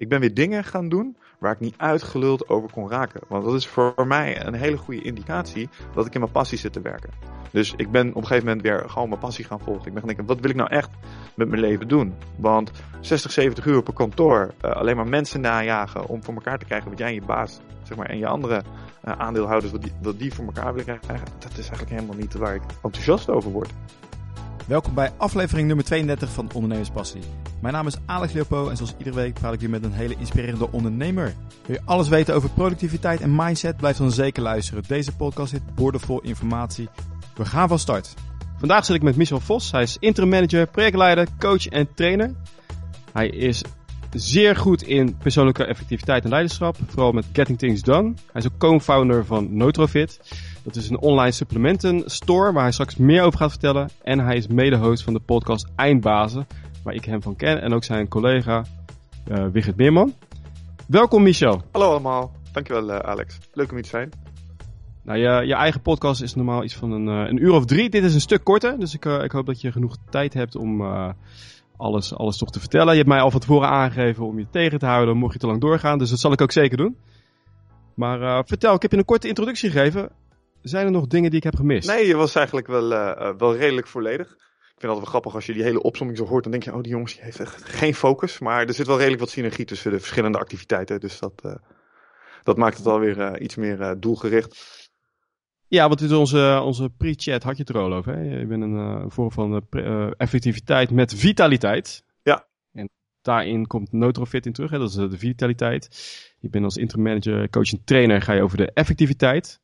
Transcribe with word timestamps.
Ik 0.00 0.08
ben 0.08 0.20
weer 0.20 0.34
dingen 0.34 0.64
gaan 0.64 0.88
doen 0.88 1.16
waar 1.38 1.52
ik 1.52 1.60
niet 1.60 1.74
uitgeluld 1.76 2.48
over 2.48 2.70
kon 2.70 2.90
raken. 2.90 3.20
Want 3.28 3.44
dat 3.44 3.54
is 3.54 3.66
voor 3.66 4.06
mij 4.06 4.46
een 4.46 4.54
hele 4.54 4.76
goede 4.76 5.02
indicatie 5.02 5.68
dat 5.94 6.06
ik 6.06 6.14
in 6.14 6.20
mijn 6.20 6.32
passie 6.32 6.58
zit 6.58 6.72
te 6.72 6.80
werken. 6.80 7.10
Dus 7.50 7.74
ik 7.76 7.90
ben 7.90 8.08
op 8.08 8.16
een 8.16 8.26
gegeven 8.26 8.46
moment 8.46 8.62
weer 8.62 8.84
gewoon 8.86 9.08
mijn 9.08 9.20
passie 9.20 9.44
gaan 9.44 9.60
volgen. 9.60 9.86
Ik 9.86 9.92
ben 9.92 9.98
gaan 9.98 10.06
denken, 10.06 10.26
wat 10.26 10.40
wil 10.40 10.50
ik 10.50 10.56
nou 10.56 10.70
echt 10.70 10.90
met 11.34 11.48
mijn 11.48 11.60
leven 11.60 11.88
doen? 11.88 12.14
Want 12.36 12.70
60, 13.00 13.32
70 13.32 13.64
uur 13.64 13.76
op 13.76 13.94
kantoor, 13.94 14.54
uh, 14.64 14.70
alleen 14.70 14.96
maar 14.96 15.08
mensen 15.08 15.40
najagen 15.40 16.06
om 16.06 16.24
voor 16.24 16.34
elkaar 16.34 16.58
te 16.58 16.64
krijgen 16.64 16.90
wat 16.90 16.98
jij 16.98 17.08
en 17.08 17.14
je 17.14 17.22
baas 17.22 17.60
zeg 17.82 17.96
maar, 17.96 18.06
en 18.06 18.18
je 18.18 18.26
andere 18.26 18.62
uh, 19.04 19.12
aandeelhouders, 19.18 19.72
wat 19.72 19.82
die, 19.82 19.92
wat 20.02 20.18
die 20.18 20.34
voor 20.34 20.44
elkaar 20.44 20.74
willen 20.74 21.00
krijgen, 21.00 21.26
dat 21.38 21.50
is 21.50 21.68
eigenlijk 21.68 21.90
helemaal 21.90 22.16
niet 22.16 22.34
waar 22.34 22.54
ik 22.54 22.62
enthousiast 22.82 23.30
over 23.30 23.50
word. 23.50 23.70
Welkom 24.70 24.94
bij 24.94 25.12
aflevering 25.16 25.66
nummer 25.66 25.84
32 25.84 26.30
van 26.30 26.50
Ondernemerspassie. 26.52 27.20
Mijn 27.60 27.74
naam 27.74 27.86
is 27.86 27.96
Alex 28.06 28.32
Leopo 28.32 28.68
en 28.68 28.76
zoals 28.76 28.94
iedere 28.98 29.16
week 29.16 29.34
praat 29.34 29.52
ik 29.52 29.60
weer 29.60 29.70
met 29.70 29.84
een 29.84 29.92
hele 29.92 30.16
inspirerende 30.18 30.72
ondernemer. 30.72 31.34
Wil 31.66 31.76
je 31.76 31.82
alles 31.84 32.08
weten 32.08 32.34
over 32.34 32.50
productiviteit 32.50 33.20
en 33.20 33.34
mindset? 33.34 33.76
Blijf 33.76 33.96
dan 33.96 34.10
zeker 34.10 34.42
luisteren. 34.42 34.82
Deze 34.86 35.16
podcast 35.16 35.50
zit 35.50 35.74
boordevol 35.74 36.20
informatie. 36.20 36.88
We 37.34 37.44
gaan 37.44 37.68
van 37.68 37.78
start. 37.78 38.14
Vandaag 38.58 38.84
zit 38.84 38.96
ik 38.96 39.02
met 39.02 39.16
Michel 39.16 39.40
Vos. 39.40 39.70
Hij 39.70 39.82
is 39.82 39.96
interim 40.00 40.28
manager, 40.28 40.66
projectleider, 40.66 41.26
coach 41.38 41.66
en 41.66 41.94
trainer. 41.94 42.34
Hij 43.12 43.28
is 43.28 43.62
zeer 44.12 44.56
goed 44.56 44.82
in 44.82 45.16
persoonlijke 45.16 45.64
effectiviteit 45.64 46.24
en 46.24 46.30
leiderschap, 46.30 46.76
vooral 46.86 47.12
met 47.12 47.26
Getting 47.32 47.58
Things 47.58 47.82
Done. 47.82 48.12
Hij 48.32 48.42
is 48.42 48.46
ook 48.46 48.58
co-founder 48.58 49.24
van 49.24 49.56
Notrofit. 49.56 50.20
Dat 50.70 50.82
is 50.82 50.90
een 50.90 51.00
online 51.00 51.32
supplementen 51.32 52.02
store 52.06 52.52
waar 52.52 52.62
hij 52.62 52.72
straks 52.72 52.96
meer 52.96 53.22
over 53.22 53.38
gaat 53.38 53.50
vertellen. 53.50 53.90
En 54.02 54.18
hij 54.18 54.36
is 54.36 54.46
mede-host 54.46 55.02
van 55.02 55.12
de 55.12 55.20
podcast 55.20 55.68
Eindbazen, 55.76 56.46
waar 56.82 56.94
ik 56.94 57.04
hem 57.04 57.22
van 57.22 57.36
ken. 57.36 57.62
En 57.62 57.72
ook 57.72 57.84
zijn 57.84 58.08
collega 58.08 58.64
uh, 59.30 59.46
Wigert 59.46 59.76
Meerman. 59.76 60.14
Welkom 60.86 61.22
Michel. 61.22 61.62
Hallo 61.72 61.90
allemaal. 61.90 62.32
Dankjewel 62.52 62.88
uh, 62.88 62.96
Alex. 62.96 63.38
Leuk 63.52 63.68
om 63.68 63.74
hier 63.74 63.82
te 63.82 63.88
zijn. 63.88 64.10
Nou, 65.02 65.18
je, 65.18 65.46
je 65.46 65.54
eigen 65.54 65.80
podcast 65.80 66.22
is 66.22 66.34
normaal 66.34 66.64
iets 66.64 66.76
van 66.76 66.90
een, 66.92 67.06
uh, 67.06 67.28
een 67.28 67.42
uur 67.42 67.52
of 67.52 67.64
drie. 67.64 67.90
Dit 67.90 68.04
is 68.04 68.14
een 68.14 68.20
stuk 68.20 68.44
korter, 68.44 68.78
dus 68.78 68.94
ik, 68.94 69.04
ik 69.04 69.32
hoop 69.32 69.46
dat 69.46 69.60
je 69.60 69.72
genoeg 69.72 69.96
tijd 70.10 70.34
hebt 70.34 70.56
om 70.56 70.82
alles, 71.76 72.14
alles 72.14 72.36
toch 72.36 72.50
te 72.50 72.60
vertellen. 72.60 72.90
Je 72.90 72.98
hebt 72.98 73.08
mij 73.08 73.20
al 73.20 73.30
van 73.30 73.40
tevoren 73.40 73.68
aangegeven 73.68 74.26
om 74.26 74.38
je 74.38 74.46
tegen 74.50 74.78
te 74.78 74.86
houden, 74.86 75.16
mocht 75.16 75.32
je 75.32 75.38
te 75.38 75.46
lang 75.46 75.60
doorgaan. 75.60 75.98
Dus 75.98 76.10
dat 76.10 76.18
zal 76.18 76.32
ik 76.32 76.40
ook 76.40 76.52
zeker 76.52 76.76
doen. 76.76 76.96
Maar 77.94 78.44
vertel, 78.46 78.74
ik 78.74 78.82
heb 78.82 78.90
je 78.90 78.96
een 78.96 79.04
korte 79.04 79.28
introductie 79.28 79.70
gegeven. 79.70 80.10
Zijn 80.62 80.86
er 80.86 80.92
nog 80.92 81.06
dingen 81.06 81.30
die 81.30 81.38
ik 81.38 81.44
heb 81.44 81.56
gemist? 81.56 81.88
Nee, 81.88 82.06
je 82.06 82.16
was 82.16 82.34
eigenlijk 82.34 82.66
wel, 82.66 82.92
uh, 82.92 83.32
wel 83.38 83.56
redelijk 83.56 83.86
volledig. 83.86 84.26
Ik 84.30 84.86
vind 84.86 84.92
het 84.92 85.00
wel 85.00 85.10
grappig 85.10 85.34
als 85.34 85.46
je 85.46 85.52
die 85.52 85.62
hele 85.62 85.82
opzomming 85.82 86.18
zo 86.18 86.26
hoort. 86.26 86.42
Dan 86.42 86.52
denk 86.52 86.64
je, 86.64 86.74
oh 86.74 86.80
die 86.82 86.92
jongens 86.92 87.12
die 87.14 87.22
heeft 87.22 87.40
echt 87.40 87.64
geen 87.64 87.94
focus. 87.94 88.38
Maar 88.38 88.66
er 88.66 88.74
zit 88.74 88.86
wel 88.86 88.96
redelijk 88.96 89.20
wat 89.20 89.30
synergie 89.30 89.64
tussen 89.64 89.90
de 89.90 89.98
verschillende 89.98 90.38
activiteiten. 90.38 91.00
Dus 91.00 91.18
dat, 91.18 91.42
uh, 91.46 91.54
dat 92.42 92.56
maakt 92.56 92.76
het 92.76 92.86
alweer 92.86 93.18
uh, 93.18 93.32
iets 93.38 93.54
meer 93.54 93.96
doelgericht. 93.98 94.78
Ja, 95.66 95.88
want 95.88 96.00
in 96.00 96.14
onze, 96.14 96.60
onze 96.64 96.90
pre-chat 96.96 97.42
had 97.42 97.56
je 97.56 97.62
het 97.62 97.74
er 97.74 97.82
al 97.82 97.92
over. 97.92 98.14
Hè? 98.14 98.38
Je 98.38 98.46
bent 98.46 98.62
een 98.62 99.10
vorm 99.10 99.32
van 99.32 99.66
effectiviteit 100.16 100.90
met 100.90 101.14
vitaliteit. 101.14 102.04
Ja. 102.22 102.46
En 102.72 102.88
daarin 103.22 103.66
komt 103.66 103.92
Notrofit 103.92 104.46
in 104.46 104.52
terug. 104.52 104.70
Hè? 104.70 104.78
Dat 104.78 104.88
is 104.88 104.94
de 104.94 105.18
vitaliteit. 105.18 105.88
Je 106.38 106.48
bent 106.48 106.64
als 106.64 106.76
interim 106.76 107.04
manager, 107.04 107.50
coach 107.50 107.72
en 107.72 107.84
trainer. 107.84 108.22
Ga 108.22 108.32
je 108.32 108.42
over 108.42 108.56
de 108.56 108.72
effectiviteit 108.72 109.60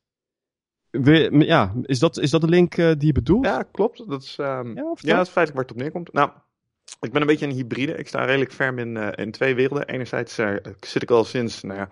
ja, 1.30 1.72
is 1.82 1.98
dat, 1.98 2.18
is 2.18 2.30
dat 2.30 2.40
de 2.40 2.48
link 2.48 2.76
uh, 2.76 2.92
die 2.98 3.06
je 3.06 3.12
bedoelt? 3.12 3.44
Ja, 3.44 3.62
klopt. 3.72 4.08
Dat 4.08 4.22
is, 4.22 4.36
um, 4.40 4.74
ja, 4.74 4.94
ja, 4.94 5.16
dat 5.16 5.26
is 5.26 5.32
feitelijk 5.32 5.52
waar 5.54 5.62
het 5.62 5.70
op 5.70 5.76
neerkomt. 5.76 6.12
Nou, 6.12 6.30
ik 7.00 7.12
ben 7.12 7.20
een 7.20 7.26
beetje 7.26 7.46
een 7.46 7.52
hybride. 7.52 7.92
Ik 7.92 8.08
sta 8.08 8.24
redelijk 8.24 8.52
ferm 8.52 8.78
in, 8.78 8.96
uh, 8.96 9.08
in 9.14 9.30
twee 9.30 9.54
werelden. 9.54 9.86
Enerzijds 9.86 10.38
uh, 10.38 10.56
zit 10.80 11.02
ik 11.02 11.10
al 11.10 11.24
sinds, 11.24 11.62
nou 11.62 11.78
ja, 11.78 11.88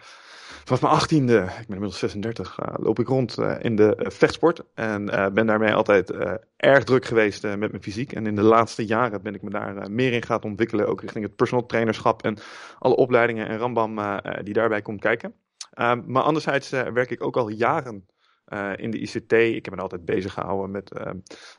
vanaf 0.64 0.82
mijn 0.82 0.92
achttiende, 0.94 1.36
ik 1.36 1.66
ben 1.66 1.76
inmiddels 1.76 1.98
36, 1.98 2.58
loop 2.76 2.98
ik 2.98 3.08
rond 3.08 3.38
in 3.60 3.76
de 3.76 4.06
vechtsport. 4.08 4.62
En 4.74 5.04
ben 5.34 5.46
daarmee 5.46 5.74
altijd 5.74 6.10
erg 6.56 6.84
druk 6.84 7.04
geweest 7.04 7.42
met 7.42 7.58
mijn 7.58 7.82
fysiek. 7.82 8.12
En 8.12 8.26
in 8.26 8.34
de 8.34 8.42
laatste 8.42 8.86
jaren 8.86 9.22
ben 9.22 9.34
ik 9.34 9.42
me 9.42 9.50
daar 9.50 9.90
meer 9.90 10.12
in 10.12 10.22
gaan 10.22 10.42
ontwikkelen. 10.42 10.88
Ook 10.88 11.00
richting 11.00 11.24
het 11.24 11.36
personal 11.36 11.66
trainerschap 11.66 12.22
en 12.22 12.38
alle 12.78 12.96
opleidingen 12.96 13.48
en 13.48 13.58
rambam 13.58 14.20
die 14.42 14.54
daarbij 14.54 14.82
komt 14.82 15.00
kijken. 15.00 15.34
Ehm, 15.70 16.02
maar 16.06 16.22
anderzijds 16.22 16.70
werk 16.70 17.10
ik 17.10 17.22
ook 17.22 17.36
al 17.36 17.48
jaren 17.48 18.06
uh, 18.54 18.70
in 18.76 18.90
de 18.90 18.98
ICT. 18.98 19.32
Ik 19.32 19.64
heb 19.64 19.74
me 19.74 19.80
altijd 19.80 20.04
bezig 20.04 20.32
gehouden 20.32 20.70
met 20.70 20.90
uh, 20.96 21.04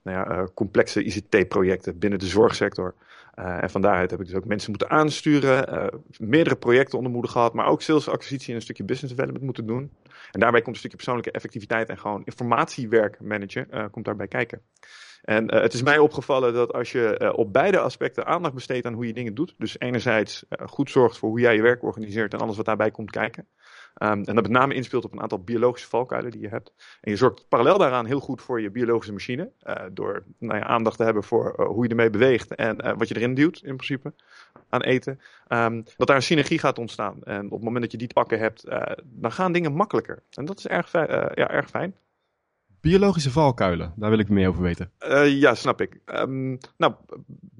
nou 0.04 0.18
ja, 0.18 0.32
uh, 0.32 0.44
complexe 0.54 1.04
ICT-projecten 1.04 2.00
binnen 2.00 2.20
de 2.20 2.26
zorgsector. 2.26 2.96
en 3.36 3.70
van 3.70 3.82
daaruit 3.82 4.12
heb 4.12 4.20
ik 4.20 4.26
dus 4.26 4.36
ook 4.36 4.46
mensen 4.46 4.70
moeten 4.70 4.90
aansturen, 4.90 5.90
meerdere 6.20 6.56
projecten 6.56 6.98
onder 6.98 7.14
moeder 7.14 7.32
gehad, 7.32 7.54
maar 7.54 7.66
ook 7.68 7.82
sales, 7.82 8.10
acquisitie 8.10 8.50
en 8.50 8.56
een 8.56 8.62
stukje 8.62 8.84
business 8.84 9.14
development 9.14 9.46
moeten 9.46 9.66
doen. 9.66 9.92
En 10.32 10.40
daarbij 10.40 10.62
komt 10.62 10.74
een 10.74 10.80
stukje 10.80 10.98
persoonlijke 10.98 11.32
effectiviteit 11.32 11.90
en 11.90 11.98
gewoon 11.98 12.22
informatiewerk 12.26 13.22
managen 13.22 13.90
komt 13.92 14.06
daarbij 14.06 14.28
kijken. 14.28 14.62
En 15.22 15.54
het 15.54 15.74
is 15.74 15.84
mij 15.84 15.98
opgevallen 15.98 16.54
dat 16.54 16.74
als 16.74 16.92
je 16.92 17.34
op 17.36 17.54
beide 17.54 17.80
aspecten 17.80 18.26
aandacht 18.26 18.54
besteedt 18.54 18.86
aan 18.86 18.94
hoe 18.94 19.08
je 19.08 19.14
dingen 19.14 19.36
doet, 19.36 19.56
dus 19.58 19.80
enerzijds 19.80 20.46
goed 20.66 20.90
zorgt 20.90 21.18
voor 21.18 21.30
hoe 21.30 21.40
jij 21.40 21.56
je 21.56 21.62
werk 21.62 21.84
organiseert 21.84 22.34
en 22.34 22.40
alles 22.40 22.58
wat 22.58 22.66
daarbij 22.66 22.92
komt 22.92 23.12
kijken, 23.12 23.48
en 23.96 24.24
dat 24.24 24.36
met 24.36 24.50
name 24.50 24.74
inspeelt 24.74 25.06
op 25.06 25.12
een 25.12 25.22
aantal 25.22 25.44
biologische 25.44 25.88
valkuilen 25.88 26.32
die 26.32 26.42
je 26.42 26.48
hebt. 26.48 26.74
En 27.02 27.12
je 27.12 27.18
zorgt 27.18 27.46
parallel 27.50 27.78
daaraan 27.78 28.06
heel 28.06 28.20
goed 28.20 28.42
voor 28.42 28.62
je 28.62 28.72
biologische 28.72 29.14
machine. 29.14 29.52
Uh, 29.64 29.76
door 29.92 30.24
nou 30.40 30.60
ja, 30.60 30.66
aandacht 30.66 30.98
te 30.98 31.04
hebben 31.04 31.24
voor 31.24 31.56
uh, 31.60 31.66
hoe 31.68 31.84
je 31.84 31.90
ermee 31.90 32.10
beweegt 32.10 32.56
en 32.56 32.86
uh, 32.86 32.94
wat 32.98 33.08
je 33.08 33.16
erin 33.16 33.34
duwt 33.34 33.58
in 33.64 33.76
principe 33.76 34.14
aan 34.70 34.82
eten. 34.82 35.20
Um, 35.48 35.84
dat 35.98 36.08
daar 36.08 36.16
een 36.16 36.22
synergie 36.22 36.60
gaat 36.60 36.80
ontstaan. 36.80 37.24
En 37.24 37.46
op 37.46 37.52
het 37.52 37.64
moment 37.64 37.82
dat 37.82 37.92
je 37.92 37.98
die 37.98 38.08
te 38.08 38.14
pakken 38.14 38.40
hebt, 38.40 38.64
dan 39.04 39.32
gaan 39.32 39.52
dingen 39.52 39.74
makkelijker. 39.74 40.24
En 40.30 40.46
dat 40.46 40.58
is 40.58 40.68
erg, 40.68 40.92
ja, 40.92 41.50
erg 41.50 41.70
fijn. 41.70 41.96
Biologische 42.82 43.32
valkuilen, 43.32 43.94
daar 43.96 44.10
wil 44.10 44.20
ik 44.20 44.30
meer 44.30 44.48
over 44.48 44.62
weten. 44.62 44.92
ja, 45.40 45.56
snap 45.56 45.82
ik. 45.82 46.00
Um, 46.06 46.58
nou, 46.78 46.94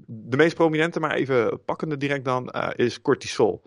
de 0.06 0.36
meest 0.36 0.54
prominente, 0.54 1.00
maar 1.00 1.14
even 1.14 1.64
pakkende 1.64 1.96
direct 1.96 2.24
dan, 2.24 2.50
is 2.74 3.02
cortisol. 3.02 3.62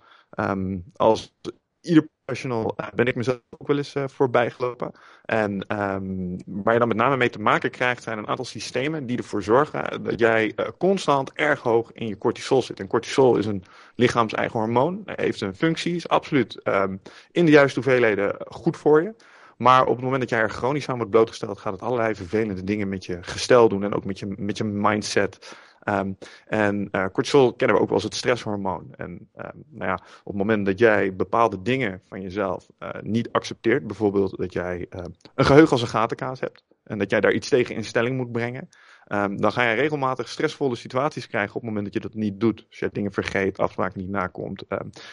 als 0.96 1.36
ieder 1.81 2.07
professional 2.25 2.75
uh, 2.78 2.88
ben 2.95 3.06
ik 3.06 3.16
mezelf 3.16 3.40
ook 3.57 3.67
wel 3.67 3.78
eens 3.78 3.95
uh, 3.95 4.03
voorbij 4.07 4.51
gelopen. 4.51 4.91
En 5.25 5.51
um, 5.81 6.38
waar 6.45 6.73
je 6.73 6.79
dan 6.79 6.88
met 6.88 6.97
name 6.97 7.17
mee 7.17 7.29
te 7.29 7.40
maken 7.40 7.72
krijgt, 7.72 8.03
zijn 8.03 8.17
een 8.17 8.28
aantal 8.28 8.45
systemen 8.45 9.06
die 9.06 9.17
ervoor 9.17 9.44
zorgen 9.44 10.03
dat 10.03 10.19
jij 10.19 10.56
constant 10.78 11.34
erg 11.34 11.59
hoog 11.59 11.91
in 11.91 12.07
je 12.07 12.18
cortisol 12.18 12.62
zit. 12.62 12.79
En 12.79 12.88
cortisol 12.88 13.38
is 13.38 13.45
een 13.45 13.63
lichaams-eigen 13.95 14.59
hormoon, 14.59 15.01
heeft 15.06 15.41
een 15.41 15.56
functie, 15.56 15.95
is 15.95 16.07
absoluut 16.07 16.62
um, 16.63 17.01
in 17.31 17.45
de 17.45 17.51
juiste 17.51 17.79
hoeveelheden 17.79 18.35
goed 18.47 18.78
voor 18.78 19.01
je. 19.01 19.16
Maar 19.57 19.85
op 19.85 19.95
het 19.95 20.03
moment 20.03 20.22
dat 20.22 20.29
jij 20.29 20.39
er 20.39 20.50
chronisch 20.50 20.89
aan 20.89 20.95
wordt 20.95 21.12
blootgesteld, 21.12 21.59
gaat 21.59 21.73
het 21.73 21.81
allerlei 21.81 22.16
vervelende 22.16 22.63
dingen 22.63 22.89
met 22.89 23.06
je 23.06 23.18
gestel 23.22 23.69
doen 23.69 23.84
en 23.84 23.94
ook 23.94 24.06
met 24.06 24.19
je, 24.19 24.34
met 24.38 24.57
je 24.57 24.63
mindset. 24.63 25.57
Um, 25.85 26.17
en 26.47 26.90
uh, 26.91 27.06
cortisol 27.12 27.53
kennen 27.53 27.75
we 27.75 27.81
ook 27.81 27.88
wel 27.88 27.97
als 27.97 28.06
het 28.06 28.16
stresshormoon. 28.16 28.94
En 28.97 29.09
um, 29.09 29.63
nou 29.69 29.90
ja, 29.90 29.94
op 29.94 30.25
het 30.25 30.35
moment 30.35 30.66
dat 30.66 30.79
jij 30.79 31.16
bepaalde 31.16 31.62
dingen 31.62 32.01
van 32.07 32.22
jezelf 32.22 32.67
uh, 32.79 32.90
niet 33.01 33.31
accepteert, 33.31 33.88
bijvoorbeeld 33.88 34.38
dat 34.38 34.53
jij 34.53 34.85
uh, 34.89 35.03
een 35.35 35.45
geheugen 35.45 35.72
als 35.72 35.81
een 35.81 35.88
gatenkaas 35.88 36.39
hebt 36.39 36.63
en 36.89 36.97
dat 36.97 37.09
jij 37.09 37.19
daar 37.19 37.33
iets 37.33 37.50
tegen 37.50 37.75
in 37.75 37.83
stelling 37.83 38.17
moet 38.17 38.31
brengen, 38.31 38.69
um, 39.07 39.41
dan 39.41 39.51
ga 39.51 39.69
je 39.69 39.75
regelmatig 39.75 40.29
stressvolle 40.29 40.75
situaties 40.75 41.27
krijgen 41.27 41.55
op 41.55 41.61
het 41.61 41.69
moment 41.69 41.85
dat 41.85 41.94
je 41.94 42.09
dat 42.09 42.13
niet 42.13 42.39
doet. 42.39 42.66
Als 42.69 42.79
je 42.79 42.89
dingen 42.91 43.11
vergeet, 43.11 43.57
afspraken 43.57 44.00
niet 44.00 44.09
nakomt, 44.09 44.63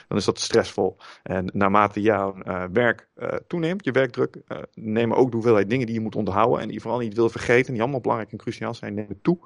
dan 0.08 0.18
is 0.18 0.24
dat 0.24 0.38
stressvol. 0.38 0.96
En 1.22 1.50
naarmate 1.52 2.00
jouw 2.00 2.36
werk 2.72 3.08
toeneemt, 3.46 3.84
je 3.84 3.92
werkdruk, 3.92 4.42
nemen 4.74 5.16
ook 5.16 5.28
de 5.28 5.36
hoeveelheid 5.36 5.70
dingen 5.70 5.86
die 5.86 5.94
je 5.94 6.00
moet 6.00 6.16
onthouden 6.16 6.58
en 6.60 6.64
die 6.64 6.74
je 6.74 6.80
vooral 6.80 7.00
niet 7.00 7.14
wil 7.14 7.28
vergeten, 7.28 7.72
die 7.72 7.82
allemaal 7.82 8.00
belangrijk 8.00 8.32
en 8.32 8.38
cruciaal 8.38 8.74
zijn, 8.74 8.94
nemen 8.94 9.20
toe. 9.22 9.38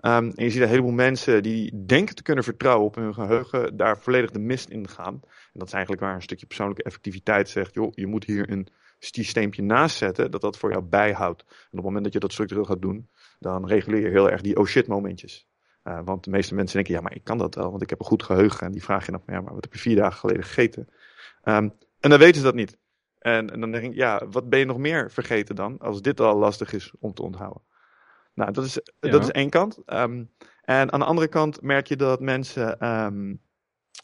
Um, 0.00 0.30
en 0.34 0.44
je 0.44 0.50
ziet 0.50 0.62
een 0.62 0.68
heleboel 0.68 0.90
mensen 0.90 1.42
die 1.42 1.84
denken 1.86 2.14
te 2.14 2.22
kunnen 2.22 2.44
vertrouwen 2.44 2.86
op 2.86 2.94
hun 2.94 3.14
geheugen, 3.14 3.76
daar 3.76 3.98
volledig 3.98 4.30
de 4.30 4.38
mist 4.38 4.68
in 4.68 4.88
gaan. 4.88 5.20
En 5.24 5.58
dat 5.58 5.66
is 5.66 5.72
eigenlijk 5.72 6.02
waar 6.02 6.14
een 6.14 6.22
stukje 6.22 6.46
persoonlijke 6.46 6.82
effectiviteit 6.82 7.48
zegt, 7.48 7.74
joh, 7.74 7.92
je 7.94 8.06
moet 8.06 8.24
hier 8.24 8.50
een 8.50 8.68
systeempje 8.98 9.62
naast 9.62 9.96
zetten 9.96 10.30
dat 10.30 10.40
dat 10.40 10.58
voor 10.58 10.70
jou 10.70 10.82
bijhoudt. 10.82 11.42
En 11.42 11.54
op 11.54 11.70
het 11.70 11.82
moment 11.82 12.04
dat 12.04 12.12
je 12.12 12.18
dat 12.18 12.32
structureel 12.32 12.64
gaat 12.64 12.82
doen, 12.82 13.10
dan 13.38 13.66
reguleer 13.66 14.00
je 14.00 14.08
heel 14.08 14.30
erg 14.30 14.40
die 14.40 14.56
oh 14.56 14.66
shit 14.66 14.86
momentjes. 14.86 15.46
Uh, 15.84 16.00
want 16.04 16.24
de 16.24 16.30
meeste 16.30 16.54
mensen 16.54 16.74
denken, 16.74 16.94
ja, 16.94 17.00
maar 17.00 17.14
ik 17.14 17.24
kan 17.24 17.38
dat 17.38 17.54
wel, 17.54 17.70
want 17.70 17.82
ik 17.82 17.90
heb 17.90 18.00
een 18.00 18.06
goed 18.06 18.22
geheugen. 18.22 18.66
En 18.66 18.72
die 18.72 18.82
vraag 18.82 19.06
je 19.06 19.12
dan, 19.12 19.22
ja, 19.26 19.40
maar 19.40 19.54
wat 19.54 19.64
heb 19.64 19.72
je 19.72 19.78
vier 19.78 19.96
dagen 19.96 20.18
geleden 20.18 20.44
gegeten? 20.44 20.88
Um, 21.44 21.72
en 22.00 22.10
dan 22.10 22.18
weten 22.18 22.36
ze 22.36 22.42
dat 22.42 22.54
niet. 22.54 22.78
En, 23.18 23.50
en 23.50 23.60
dan 23.60 23.70
denk 23.70 23.84
ik, 23.84 23.94
ja, 23.94 24.26
wat 24.30 24.48
ben 24.48 24.58
je 24.58 24.64
nog 24.64 24.78
meer 24.78 25.10
vergeten 25.10 25.54
dan, 25.54 25.78
als 25.78 26.02
dit 26.02 26.20
al 26.20 26.38
lastig 26.38 26.72
is 26.72 26.92
om 26.98 27.14
te 27.14 27.22
onthouden? 27.22 27.62
Nou, 28.34 28.52
dat 28.52 28.64
is, 28.64 28.80
ja. 29.00 29.10
dat 29.10 29.22
is 29.22 29.30
één 29.30 29.50
kant. 29.50 29.78
Um, 29.86 30.30
en 30.62 30.92
aan 30.92 31.00
de 31.00 31.06
andere 31.06 31.28
kant 31.28 31.62
merk 31.62 31.86
je 31.86 31.96
dat 31.96 32.20
mensen. 32.20 32.88
Um, 32.88 33.40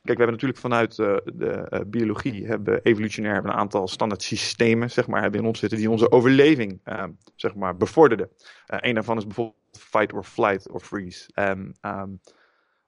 kijk, 0.02 0.18
we 0.18 0.24
hebben 0.24 0.32
natuurlijk 0.32 0.60
vanuit 0.60 0.98
uh, 0.98 1.16
de 1.24 1.66
uh, 1.70 1.80
biologie, 1.86 2.46
hebben 2.46 2.82
evolutionair 2.82 3.34
hebben 3.34 3.52
een 3.52 3.58
aantal 3.58 3.88
standaard 3.88 4.22
systemen, 4.22 4.90
zeg 4.90 5.06
maar, 5.06 5.22
hebben 5.22 5.40
in 5.40 5.46
ons 5.46 5.58
zitten 5.58 5.78
die 5.78 5.90
onze 5.90 6.10
overleving, 6.10 6.80
uh, 6.84 7.04
zeg 7.34 7.54
maar, 7.54 7.76
bevorderden. 7.76 8.28
Uh, 8.28 8.78
een 8.80 8.94
daarvan 8.94 9.16
is 9.16 9.24
bijvoorbeeld 9.24 9.58
fight 9.70 10.12
or 10.12 10.24
flight 10.24 10.70
or 10.70 10.80
freeze. 10.80 11.30
En 11.34 11.74
um, 11.80 12.20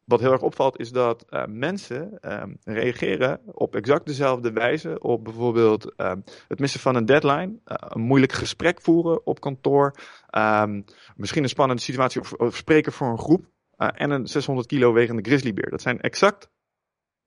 wat 0.05 0.21
heel 0.21 0.33
erg 0.33 0.43
opvalt 0.43 0.79
is 0.79 0.91
dat 0.91 1.25
mensen 1.49 2.19
reageren 2.65 3.41
op 3.45 3.75
exact 3.75 4.07
dezelfde 4.07 4.53
wijze 4.53 4.99
op 5.01 5.25
bijvoorbeeld 5.25 5.93
het 6.49 6.59
missen 6.59 6.81
van 6.81 6.95
een 6.95 7.07
deadline, 7.07 7.59
een 7.65 8.01
moeilijk 8.01 8.33
gesprek 8.33 8.81
voeren 8.81 9.27
op 9.27 9.41
kantoor, 9.41 9.95
misschien 11.17 11.43
een 11.43 11.49
spannende 11.49 11.83
situatie 11.83 12.21
of, 12.21 12.33
of 12.33 12.57
spreken 12.57 12.93
voor 12.93 13.09
een 13.09 13.19
groep 13.19 13.45
en 13.77 14.11
een 14.11 14.27
600 14.27 14.67
kilo 14.67 14.93
wegende 14.93 15.23
grizzlybeer. 15.23 15.71
Dat 15.71 15.83
zijn 15.83 16.01
exact 16.01 16.51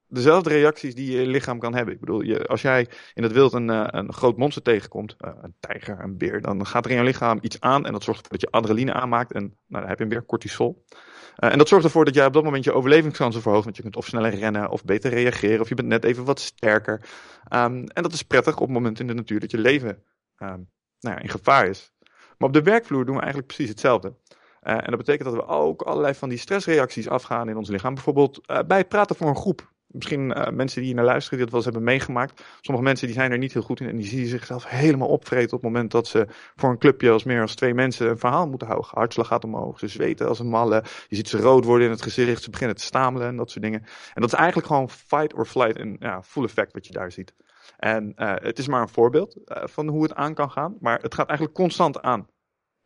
dezelfde 0.10 0.50
reacties 0.50 0.96
die 0.96 1.18
je 1.18 1.28
lichaam 1.28 1.60
kan 1.60 1.76
hebben. 1.76 1.94
Ik 1.94 2.00
bedoel, 2.00 2.22
je, 2.22 2.48
als 2.48 2.62
jij 2.62 2.88
in 3.14 3.24
het 3.24 3.32
wild 3.32 3.54
een, 3.54 3.70
uh, 3.70 3.88
een 3.88 4.14
groot 4.14 4.38
monster 4.38 4.62
tegenkomt, 4.62 5.16
uh, 5.20 5.32
een 5.42 5.56
tijger, 5.60 6.00
een 6.00 6.18
beer, 6.18 6.42
dan 6.42 6.66
gaat 6.66 6.86
er 6.86 6.92
in 6.92 6.98
je 6.98 7.04
lichaam 7.04 7.38
iets 7.42 7.60
aan 7.60 7.86
en 7.86 7.92
dat 7.92 8.04
zorgt 8.04 8.22
ervoor 8.22 8.38
dat 8.38 8.50
je 8.50 8.58
adrenaline 8.58 8.94
aanmaakt 8.94 9.32
en 9.32 9.42
nou, 9.42 9.82
dan 9.82 9.88
heb 9.88 10.00
je 10.00 10.08
weer 10.08 10.26
cortisol. 10.26 10.86
Uh, 11.40 11.52
en 11.52 11.58
dat 11.58 11.68
zorgt 11.68 11.86
ervoor 11.86 12.06
dat 12.06 12.14
jij 12.14 12.26
op 12.26 12.34
dat 12.34 12.44
moment 12.44 12.64
je 12.64 12.74
overlevingskansen 12.74 13.42
verhoogt, 13.42 13.64
want 13.64 13.76
je 13.76 13.82
kunt 13.82 13.96
of 13.96 14.06
sneller 14.06 14.36
rennen 14.36 14.70
of 14.70 14.84
beter 14.84 15.12
reageren 15.12 15.62
of 15.62 15.70
je 15.70 15.76
bent 15.76 15.88
net 15.88 16.04
even 16.04 16.26
wat 16.26 16.40
sterker. 16.40 17.10
Um, 17.54 17.84
en 17.88 18.04
dat 18.04 18.14
is 18.14 18.24
prettig 18.24 18.54
op 18.54 18.62
het 18.62 18.70
moment 18.70 19.00
in 19.00 19.08
de 19.08 19.14
natuur 19.14 19.40
dat 19.40 19.52
je 19.52 19.58
leven 19.58 20.04
um, 20.38 20.70
nou 21.00 21.20
in 21.20 21.30
gevaar 21.30 21.68
is. 21.68 21.92
Maar 22.38 22.48
op 22.48 22.54
de 22.54 22.62
werkvloer 22.62 23.06
doen 23.06 23.16
we 23.16 23.22
eigenlijk 23.22 23.54
precies 23.54 23.72
hetzelfde. 23.72 24.14
En 24.62 24.90
dat 24.90 24.98
betekent 24.98 25.30
dat 25.30 25.34
we 25.34 25.48
ook 25.48 25.82
allerlei 25.82 26.14
van 26.14 26.30
die 26.30 26.38
stressreacties 26.38 27.10
afgaan 27.10 27.50
in 27.50 27.58
ons 27.58 27.70
lichaam. 27.70 27.94
Bijvoorbeeld 27.94 28.48
bij 28.68 28.78
het 28.78 28.88
praten 28.88 29.16
voor 29.16 29.28
een 29.28 29.36
groep. 29.36 29.72
Misschien 29.92 30.38
uh, 30.38 30.48
mensen 30.48 30.78
die 30.78 30.86
hier 30.86 30.96
naar 30.96 31.06
luisteren, 31.06 31.38
die 31.38 31.48
dat 31.48 31.50
wel 31.50 31.64
eens 31.64 31.74
hebben 31.74 31.94
meegemaakt. 31.94 32.44
Sommige 32.62 32.86
mensen 32.86 33.08
die 33.08 33.16
zijn 33.16 33.32
er 33.32 33.38
niet 33.38 33.54
heel 33.54 33.62
goed 33.62 33.80
in 33.80 33.88
en 33.88 33.96
die 33.96 34.06
zien 34.06 34.26
zichzelf 34.26 34.68
helemaal 34.68 35.08
opvreten 35.08 35.58
op 35.58 35.64
het 35.64 35.72
moment 35.72 35.92
dat 35.92 36.08
ze 36.08 36.28
voor 36.56 36.70
een 36.70 36.78
clubje 36.78 37.12
als 37.12 37.24
meer 37.24 37.42
als 37.42 37.56
twee 37.56 37.74
mensen 37.74 38.10
een 38.10 38.18
verhaal 38.18 38.48
moeten 38.48 38.68
houden. 38.68 38.90
Hartslag 38.94 39.28
gaat 39.28 39.44
omhoog, 39.44 39.80
ze 39.80 39.88
zweten 39.88 40.28
als 40.28 40.40
een 40.40 40.50
malle. 40.50 40.84
Je 41.08 41.16
ziet 41.16 41.30
ze 41.30 41.38
rood 41.38 41.66
worden 41.66 41.86
in 41.86 41.94
het 41.94 42.02
gezicht, 42.02 42.44
ze 42.44 42.50
beginnen 42.50 42.76
te 42.76 42.84
stamelen 42.84 43.28
en 43.28 43.36
dat 43.36 43.52
soort 43.52 43.64
dingen. 43.64 43.80
En 44.14 44.22
dat 44.22 44.32
is 44.32 44.38
eigenlijk 44.38 44.68
gewoon 44.68 44.90
fight 44.90 45.34
or 45.34 45.46
flight 45.46 45.78
en 45.78 45.96
ja, 46.00 46.24
full 46.24 46.44
effect 46.44 46.74
wat 46.74 46.88
je 46.88 46.94
daar 46.94 47.12
ziet. 47.12 47.34
En 47.78 48.14
uh, 48.16 48.34
het 48.36 48.60
is 48.60 48.68
maar 48.68 48.82
een 48.82 48.90
voorbeeld 48.90 49.38
uh, 49.46 49.64
van 49.66 49.88
hoe 49.88 50.04
het 50.04 50.14
aan 50.14 50.34
kan 50.34 50.52
gaan, 50.52 50.78
maar 50.80 51.00
het 51.02 51.14
gaat 51.14 51.28
eigenlijk 51.28 51.58
constant 51.58 52.02
aan 52.02 52.28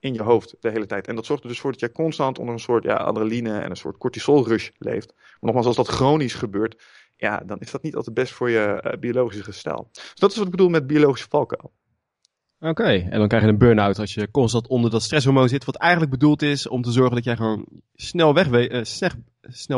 in 0.04 0.14
je 0.14 0.24
hoofd 0.24 0.56
de 0.60 0.70
hele 0.70 0.86
tijd. 0.86 1.08
En 1.08 1.16
dat 1.16 1.26
zorgt 1.26 1.44
er 1.44 1.50
dus 1.50 1.60
voor 1.60 1.72
dat 1.72 1.80
jij 1.80 1.92
constant 1.92 2.40
onder 2.40 2.54
een 2.54 2.60
soort 2.60 2.84
ja, 2.84 2.96
adrenaline 2.96 3.60
en 3.60 3.70
een 3.70 3.76
soort 3.76 3.98
cortisolrush 3.98 4.70
leeft. 4.78 5.14
Maar 5.16 5.38
nogmaals, 5.40 5.66
als 5.66 5.76
dat 5.76 5.88
chronisch 5.88 6.34
gebeurt, 6.34 6.84
ja, 7.16 7.44
dan 7.46 7.60
is 7.60 7.72
dat 7.72 7.84
niet 7.84 7.96
altijd 7.96 8.16
best 8.16 8.34
voor 8.34 8.50
je 8.50 8.82
uh, 8.84 9.00
biologische 9.00 9.44
gestel. 9.44 9.90
Dus 9.92 10.14
dat 10.16 10.32
is 10.32 10.38
wat 10.38 10.46
ik 10.46 10.52
bedoel 10.52 10.70
met 10.70 10.88
biologische 10.88 11.28
valkuil. 11.30 11.72
Oké, 12.60 12.84
en 12.84 13.20
dan 13.20 13.28
krijg 13.28 13.44
je 13.44 13.50
een 13.50 13.58
burn-out 13.58 14.00
als 14.00 14.14
je 14.14 14.32
constant 14.32 14.68
onder 14.68 14.92
dat 14.92 15.04
stresshormoon 15.04 15.50
zit, 15.50 15.66
wat 15.66 15.76
eigenlijk 15.76 16.12
bedoeld 16.12 16.42
is 16.42 16.68
om 16.68 16.82
te 16.82 16.92
zorgen 16.92 17.16
dat 17.16 17.24
jij 17.24 17.36
gewoon 17.36 17.66
snel 17.96 18.34
weg, 18.34 18.48
uh, 18.48 18.84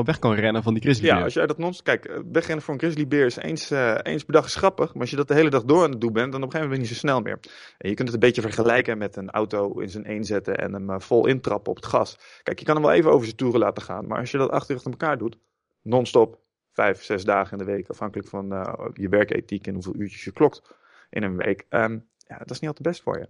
weg 0.03 0.19
kan 0.19 0.33
rennen 0.33 0.63
van 0.63 0.73
die 0.73 0.83
grizzlybeer. 0.83 1.17
Ja, 1.17 1.23
als 1.23 1.33
jij 1.33 1.47
dat 1.47 1.57
nons... 1.57 1.81
Kijk, 1.81 2.21
wegrennen 2.31 2.65
voor 2.65 2.73
een 2.73 2.79
grizzlybeer 2.79 3.25
is 3.25 3.35
eens, 3.35 3.71
uh, 3.71 3.97
eens 4.03 4.23
per 4.23 4.33
dag 4.33 4.51
grappig, 4.51 4.93
maar 4.93 5.01
als 5.01 5.09
je 5.09 5.15
dat 5.15 5.27
de 5.27 5.33
hele 5.33 5.49
dag 5.49 5.63
door 5.63 5.83
aan 5.83 5.91
het 5.91 6.01
doen 6.01 6.13
bent, 6.13 6.31
dan 6.31 6.43
op 6.43 6.47
een 6.47 6.51
gegeven 6.51 6.69
moment 6.69 6.69
ben 6.69 6.77
je 6.77 6.87
niet 6.87 7.01
zo 7.01 7.07
snel 7.07 7.21
meer. 7.21 7.39
En 7.77 7.89
je 7.89 7.95
kunt 7.95 8.07
het 8.07 8.13
een 8.13 8.27
beetje 8.27 8.41
vergelijken 8.41 8.97
met 8.97 9.15
een 9.15 9.29
auto 9.29 9.79
in 9.79 9.89
zijn 9.89 10.09
een 10.09 10.23
zetten 10.23 10.57
en 10.57 10.73
hem 10.73 10.89
uh, 10.89 10.99
vol 10.99 11.27
intrappen 11.27 11.69
op 11.71 11.75
het 11.75 11.85
gas. 11.85 12.17
Kijk, 12.43 12.59
je 12.59 12.65
kan 12.65 12.75
hem 12.75 12.83
wel 12.83 12.93
even 12.93 13.11
over 13.11 13.25
zijn 13.25 13.37
toeren 13.37 13.59
laten 13.59 13.83
gaan, 13.83 14.07
maar 14.07 14.19
als 14.19 14.31
je 14.31 14.37
dat 14.37 14.49
achter 14.49 14.75
achter 14.75 14.91
elkaar 14.91 15.17
doet, 15.17 15.37
non-stop, 15.81 16.39
vijf, 16.71 17.03
zes 17.03 17.23
dagen 17.23 17.57
in 17.57 17.65
de 17.65 17.71
week, 17.71 17.89
afhankelijk 17.89 18.27
van 18.27 18.53
uh, 18.53 18.73
je 18.93 19.09
werkethiek 19.09 19.67
en 19.67 19.73
hoeveel 19.73 19.95
uurtjes 19.95 20.23
je 20.23 20.31
klokt 20.31 20.61
in 21.09 21.23
een 21.23 21.37
week, 21.37 21.65
um, 21.69 22.07
ja, 22.17 22.37
dat 22.37 22.51
is 22.51 22.59
niet 22.59 22.69
altijd 22.69 22.87
best 22.87 23.01
voor 23.01 23.17
je. 23.17 23.29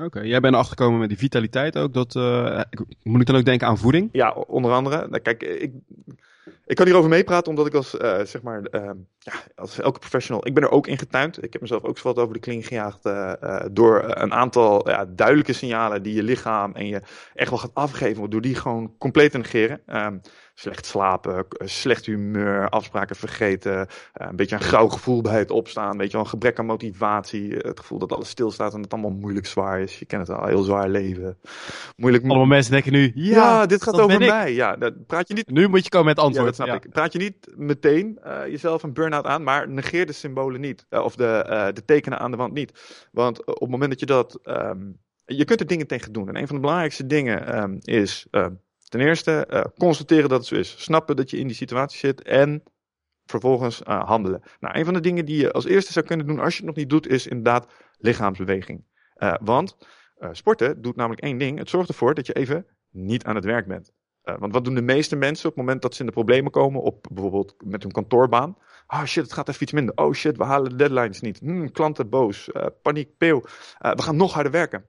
Oké, 0.00 0.20
jij 0.20 0.40
bent 0.40 0.54
achtergekomen 0.54 0.98
met 0.98 1.08
die 1.08 1.18
vitaliteit 1.18 1.78
ook. 1.78 1.92
Dat, 1.92 2.14
uh, 2.14 2.60
moet 3.02 3.20
ik 3.20 3.26
dan 3.26 3.36
ook 3.36 3.44
denken 3.44 3.66
aan 3.66 3.78
voeding? 3.78 4.08
Ja, 4.12 4.30
onder 4.30 4.72
andere. 4.72 5.20
Kijk, 5.20 5.42
ik, 5.42 5.72
ik 6.66 6.76
kan 6.76 6.86
hierover 6.86 7.10
meepraten 7.10 7.50
omdat 7.50 7.66
ik 7.66 7.74
als, 7.74 7.94
uh, 7.94 8.20
zeg 8.20 8.42
maar, 8.42 8.62
uh, 8.70 8.90
ja, 9.18 9.32
als 9.54 9.80
elke 9.80 9.98
professional, 9.98 10.46
ik 10.46 10.54
ben 10.54 10.62
er 10.62 10.70
ook 10.70 10.86
in 10.86 10.98
getuind. 10.98 11.44
Ik 11.44 11.52
heb 11.52 11.62
mezelf 11.62 11.82
ook 11.82 12.00
wat 12.00 12.18
over 12.18 12.34
de 12.34 12.40
kling 12.40 12.66
gejaagd 12.66 13.02
door 13.72 14.02
een 14.04 14.32
aantal 14.32 14.86
duidelijke 15.08 15.52
signalen 15.52 16.02
die 16.02 16.14
je 16.14 16.22
lichaam 16.22 16.74
en 16.74 16.86
je 16.86 17.00
echt 17.34 17.50
wel 17.50 17.58
gaat 17.58 17.74
afgeven, 17.74 18.30
door 18.30 18.40
die 18.40 18.54
gewoon 18.54 18.94
compleet 18.98 19.30
te 19.30 19.38
negeren. 19.38 19.80
Slecht 20.56 20.86
slapen, 20.86 21.46
slecht 21.58 22.06
humeur, 22.06 22.68
afspraken 22.68 23.16
vergeten, 23.16 23.88
een 24.12 24.36
beetje 24.36 24.56
een 24.56 24.62
grauw 24.62 24.88
gevoel 24.88 25.20
bij 25.20 25.38
het 25.38 25.50
opstaan, 25.50 25.96
weet 25.96 26.06
je 26.06 26.12
wel, 26.12 26.22
een 26.22 26.30
gebrek 26.30 26.58
aan 26.58 26.66
motivatie, 26.66 27.54
het 27.56 27.80
gevoel 27.80 27.98
dat 27.98 28.12
alles 28.12 28.28
stilstaat 28.28 28.74
en 28.74 28.80
het 28.80 28.92
allemaal 28.92 29.10
moeilijk 29.10 29.46
zwaar 29.46 29.80
is. 29.80 29.98
Je 29.98 30.04
kent 30.04 30.28
het 30.28 30.36
al, 30.36 30.46
heel 30.46 30.62
zwaar 30.62 30.88
leven. 30.88 31.38
Moeilijk. 31.96 32.24
Allemaal 32.24 32.46
mensen 32.46 32.72
denken 32.72 32.92
nu, 32.92 33.12
ja, 33.14 33.34
ja 33.34 33.66
dit 33.66 33.82
gaat 33.82 34.00
over 34.00 34.18
mij. 34.18 34.54
Ja, 34.54 34.76
dat 34.76 35.06
praat 35.06 35.28
je 35.28 35.34
niet. 35.34 35.50
Nu 35.50 35.68
moet 35.68 35.84
je 35.84 35.90
komen 35.90 36.06
met 36.06 36.18
antwoord. 36.18 36.38
Ja, 36.38 36.44
dat 36.44 36.54
snap 36.54 36.66
ja. 36.66 36.74
ik. 36.74 36.90
Praat 36.90 37.12
je 37.12 37.18
niet 37.18 37.52
meteen 37.56 38.18
uh, 38.24 38.40
jezelf 38.46 38.82
een 38.82 38.92
burn-out 38.92 39.26
aan, 39.26 39.42
maar 39.42 39.68
negeer 39.68 40.06
de 40.06 40.12
symbolen 40.12 40.60
niet. 40.60 40.86
Uh, 40.90 41.00
of 41.00 41.16
de, 41.16 41.46
uh, 41.48 41.66
de 41.72 41.84
tekenen 41.84 42.18
aan 42.18 42.30
de 42.30 42.36
wand 42.36 42.52
niet. 42.52 43.08
Want 43.12 43.46
op 43.46 43.60
het 43.60 43.70
moment 43.70 43.90
dat 43.90 44.00
je 44.00 44.06
dat. 44.06 44.38
Um, 44.44 45.02
je 45.26 45.44
kunt 45.44 45.60
er 45.60 45.66
dingen 45.66 45.86
tegen 45.86 46.12
doen. 46.12 46.28
En 46.28 46.36
een 46.36 46.46
van 46.46 46.56
de 46.56 46.62
belangrijkste 46.62 47.06
dingen 47.06 47.62
um, 47.62 47.78
is 47.80 48.26
ten 48.94 49.06
eerste 49.06 49.70
constateren 49.78 50.28
dat 50.28 50.38
het 50.38 50.48
zo 50.48 50.54
is. 50.54 50.82
Snappen 50.82 51.16
dat 51.16 51.30
je 51.30 51.38
in 51.38 51.46
die 51.46 51.56
situatie 51.56 51.98
zit 51.98 52.22
en 52.22 52.62
vervolgens 53.24 53.80
handelen. 53.84 54.42
Nou, 54.60 54.78
een 54.78 54.84
van 54.84 54.94
de 54.94 55.00
dingen 55.00 55.24
die 55.24 55.36
je 55.36 55.52
als 55.52 55.64
eerste 55.64 55.92
zou 55.92 56.06
kunnen 56.06 56.26
doen 56.26 56.38
als 56.38 56.52
je 56.52 56.56
het 56.56 56.66
nog 56.66 56.76
niet 56.76 56.90
doet, 56.90 57.08
is 57.08 57.26
inderdaad 57.26 57.66
lichaamsbeweging. 57.98 58.84
want 59.40 59.76
sporten 60.32 60.82
doet 60.82 60.96
namelijk 60.96 61.22
één 61.22 61.38
ding. 61.38 61.58
Het 61.58 61.68
zorgt 61.68 61.88
ervoor 61.88 62.14
dat 62.14 62.26
je 62.26 62.32
even 62.32 62.66
niet 62.90 63.24
aan 63.24 63.34
het 63.34 63.44
werk 63.44 63.66
bent. 63.66 63.92
Want 64.22 64.52
wat 64.52 64.64
doen 64.64 64.74
de 64.74 64.82
meeste 64.82 65.16
mensen 65.16 65.48
op 65.48 65.54
het 65.54 65.64
moment 65.64 65.82
dat 65.82 65.94
ze 65.94 66.00
in 66.00 66.06
de 66.06 66.12
problemen 66.12 66.50
komen, 66.50 66.82
op 66.82 67.06
bijvoorbeeld 67.12 67.54
met 67.64 67.82
hun 67.82 67.92
kantoorbaan? 67.92 68.56
Oh 68.86 69.04
shit, 69.04 69.22
het 69.22 69.32
gaat 69.32 69.48
even 69.48 69.62
iets 69.62 69.72
minder. 69.72 69.96
Oh 69.96 70.12
shit, 70.12 70.36
we 70.36 70.44
halen 70.44 70.70
de 70.70 70.76
deadlines 70.76 71.20
niet. 71.20 71.38
Hmm, 71.38 71.70
klanten 71.70 72.08
boos. 72.08 72.50
Paniek. 72.82 73.10
Uh, 73.18 73.38
we 73.78 74.02
gaan 74.02 74.16
nog 74.16 74.32
harder 74.32 74.52
werken. 74.52 74.88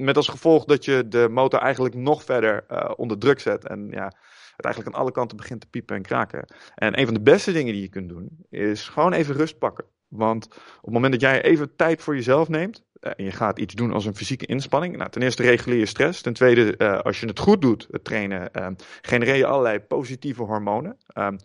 Met 0.00 0.16
als 0.16 0.28
gevolg 0.28 0.64
dat 0.64 0.84
je 0.84 1.08
de 1.08 1.28
motor 1.30 1.60
eigenlijk 1.60 1.94
nog 1.94 2.24
verder 2.24 2.64
onder 2.96 3.18
druk 3.18 3.40
zet. 3.40 3.66
En 3.66 3.88
ja, 3.90 4.12
het 4.56 4.64
eigenlijk 4.64 4.94
aan 4.94 5.02
alle 5.02 5.12
kanten 5.12 5.36
begint 5.36 5.60
te 5.60 5.66
piepen 5.66 5.96
en 5.96 6.02
kraken. 6.02 6.44
En 6.74 6.98
een 6.98 7.04
van 7.04 7.14
de 7.14 7.20
beste 7.20 7.52
dingen 7.52 7.72
die 7.72 7.82
je 7.82 7.88
kunt 7.88 8.08
doen, 8.08 8.46
is 8.50 8.88
gewoon 8.88 9.12
even 9.12 9.34
rust 9.34 9.58
pakken. 9.58 9.84
Want 10.08 10.46
op 10.46 10.84
het 10.84 10.92
moment 10.92 11.12
dat 11.12 11.20
jij 11.20 11.42
even 11.42 11.76
tijd 11.76 12.02
voor 12.02 12.14
jezelf 12.14 12.48
neemt, 12.48 12.84
en 13.00 13.24
je 13.24 13.30
gaat 13.30 13.58
iets 13.58 13.74
doen 13.74 13.92
als 13.92 14.04
een 14.04 14.16
fysieke 14.16 14.46
inspanning. 14.46 14.96
Nou, 14.96 15.10
ten 15.10 15.22
eerste 15.22 15.42
reguleer 15.42 15.78
je 15.78 15.86
stress. 15.86 16.20
Ten 16.20 16.32
tweede, 16.32 16.74
uh, 16.78 16.98
als 16.98 17.20
je 17.20 17.26
het 17.26 17.38
goed 17.38 17.62
doet, 17.62 17.88
het 17.90 18.04
trainen, 18.04 18.50
uh, 18.52 18.66
genereer 19.02 19.36
je 19.36 19.46
allerlei 19.46 19.80
positieve 19.80 20.42
hormonen. 20.42 20.96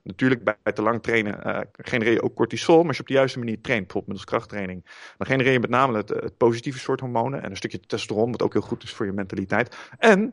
natuurlijk, 0.04 0.44
bij, 0.44 0.74
te 0.74 0.82
lang 0.82 1.04
trainen 1.04 1.68
genereer 1.72 2.14
je 2.14 2.22
ook 2.22 2.36
cortisol. 2.36 2.78
Maar 2.78 2.88
als 2.88 2.96
je 2.96 3.02
op 3.02 3.08
de 3.08 3.14
juiste 3.14 3.40
manier 3.40 3.62
traint, 3.62 3.84
bijvoorbeeld 3.84 4.08
middels 4.08 4.26
krachttraining, 4.30 4.86
dan 5.18 5.28
genereer 5.28 5.52
je 5.52 5.60
met 5.60 5.70
name 5.70 5.98
het, 5.98 6.10
het 6.10 6.38
positieve 6.38 6.80
soort 6.80 7.00
hormonen. 7.00 7.44
En 7.44 7.50
een 7.50 7.58
stukje 7.58 7.80
testosteron, 7.80 8.32
wat 8.32 8.42
ook 8.42 8.54
heel 8.54 8.62
goed 8.62 8.84
is 8.84 8.94
voor 8.94 9.06
je 9.06 9.12
mentaliteit. 9.12 9.78
En 9.98 10.32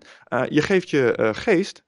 je 0.48 0.62
geeft 0.62 0.90
je 0.90 1.30
geest 1.32 1.84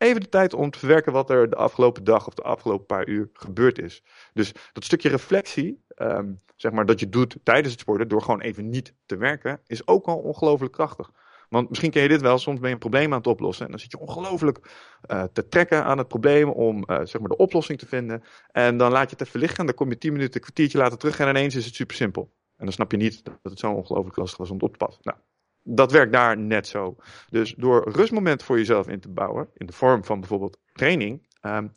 even 0.00 0.20
de 0.20 0.28
tijd 0.28 0.54
om 0.54 0.70
te 0.70 0.78
verwerken 0.78 1.12
wat 1.12 1.30
er 1.30 1.50
de 1.50 1.56
afgelopen 1.56 2.04
dag 2.04 2.26
of 2.26 2.34
de 2.34 2.42
afgelopen 2.42 2.86
paar 2.86 3.08
uur 3.08 3.28
gebeurd 3.32 3.78
is. 3.78 4.02
Dus 4.32 4.52
dat 4.72 4.84
stukje 4.84 5.08
reflectie, 5.08 5.84
um, 6.00 6.38
zeg 6.56 6.72
maar, 6.72 6.86
dat 6.86 7.00
je 7.00 7.08
doet 7.08 7.36
tijdens 7.42 7.70
het 7.72 7.80
sporten 7.80 8.08
door 8.08 8.22
gewoon 8.22 8.40
even 8.40 8.68
niet 8.68 8.94
te 9.06 9.16
werken, 9.16 9.60
is 9.66 9.86
ook 9.86 10.06
al 10.06 10.18
ongelooflijk 10.18 10.72
krachtig. 10.72 11.10
Want 11.48 11.68
misschien 11.68 11.90
ken 11.90 12.02
je 12.02 12.08
dit 12.08 12.20
wel, 12.20 12.38
soms 12.38 12.58
ben 12.58 12.68
je 12.68 12.74
een 12.74 12.80
probleem 12.80 13.12
aan 13.12 13.18
het 13.18 13.26
oplossen. 13.26 13.64
En 13.64 13.70
dan 13.70 13.80
zit 13.80 13.90
je 13.90 13.98
ongelooflijk 13.98 14.58
uh, 15.10 15.22
te 15.32 15.48
trekken 15.48 15.84
aan 15.84 15.98
het 15.98 16.08
probleem 16.08 16.48
om 16.48 16.76
uh, 16.86 16.98
zeg 17.02 17.20
maar 17.20 17.28
de 17.28 17.36
oplossing 17.36 17.78
te 17.78 17.86
vinden. 17.86 18.22
En 18.52 18.76
dan 18.76 18.92
laat 18.92 19.10
je 19.10 19.16
het 19.16 19.26
even 19.26 19.40
liggen 19.40 19.58
en 19.58 19.66
dan 19.66 19.74
kom 19.74 19.90
je 19.90 19.98
tien 19.98 20.12
minuten, 20.12 20.34
een 20.34 20.40
kwartiertje 20.40 20.78
later 20.78 20.98
terug 20.98 21.18
en 21.18 21.28
ineens 21.28 21.54
is 21.54 21.64
het 21.64 21.74
super 21.74 21.96
simpel. 21.96 22.32
En 22.56 22.64
dan 22.64 22.72
snap 22.72 22.90
je 22.90 22.96
niet 22.96 23.24
dat 23.24 23.38
het 23.42 23.58
zo 23.58 23.72
ongelooflijk 23.72 24.16
lastig 24.16 24.38
was 24.38 24.48
om 24.48 24.54
het 24.54 24.64
op 24.64 24.72
te 24.72 24.84
passen. 24.84 25.02
Nou, 25.04 25.18
dat 25.62 25.92
werkt 25.92 26.12
daar 26.12 26.38
net 26.38 26.66
zo. 26.66 26.96
Dus 27.30 27.54
door 27.54 27.90
rustmomenten 27.92 28.46
voor 28.46 28.58
jezelf 28.58 28.88
in 28.88 29.00
te 29.00 29.08
bouwen, 29.08 29.48
in 29.54 29.66
de 29.66 29.72
vorm 29.72 30.04
van 30.04 30.20
bijvoorbeeld 30.20 30.58
training, 30.72 31.26
um, 31.42 31.74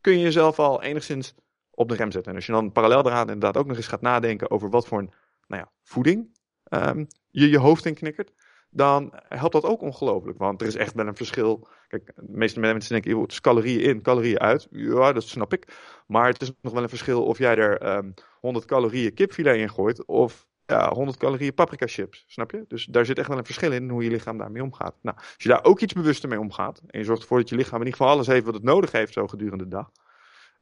kun 0.00 0.12
je 0.12 0.20
jezelf 0.20 0.58
al 0.58 0.82
enigszins 0.82 1.34
op 1.80 1.88
de 1.88 1.94
rem 1.94 2.10
zetten. 2.10 2.30
En 2.30 2.36
als 2.36 2.46
je 2.46 2.52
dan 2.52 2.72
parallel 2.72 3.02
daaraan 3.02 3.26
inderdaad 3.26 3.56
ook 3.56 3.66
nog 3.66 3.76
eens 3.76 3.86
gaat 3.86 4.00
nadenken 4.00 4.50
over 4.50 4.70
wat 4.70 4.86
voor 4.86 4.98
een 4.98 5.12
nou 5.46 5.62
ja, 5.62 5.70
voeding 5.82 6.38
um, 6.68 7.06
je 7.30 7.48
je 7.48 7.58
hoofd 7.58 7.86
in 7.86 7.94
knikkert, 7.94 8.32
dan 8.70 9.12
helpt 9.28 9.52
dat 9.52 9.64
ook 9.64 9.80
ongelooflijk. 9.80 10.38
Want 10.38 10.60
er 10.60 10.66
is 10.66 10.76
echt 10.76 10.94
wel 10.94 11.06
een 11.06 11.16
verschil. 11.16 11.68
Kijk, 11.88 12.12
de 12.16 12.36
meeste 12.38 12.60
mensen 12.60 12.92
denken, 12.92 13.20
het 13.20 13.32
is 13.32 13.40
calorieën 13.40 13.80
in, 13.80 14.02
calorieën 14.02 14.38
uit. 14.38 14.68
Ja, 14.70 15.12
dat 15.12 15.22
snap 15.22 15.52
ik. 15.52 15.66
Maar 16.06 16.26
het 16.26 16.42
is 16.42 16.52
nog 16.60 16.72
wel 16.72 16.82
een 16.82 16.88
verschil 16.88 17.24
of 17.24 17.38
jij 17.38 17.56
er 17.56 17.96
um, 17.96 18.14
100 18.40 18.64
calorieën 18.64 19.14
kipfilet 19.14 19.56
in 19.56 19.70
gooit 19.70 20.04
of 20.06 20.46
ja, 20.66 20.92
100 20.92 21.18
calorieën 21.18 21.54
paprika 21.54 21.86
chips. 21.86 22.24
Snap 22.26 22.50
je? 22.50 22.64
Dus 22.68 22.84
daar 22.84 23.04
zit 23.04 23.18
echt 23.18 23.28
wel 23.28 23.38
een 23.38 23.44
verschil 23.44 23.72
in 23.72 23.88
hoe 23.88 24.04
je 24.04 24.10
lichaam 24.10 24.38
daarmee 24.38 24.62
omgaat. 24.62 24.94
Nou, 25.02 25.16
als 25.16 25.34
je 25.36 25.48
daar 25.48 25.64
ook 25.64 25.80
iets 25.80 25.92
bewuster 25.92 26.28
mee 26.28 26.40
omgaat. 26.40 26.82
En 26.86 26.98
je 26.98 27.04
zorgt 27.04 27.22
ervoor 27.22 27.38
dat 27.38 27.48
je 27.48 27.56
lichaam 27.56 27.80
in 27.80 27.86
ieder 27.86 27.98
geval 27.98 28.12
alles 28.12 28.26
heeft 28.26 28.44
wat 28.44 28.54
het 28.54 28.62
nodig 28.62 28.92
heeft 28.92 29.12
zo 29.12 29.26
gedurende 29.26 29.64
de 29.64 29.70
dag. 29.70 29.90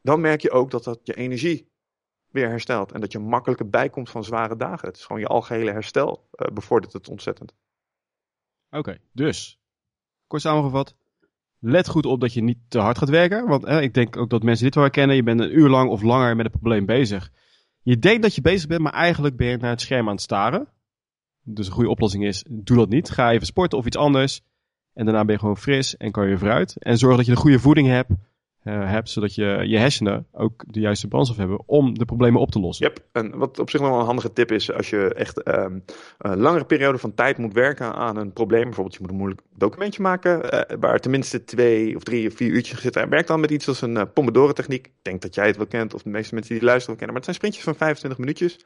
Dan 0.08 0.20
merk 0.20 0.40
je 0.40 0.50
ook 0.50 0.70
dat 0.70 0.84
dat 0.84 1.00
je 1.02 1.14
energie 1.14 1.70
weer 2.30 2.48
herstelt. 2.48 2.92
En 2.92 3.00
dat 3.00 3.12
je 3.12 3.18
makkelijker 3.18 3.68
bijkomt 3.68 4.10
van 4.10 4.24
zware 4.24 4.56
dagen. 4.56 4.88
Het 4.88 4.96
is 4.96 5.04
gewoon 5.04 5.20
je 5.20 5.26
algehele 5.26 5.70
herstel 5.70 6.28
uh, 6.32 6.54
bevordert 6.54 6.92
het 6.92 7.08
ontzettend. 7.08 7.54
Oké, 8.70 8.98
dus. 9.12 9.58
Kort 10.26 10.42
samengevat. 10.42 10.96
let 11.58 11.88
goed 11.88 12.06
op 12.06 12.20
dat 12.20 12.32
je 12.32 12.42
niet 12.42 12.58
te 12.68 12.78
hard 12.78 12.98
gaat 12.98 13.08
werken. 13.08 13.46
Want 13.46 13.64
eh, 13.64 13.82
ik 13.82 13.94
denk 13.94 14.16
ook 14.16 14.30
dat 14.30 14.42
mensen 14.42 14.64
dit 14.64 14.74
wel 14.74 14.84
herkennen. 14.84 15.16
Je 15.16 15.22
bent 15.22 15.40
een 15.40 15.58
uur 15.58 15.68
lang 15.68 15.90
of 15.90 16.02
langer 16.02 16.36
met 16.36 16.44
een 16.44 16.60
probleem 16.60 16.86
bezig. 16.86 17.32
Je 17.82 17.98
denkt 17.98 18.22
dat 18.22 18.34
je 18.34 18.40
bezig 18.40 18.68
bent, 18.68 18.80
maar 18.80 18.92
eigenlijk 18.92 19.36
ben 19.36 19.46
je 19.46 19.56
naar 19.56 19.70
het 19.70 19.80
scherm 19.80 20.06
aan 20.06 20.14
het 20.14 20.22
staren. 20.22 20.68
Dus 21.42 21.66
een 21.66 21.72
goede 21.72 21.90
oplossing 21.90 22.24
is, 22.24 22.44
doe 22.48 22.76
dat 22.76 22.88
niet. 22.88 23.10
Ga 23.10 23.32
even 23.32 23.46
sporten 23.46 23.78
of 23.78 23.86
iets 23.86 23.96
anders. 23.96 24.40
En 24.92 25.04
daarna 25.04 25.24
ben 25.24 25.34
je 25.34 25.40
gewoon 25.40 25.58
fris 25.58 25.96
en 25.96 26.12
kan 26.12 26.28
je 26.28 26.38
vooruit. 26.38 26.76
En 26.78 26.98
zorg 26.98 27.16
dat 27.16 27.26
je 27.26 27.32
de 27.32 27.38
goede 27.38 27.58
voeding 27.58 27.88
hebt. 27.88 28.10
Uh, 28.68 28.90
hebt, 28.90 29.10
zodat 29.10 29.34
je, 29.34 29.62
je 29.64 29.78
hersenen 29.78 30.26
ook 30.32 30.64
de 30.66 30.80
juiste 30.80 31.08
brandstof 31.08 31.38
hebben 31.38 31.62
om 31.66 31.98
de 31.98 32.04
problemen 32.04 32.40
op 32.40 32.50
te 32.50 32.60
lossen. 32.60 32.87
Yep. 32.87 33.04
En 33.12 33.38
wat 33.38 33.58
op 33.58 33.70
zich 33.70 33.80
nog 33.80 33.90
wel 33.90 33.98
een 33.98 34.04
handige 34.04 34.32
tip 34.32 34.52
is, 34.52 34.72
als 34.72 34.90
je 34.90 35.14
echt 35.14 35.48
um, 35.48 35.84
een 36.18 36.38
langere 36.38 36.64
periode 36.64 36.98
van 36.98 37.14
tijd 37.14 37.38
moet 37.38 37.52
werken 37.52 37.94
aan 37.94 38.16
een 38.16 38.32
probleem, 38.32 38.62
bijvoorbeeld 38.62 38.94
je 38.94 39.00
moet 39.00 39.10
een 39.10 39.16
moeilijk 39.16 39.40
documentje 39.56 40.02
maken, 40.02 40.54
uh, 40.54 40.76
waar 40.80 40.98
tenminste 40.98 41.44
twee 41.44 41.96
of 41.96 42.02
drie 42.02 42.28
of 42.28 42.34
vier 42.34 42.50
uurtjes 42.50 42.80
zitten, 42.80 43.08
werk 43.08 43.26
dan 43.26 43.40
met 43.40 43.50
iets 43.50 43.68
als 43.68 43.80
een 43.80 43.96
uh, 43.96 44.02
Pomodoro-techniek. 44.14 44.87
Ik 44.87 44.92
denk 45.02 45.22
dat 45.22 45.34
jij 45.34 45.46
het 45.46 45.56
wel 45.56 45.66
kent, 45.66 45.94
of 45.94 46.02
de 46.02 46.10
meeste 46.10 46.34
mensen 46.34 46.54
die 46.54 46.64
luisteren 46.64 46.96
wel 46.98 47.06
kennen, 47.06 47.16
maar 47.16 47.26
het 47.26 47.37
zijn 47.37 47.37
sprintjes 47.37 47.64
van 47.64 47.75
25 47.75 48.18
minuutjes 48.18 48.58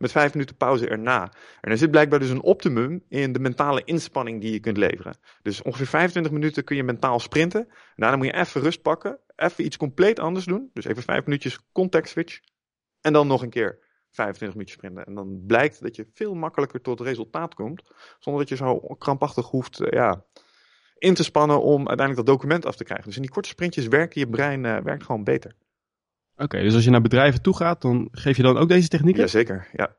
met 0.00 0.12
vijf 0.12 0.32
minuten 0.32 0.56
pauze 0.56 0.88
erna. 0.88 1.32
En 1.60 1.70
er 1.70 1.78
zit 1.78 1.90
blijkbaar 1.90 2.18
dus 2.18 2.30
een 2.30 2.42
optimum 2.42 3.02
in 3.08 3.32
de 3.32 3.38
mentale 3.38 3.82
inspanning 3.84 4.40
die 4.40 4.52
je 4.52 4.60
kunt 4.60 4.76
leveren. 4.76 5.16
Dus 5.42 5.62
ongeveer 5.62 5.86
25 5.86 6.32
minuten 6.32 6.64
kun 6.64 6.76
je 6.76 6.82
mentaal 6.82 7.20
sprinten. 7.20 7.68
Daarna 7.96 8.16
moet 8.16 8.26
je 8.26 8.34
even 8.34 8.60
rust 8.60 8.82
pakken, 8.82 9.18
even 9.40 9.64
iets 9.64 9.76
compleet 9.76 10.18
anders 10.18 10.44
doen. 10.44 10.70
Dus 10.72 10.84
even 10.84 11.02
vijf 11.02 11.24
minuutjes 11.24 11.58
context 11.72 12.12
switch. 12.12 12.40
En 13.00 13.12
dan 13.12 13.26
nog 13.26 13.42
een 13.42 13.50
keer 13.50 13.78
25 14.10 14.56
minuten 14.56 14.74
sprinten. 14.74 15.04
En 15.04 15.14
dan 15.14 15.42
blijkt 15.46 15.82
dat 15.82 15.96
je 15.96 16.06
veel 16.12 16.34
makkelijker 16.34 16.80
tot 16.80 17.00
resultaat 17.00 17.54
komt. 17.54 17.82
Zonder 18.18 18.42
dat 18.42 18.50
je 18.50 18.64
zo 18.64 18.78
krampachtig 18.78 19.46
hoeft 19.46 19.80
uh, 19.80 19.90
ja, 19.90 20.24
in 20.98 21.14
te 21.14 21.22
spannen 21.22 21.62
om 21.62 21.88
uiteindelijk 21.88 22.26
dat 22.26 22.36
document 22.36 22.66
af 22.66 22.76
te 22.76 22.84
krijgen. 22.84 23.06
Dus 23.06 23.16
in 23.16 23.22
die 23.22 23.30
korte 23.30 23.48
sprintjes 23.48 23.86
werkt 23.86 24.14
je 24.14 24.28
brein 24.28 24.64
uh, 24.64 24.78
werkt 24.78 25.04
gewoon 25.04 25.24
beter. 25.24 25.54
Oké, 26.32 26.42
okay, 26.42 26.62
dus 26.62 26.74
als 26.74 26.84
je 26.84 26.90
naar 26.90 27.00
bedrijven 27.00 27.42
toe 27.42 27.56
gaat, 27.56 27.82
dan 27.82 28.08
geef 28.12 28.36
je 28.36 28.42
dan 28.42 28.56
ook 28.56 28.68
deze 28.68 28.88
technieken? 28.88 29.22
Jazeker, 29.22 29.68
ja. 29.72 29.96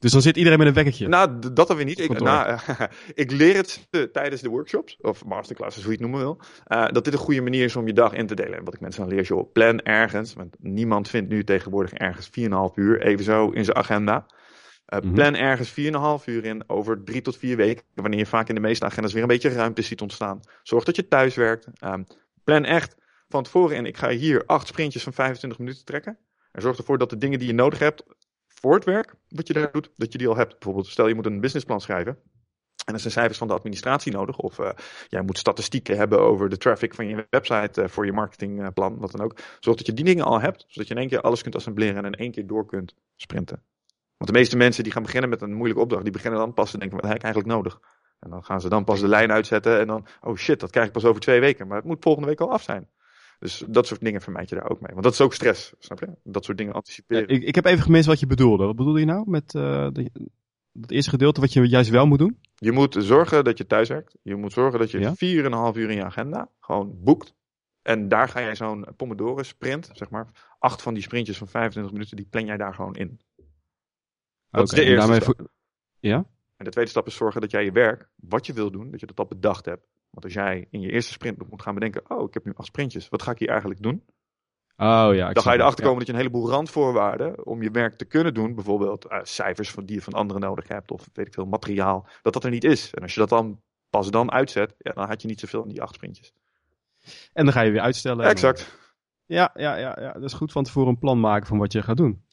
Dus 0.00 0.12
dan 0.12 0.22
zit 0.22 0.36
iedereen 0.36 0.58
met 0.58 0.66
een 0.66 0.74
wekkertje? 0.74 1.08
Nou, 1.08 1.38
dat 1.52 1.68
dan 1.68 1.76
weer 1.76 1.84
niet. 1.84 1.98
Ik, 1.98 2.20
nou, 2.20 2.58
ik 3.14 3.30
leer 3.30 3.56
het 3.56 3.88
tijdens 4.12 4.42
de 4.42 4.48
workshops, 4.48 4.96
of 5.00 5.24
masterclasses, 5.24 5.82
hoe 5.82 5.92
je 5.92 5.98
het 5.98 6.10
noemen 6.10 6.20
wil, 6.20 6.40
uh, 6.68 6.88
dat 6.88 7.04
dit 7.04 7.12
een 7.12 7.18
goede 7.18 7.40
manier 7.40 7.64
is 7.64 7.76
om 7.76 7.86
je 7.86 7.92
dag 7.92 8.12
in 8.12 8.26
te 8.26 8.34
delen. 8.34 8.58
En 8.58 8.64
wat 8.64 8.74
ik 8.74 8.80
mensen 8.80 9.00
dan 9.00 9.10
leer, 9.14 9.24
joh, 9.24 9.52
plan 9.52 9.80
ergens, 9.80 10.34
want 10.34 10.56
niemand 10.58 11.08
vindt 11.08 11.28
nu 11.28 11.44
tegenwoordig 11.44 11.92
ergens 11.92 12.28
4,5 12.28 12.74
uur, 12.74 13.02
even 13.02 13.24
zo 13.24 13.50
in 13.50 13.64
zijn 13.64 13.76
agenda. 13.76 14.26
Uh, 14.26 15.00
-hmm. 15.00 15.14
Plan 15.14 15.34
ergens 15.34 15.70
4,5 15.70 16.24
uur 16.24 16.44
in 16.44 16.64
over 16.66 17.04
drie 17.04 17.22
tot 17.22 17.36
vier 17.36 17.56
weken, 17.56 17.84
wanneer 17.94 18.18
je 18.18 18.26
vaak 18.26 18.48
in 18.48 18.54
de 18.54 18.60
meeste 18.60 18.84
agendas 18.84 19.12
weer 19.12 19.22
een 19.22 19.28
beetje 19.28 19.48
ruimte 19.48 19.82
ziet 19.82 20.00
ontstaan. 20.00 20.40
Zorg 20.62 20.84
dat 20.84 20.96
je 20.96 21.08
thuis 21.08 21.34
werkt. 21.34 21.66
Um, 21.84 22.06
plan 22.44 22.64
echt 22.64 22.96
van 23.28 23.42
tevoren 23.42 23.76
in, 23.76 23.86
ik 23.86 23.96
ga 23.96 24.08
hier 24.08 24.42
acht 24.46 24.66
sprintjes 24.66 25.02
van 25.02 25.12
25 25.12 25.58
minuten 25.58 25.84
trekken. 25.84 26.18
En 26.52 26.62
zorg 26.62 26.78
ervoor 26.78 26.98
dat 26.98 27.10
de 27.10 27.18
dingen 27.18 27.38
die 27.38 27.48
je 27.48 27.54
nodig 27.54 27.78
hebt 27.78 28.04
voor 28.60 28.74
het 28.74 28.84
werk, 28.84 29.14
wat 29.28 29.46
je 29.46 29.52
daar 29.52 29.72
doet, 29.72 29.90
dat 29.96 30.12
je 30.12 30.18
die 30.18 30.28
al 30.28 30.36
hebt. 30.36 30.52
Bijvoorbeeld, 30.52 30.86
stel 30.86 31.08
je 31.08 31.14
moet 31.14 31.26
een 31.26 31.40
businessplan 31.40 31.80
schrijven. 31.80 32.18
En 32.84 32.94
er 32.94 33.00
zijn 33.00 33.12
cijfers 33.12 33.38
van 33.38 33.48
de 33.48 33.54
administratie 33.54 34.12
nodig. 34.12 34.38
Of 34.38 34.58
uh, 34.58 34.70
jij 35.08 35.22
moet 35.22 35.38
statistieken 35.38 35.96
hebben 35.96 36.20
over 36.20 36.48
de 36.48 36.56
traffic 36.56 36.94
van 36.94 37.06
je 37.06 37.26
website 37.30 37.82
uh, 37.82 37.88
voor 37.88 38.06
je 38.06 38.12
marketingplan, 38.12 38.98
wat 38.98 39.10
dan 39.10 39.20
ook. 39.20 39.36
Zorg 39.60 39.76
dat 39.76 39.86
je 39.86 39.92
die 39.92 40.04
dingen 40.04 40.24
al 40.24 40.40
hebt, 40.40 40.64
zodat 40.68 40.88
je 40.88 40.94
in 40.94 41.00
één 41.00 41.08
keer 41.08 41.20
alles 41.20 41.42
kunt 41.42 41.56
assembleren 41.56 41.96
en 41.96 42.04
in 42.04 42.14
één 42.14 42.30
keer 42.30 42.46
door 42.46 42.66
kunt 42.66 42.94
sprinten. 43.16 43.62
Want 44.16 44.32
de 44.32 44.38
meeste 44.38 44.56
mensen 44.56 44.82
die 44.82 44.92
gaan 44.92 45.02
beginnen 45.02 45.30
met 45.30 45.42
een 45.42 45.54
moeilijke 45.54 45.82
opdracht, 45.82 46.02
die 46.02 46.12
beginnen 46.12 46.40
dan 46.40 46.54
pas 46.54 46.70
te 46.70 46.78
denken, 46.78 46.96
wat 46.96 47.06
heb 47.06 47.16
ik 47.16 47.22
eigenlijk 47.22 47.54
nodig? 47.54 47.80
En 48.18 48.30
dan 48.30 48.44
gaan 48.44 48.60
ze 48.60 48.68
dan 48.68 48.84
pas 48.84 49.00
de 49.00 49.08
lijn 49.08 49.32
uitzetten 49.32 49.80
en 49.80 49.86
dan, 49.86 50.06
oh 50.20 50.36
shit, 50.36 50.60
dat 50.60 50.70
krijg 50.70 50.86
ik 50.86 50.92
pas 50.92 51.04
over 51.04 51.20
twee 51.20 51.40
weken. 51.40 51.66
Maar 51.66 51.76
het 51.76 51.86
moet 51.86 52.02
volgende 52.02 52.28
week 52.28 52.40
al 52.40 52.52
af 52.52 52.62
zijn. 52.62 52.88
Dus 53.40 53.64
dat 53.68 53.86
soort 53.86 54.00
dingen 54.00 54.20
vermijd 54.20 54.48
je 54.48 54.54
daar 54.54 54.70
ook 54.70 54.80
mee. 54.80 54.90
Want 54.90 55.02
dat 55.02 55.12
is 55.12 55.20
ook 55.20 55.34
stress, 55.34 55.72
snap 55.78 56.00
je? 56.00 56.08
Dat 56.24 56.44
soort 56.44 56.58
dingen 56.58 56.72
anticiperen. 56.72 57.28
Ja, 57.28 57.34
ik, 57.34 57.42
ik 57.42 57.54
heb 57.54 57.64
even 57.64 57.82
gemist 57.82 58.06
wat 58.06 58.20
je 58.20 58.26
bedoelde. 58.26 58.64
Wat 58.64 58.76
bedoelde 58.76 59.00
je 59.00 59.06
nou 59.06 59.30
met 59.30 59.54
uh, 59.54 59.88
het 60.72 60.90
eerste 60.90 61.10
gedeelte 61.10 61.40
wat 61.40 61.52
je 61.52 61.68
juist 61.68 61.90
wel 61.90 62.06
moet 62.06 62.18
doen? 62.18 62.38
Je 62.54 62.72
moet 62.72 62.96
zorgen 62.98 63.44
dat 63.44 63.58
je 63.58 63.66
thuis 63.66 63.88
werkt. 63.88 64.16
Je 64.22 64.36
moet 64.36 64.52
zorgen 64.52 64.78
dat 64.78 64.90
je 64.90 64.98
ja? 64.98 65.10
4,5 65.72 65.78
uur 65.78 65.90
in 65.90 65.96
je 65.96 66.04
agenda 66.04 66.48
gewoon 66.60 67.02
boekt. 67.02 67.34
En 67.82 68.08
daar 68.08 68.28
ga 68.28 68.40
jij 68.40 68.56
zo'n 68.56 68.86
Pomodoro 68.96 69.42
sprint, 69.42 69.90
zeg 69.92 70.10
maar. 70.10 70.56
Acht 70.58 70.82
van 70.82 70.94
die 70.94 71.02
sprintjes 71.02 71.38
van 71.38 71.48
25 71.48 71.92
minuten, 71.92 72.16
die 72.16 72.26
plan 72.26 72.44
jij 72.44 72.56
daar 72.56 72.74
gewoon 72.74 72.94
in. 72.94 73.20
Dat 73.36 73.46
okay, 74.50 74.62
is 74.62 74.70
de 74.70 74.84
eerste 74.84 75.14
stap. 75.14 75.48
Ja? 75.98 76.24
En 76.56 76.64
de 76.64 76.70
tweede 76.70 76.90
stap 76.90 77.06
is 77.06 77.14
zorgen 77.14 77.40
dat 77.40 77.50
jij 77.50 77.64
je 77.64 77.72
werk, 77.72 78.08
wat 78.16 78.46
je 78.46 78.52
wil 78.52 78.70
doen, 78.70 78.90
dat 78.90 79.00
je 79.00 79.06
dat 79.06 79.18
al 79.18 79.26
bedacht 79.26 79.64
hebt. 79.64 79.86
Want 80.10 80.24
als 80.24 80.32
jij 80.32 80.66
in 80.70 80.80
je 80.80 80.90
eerste 80.90 81.12
sprint 81.12 81.50
moet 81.50 81.62
gaan 81.62 81.74
bedenken, 81.74 82.10
oh, 82.10 82.28
ik 82.28 82.34
heb 82.34 82.44
nu 82.44 82.52
acht 82.56 82.66
sprintjes, 82.66 83.08
wat 83.08 83.22
ga 83.22 83.30
ik 83.30 83.38
hier 83.38 83.48
eigenlijk 83.48 83.82
doen? 83.82 84.04
Oh 84.76 85.14
ja. 85.14 85.32
Dan 85.32 85.42
ga 85.42 85.52
je 85.52 85.58
erachter 85.58 85.84
komen 85.84 85.92
ja. 85.92 85.98
dat 85.98 86.06
je 86.06 86.12
een 86.12 86.18
heleboel 86.18 86.50
randvoorwaarden 86.50 87.46
om 87.46 87.62
je 87.62 87.70
werk 87.70 87.98
te 87.98 88.04
kunnen 88.04 88.34
doen, 88.34 88.54
bijvoorbeeld 88.54 89.06
uh, 89.10 89.18
cijfers 89.22 89.70
van 89.70 89.84
die 89.84 89.96
je 89.96 90.02
van 90.02 90.12
anderen 90.12 90.42
nodig 90.42 90.68
hebt, 90.68 90.90
of 90.90 91.08
weet 91.12 91.26
ik 91.26 91.34
veel, 91.34 91.46
materiaal, 91.46 92.08
dat 92.22 92.32
dat 92.32 92.44
er 92.44 92.50
niet 92.50 92.64
is. 92.64 92.94
En 92.94 93.02
als 93.02 93.14
je 93.14 93.20
dat 93.20 93.28
dan 93.28 93.60
pas 93.90 94.10
dan 94.10 94.32
uitzet, 94.32 94.74
ja, 94.78 94.92
dan 94.92 95.08
had 95.08 95.22
je 95.22 95.28
niet 95.28 95.40
zoveel 95.40 95.62
in 95.62 95.68
die 95.68 95.82
acht 95.82 95.94
sprintjes. 95.94 96.32
En 97.32 97.44
dan 97.44 97.52
ga 97.52 97.60
je 97.60 97.70
weer 97.70 97.80
uitstellen. 97.80 98.26
Exact. 98.26 98.78
Ja, 99.26 99.50
ja, 99.54 99.76
ja, 99.76 99.96
ja, 100.00 100.12
dat 100.12 100.22
is 100.22 100.32
goed 100.32 100.52
van 100.52 100.64
tevoren 100.64 100.88
een 100.88 100.98
plan 100.98 101.20
maken 101.20 101.46
van 101.46 101.58
wat 101.58 101.72
je 101.72 101.82
gaat 101.82 101.96
doen. 101.96 102.24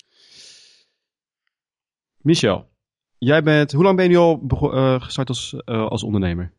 Michel, 2.18 2.70
jij 3.18 3.44
bent, 3.44 3.72
hoe 3.72 3.84
lang 3.84 3.96
ben 3.96 4.06
je 4.06 4.12
nu 4.12 4.18
al 4.18 4.42
uh, 4.74 5.02
gestart 5.02 5.30
als, 5.30 5.54
uh, 5.66 5.88
als 5.88 6.04
ondernemer? 6.04 6.54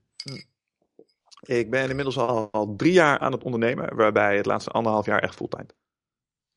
Ik 1.41 1.71
ben 1.71 1.89
inmiddels 1.89 2.19
al, 2.19 2.49
al, 2.51 2.77
drie 2.77 2.93
jaar 2.93 3.19
aan 3.19 3.33
het 3.33 3.45
ondernemen, 3.45 3.97
waarbij 3.97 4.37
het 4.37 4.47
laatste 4.47 4.71
anderhalf 4.71 5.07
jaar 5.07 5.23
echt 5.23 5.35
fulltime. 5.35 5.69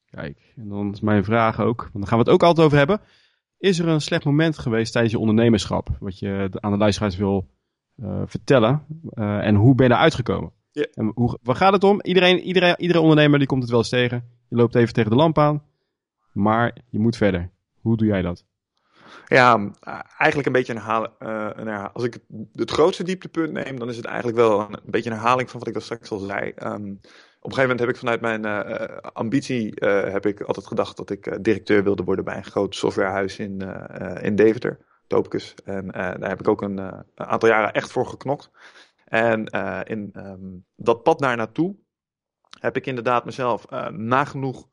Kijk, 0.06 0.54
en 0.56 0.70
dan 0.70 0.92
is 0.92 1.02
mijn 1.02 1.24
vraag 1.24 1.60
ook, 1.60 1.82
want 1.82 1.94
daar 1.94 2.08
gaan 2.08 2.18
we 2.18 2.24
het 2.24 2.34
ook 2.34 2.44
altijd 2.44 2.66
over 2.66 2.78
hebben. 2.78 3.02
Is 3.58 3.80
er 3.80 3.88
een 3.88 4.02
slecht 4.02 4.26
moment 4.26 4.58
geweest 4.58 4.92
tijdens 4.92 5.14
je 5.14 5.20
ondernemerschap, 5.20 5.90
wat 6.00 6.20
je 6.20 6.50
aan 6.52 6.72
de 6.72 6.78
luisteraars 6.78 7.18
wil 7.18 7.48
uh, 7.96 8.22
vertellen? 8.26 8.86
Uh, 9.14 9.46
en 9.46 9.56
hoe 9.56 9.76
ben 9.76 9.86
je 9.86 9.92
daar 9.92 10.02
uitgekomen? 10.02 10.52
Yeah. 10.72 10.88
En 10.94 11.12
hoe, 11.16 11.40
waar 11.42 11.56
gaat 11.56 11.74
het 11.74 11.84
om? 11.84 12.02
Iedereen, 12.02 12.40
iedereen, 12.40 12.76
iedere 12.78 13.00
ondernemer 13.00 13.40
die 13.40 13.48
komt 13.48 13.62
het 13.62 13.70
wel 13.70 13.80
eens 13.80 13.90
tegen. 13.90 14.24
Je 14.50 14.56
loopt 14.56 14.76
even 14.76 14.94
tegen 14.94 15.10
de 15.10 15.18
lamp 15.18 15.38
aan, 15.38 15.64
maar 16.32 16.78
je 16.90 17.00
moet 17.00 17.18
verder. 17.18 17.52
Hoe 17.82 17.98
doe 17.98 18.08
jij 18.08 18.22
dat? 18.22 18.46
Ja, 19.26 19.72
eigenlijk 20.18 20.46
een 20.46 20.54
beetje 20.54 20.74
een 20.74 20.80
een 21.60 21.68
herhaling. 21.68 21.94
Als 21.94 22.04
ik 22.04 22.18
het, 22.56 22.72
grootste 22.72 23.04
dieptepunt 23.04 23.52
neem, 23.52 23.80
dan 23.80 23.90
is 23.90 23.98
het 23.98 24.06
eigenlijk 24.06 24.38
wel 24.38 24.60
een, 24.60 24.80
beetje 24.86 25.10
een 25.10 25.16
herhaling 25.16 25.50
van 25.50 25.60
wat 25.60 25.68
ik 25.68 25.76
al 25.76 25.82
straks 25.82 26.12
al 26.12 26.18
zei. 26.20 26.54
Um, 26.64 27.00
op 27.44 27.50
een 27.50 27.56
gegeven 27.56 27.62
moment 27.62 27.80
heb 27.80 27.90
ik 27.90 27.96
vanuit 27.96 28.22
mijn 28.22 28.46
uh, 28.46 28.98
ambitie 29.14 29.82
uh, 29.82 30.04
heb 30.04 30.26
ik 30.26 30.42
altijd 30.42 30.68
gedacht 30.68 30.98
dat 30.98 31.10
ik 31.10 31.44
directeur 31.44 31.84
wilde 31.84 32.04
worden 32.04 32.26
bij 32.26 32.38
een 32.38 32.44
groot 32.44 32.76
softwarehuis 32.76 33.40
in, 33.40 33.62
in 34.22 34.36
Deventer, 34.36 34.80
Topicus. 35.08 35.54
En 35.64 35.88
daar 35.88 36.30
heb 36.30 36.40
ik 36.40 36.48
ook 36.48 36.62
een, 36.62 37.06
aantal 37.16 37.50
jaren 37.50 37.74
echt 37.74 37.92
voor 37.92 38.06
geknokt. 38.06 38.52
En 39.06 39.46
in 39.84 40.10
um, 40.14 40.66
dat 40.76 41.04
pad 41.04 41.20
naar 41.20 41.38
naartoe 41.38 41.76
heb 42.60 42.76
ik 42.76 42.86
inderdaad 42.86 43.26
mezelf 43.26 43.70
nagenoeg 43.92 44.68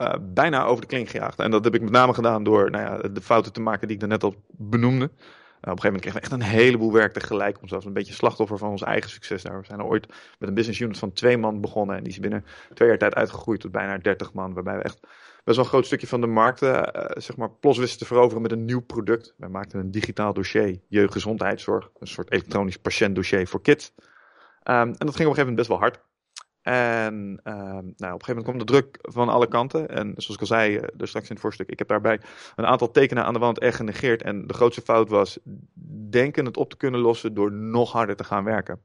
uh, 0.00 0.12
bijna 0.20 0.64
over 0.64 0.80
de 0.80 0.86
kling 0.86 1.10
gejaagd. 1.10 1.38
En 1.38 1.50
dat 1.50 1.64
heb 1.64 1.74
ik 1.74 1.80
met 1.80 1.90
name 1.90 2.14
gedaan 2.14 2.44
door 2.44 2.70
nou 2.70 2.84
ja, 2.84 3.08
de 3.08 3.20
fouten 3.20 3.52
te 3.52 3.60
maken 3.60 3.86
die 3.86 3.96
ik 3.96 4.00
daarnet 4.00 4.22
al 4.22 4.34
benoemde. 4.48 5.04
Uh, 5.04 5.70
op 5.70 5.76
een 5.76 5.82
gegeven 5.82 5.84
moment 5.84 6.00
kregen 6.00 6.20
we 6.20 6.26
echt 6.26 6.32
een 6.32 6.58
heleboel 6.58 6.92
werk 6.92 7.12
tegelijk. 7.12 7.60
Om 7.60 7.68
zelfs 7.68 7.86
een 7.86 7.92
beetje 7.92 8.12
slachtoffer 8.12 8.58
van 8.58 8.70
ons 8.70 8.82
eigen 8.82 9.10
succes 9.10 9.42
daar. 9.42 9.60
We 9.60 9.66
zijn 9.66 9.82
ooit 9.82 10.06
met 10.38 10.48
een 10.48 10.54
business 10.54 10.80
unit 10.80 10.98
van 10.98 11.12
twee 11.12 11.38
man 11.38 11.60
begonnen. 11.60 11.96
En 11.96 12.02
die 12.02 12.12
is 12.12 12.20
binnen 12.20 12.44
twee 12.74 12.88
jaar 12.88 12.98
tijd 12.98 13.14
uitgegroeid 13.14 13.60
tot 13.60 13.72
bijna 13.72 13.98
30 13.98 14.32
man. 14.32 14.54
Waarbij 14.54 14.76
we 14.76 14.82
echt 14.82 15.00
best 15.44 15.56
wel 15.56 15.64
een 15.64 15.70
groot 15.70 15.86
stukje 15.86 16.06
van 16.06 16.20
de 16.20 16.26
markt 16.26 16.62
uh, 16.62 16.82
zeg 17.14 17.36
maar, 17.36 17.50
plos 17.50 17.78
wisten 17.78 17.98
te 17.98 18.04
veroveren 18.04 18.42
met 18.42 18.52
een 18.52 18.64
nieuw 18.64 18.80
product. 18.80 19.34
Wij 19.36 19.48
maakten 19.48 19.80
een 19.80 19.90
digitaal 19.90 20.32
dossier 20.32 20.80
jeugdgezondheidszorg. 20.88 21.90
Een 21.98 22.06
soort 22.06 22.32
elektronisch 22.32 22.78
patiëntdossier 22.78 23.46
voor 23.46 23.62
kids. 23.62 23.92
Um, 23.98 24.04
en 24.64 24.84
dat 24.84 24.98
ging 24.98 25.04
op 25.04 25.08
een 25.08 25.14
gegeven 25.16 25.36
moment 25.36 25.56
best 25.56 25.68
wel 25.68 25.78
hard. 25.78 26.00
En 26.70 27.40
uh, 27.44 27.54
nou, 27.54 27.82
op 27.82 27.92
een 27.96 28.24
gegeven 28.24 28.26
moment 28.26 28.44
kwam 28.44 28.58
de 28.58 28.64
druk 28.64 28.98
van 29.00 29.28
alle 29.28 29.48
kanten. 29.48 29.88
En 29.88 30.12
zoals 30.16 30.34
ik 30.34 30.40
al 30.40 30.46
zei, 30.46 30.76
uh, 30.76 30.82
er 30.82 31.08
straks 31.08 31.28
in 31.28 31.32
het 31.32 31.40
voorstuk, 31.40 31.68
ik 31.68 31.78
heb 31.78 31.88
daarbij 31.88 32.20
een 32.56 32.66
aantal 32.66 32.90
tekenen 32.90 33.24
aan 33.24 33.32
de 33.32 33.38
wand 33.38 33.58
echt 33.58 33.76
genegeerd. 33.76 34.22
En 34.22 34.46
de 34.46 34.54
grootste 34.54 34.80
fout 34.80 35.08
was 35.08 35.38
denken 36.10 36.44
het 36.44 36.56
op 36.56 36.70
te 36.70 36.76
kunnen 36.76 37.00
lossen 37.00 37.34
door 37.34 37.52
nog 37.52 37.92
harder 37.92 38.16
te 38.16 38.24
gaan 38.24 38.44
werken. 38.44 38.82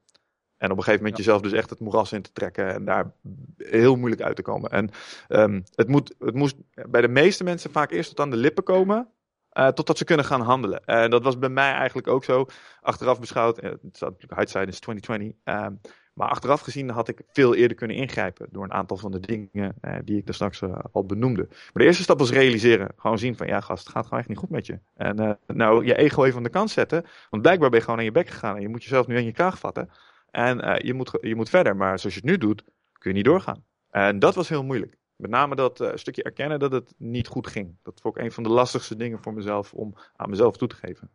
En 0.57 0.71
op 0.71 0.77
een 0.77 0.83
gegeven 0.83 1.03
moment 1.03 1.17
ja. 1.17 1.23
jezelf 1.23 1.41
dus 1.41 1.51
echt 1.51 1.69
het 1.69 1.79
moeras 1.79 2.11
in 2.11 2.21
te 2.21 2.31
trekken 2.31 2.73
en 2.73 2.85
daar 2.85 3.13
heel 3.57 3.95
moeilijk 3.95 4.21
uit 4.21 4.35
te 4.35 4.41
komen. 4.41 4.69
En 4.69 4.89
um, 5.29 5.63
het, 5.75 5.87
moet, 5.87 6.15
het 6.19 6.35
moest 6.35 6.55
bij 6.89 7.01
de 7.01 7.07
meeste 7.07 7.43
mensen 7.43 7.71
vaak 7.71 7.91
eerst 7.91 8.09
tot 8.09 8.19
aan 8.19 8.31
de 8.31 8.37
lippen 8.37 8.63
komen. 8.63 9.09
Uh, 9.57 9.67
totdat 9.67 9.97
ze 9.97 10.05
kunnen 10.05 10.25
gaan 10.25 10.41
handelen. 10.41 10.85
En 10.85 11.09
dat 11.09 11.23
was 11.23 11.39
bij 11.39 11.49
mij 11.49 11.71
eigenlijk 11.73 12.07
ook 12.07 12.23
zo. 12.23 12.45
Achteraf 12.81 13.19
beschouwd, 13.19 13.61
het 13.61 13.79
staat 13.91 14.09
natuurlijk 14.09 14.39
hindsight 14.39 14.67
is 14.67 14.79
2020. 14.79 15.93
Maar 16.15 16.29
achteraf 16.29 16.61
gezien 16.61 16.89
had 16.89 17.07
ik 17.07 17.21
veel 17.27 17.55
eerder 17.55 17.77
kunnen 17.77 17.95
ingrijpen 17.95 18.47
door 18.51 18.63
een 18.63 18.73
aantal 18.73 18.97
van 18.97 19.11
de 19.11 19.19
dingen 19.19 19.75
eh, 19.81 19.95
die 20.03 20.17
ik 20.17 20.25
daar 20.25 20.35
straks 20.35 20.61
uh, 20.61 20.79
al 20.91 21.05
benoemde. 21.05 21.45
Maar 21.49 21.71
de 21.73 21.83
eerste 21.83 22.03
stap 22.03 22.19
was 22.19 22.31
realiseren. 22.31 22.91
Gewoon 22.95 23.17
zien 23.17 23.35
van 23.35 23.47
ja 23.47 23.61
gast, 23.61 23.83
het 23.83 23.93
gaat 23.93 24.03
gewoon 24.03 24.19
echt 24.19 24.27
niet 24.27 24.37
goed 24.37 24.49
met 24.49 24.65
je. 24.65 24.79
En 24.93 25.21
uh, 25.21 25.31
nou 25.47 25.85
je 25.85 25.95
ego 25.95 26.23
even 26.23 26.37
aan 26.37 26.43
de 26.43 26.49
kant 26.49 26.69
zetten. 26.69 27.05
Want 27.29 27.41
blijkbaar 27.41 27.69
ben 27.69 27.79
je 27.79 27.85
gewoon 27.85 27.99
aan 27.99 28.05
je 28.05 28.11
bek 28.11 28.29
gegaan 28.29 28.55
en 28.55 28.61
je 28.61 28.69
moet 28.69 28.83
jezelf 28.83 29.07
nu 29.07 29.15
aan 29.15 29.25
je 29.25 29.31
kraag 29.31 29.59
vatten. 29.59 29.89
En 30.31 30.79
je, 30.85 30.93
moet, 30.93 31.17
je 31.21 31.35
moet 31.35 31.49
verder. 31.49 31.75
Maar 31.75 31.99
zoals 31.99 32.15
je 32.15 32.21
het 32.21 32.29
nu 32.29 32.37
doet, 32.37 32.63
kun 32.93 33.09
je 33.09 33.15
niet 33.15 33.25
doorgaan. 33.25 33.63
En 33.89 34.19
dat 34.19 34.35
was 34.35 34.49
heel 34.49 34.63
moeilijk. 34.63 34.97
Met 35.15 35.29
name 35.29 35.55
dat 35.55 35.91
stukje 35.93 36.23
erkennen 36.23 36.59
dat 36.59 36.71
het 36.71 36.93
niet 36.97 37.27
goed 37.27 37.47
ging. 37.47 37.77
Dat 37.83 38.01
vond 38.01 38.17
ik 38.17 38.23
een 38.23 38.31
van 38.31 38.43
de 38.43 38.49
lastigste 38.49 38.95
dingen 38.95 39.19
voor 39.19 39.33
mezelf 39.33 39.73
om 39.73 39.95
aan 40.15 40.29
mezelf 40.29 40.57
toe 40.57 40.67
te 40.67 40.75
geven. 40.75 41.09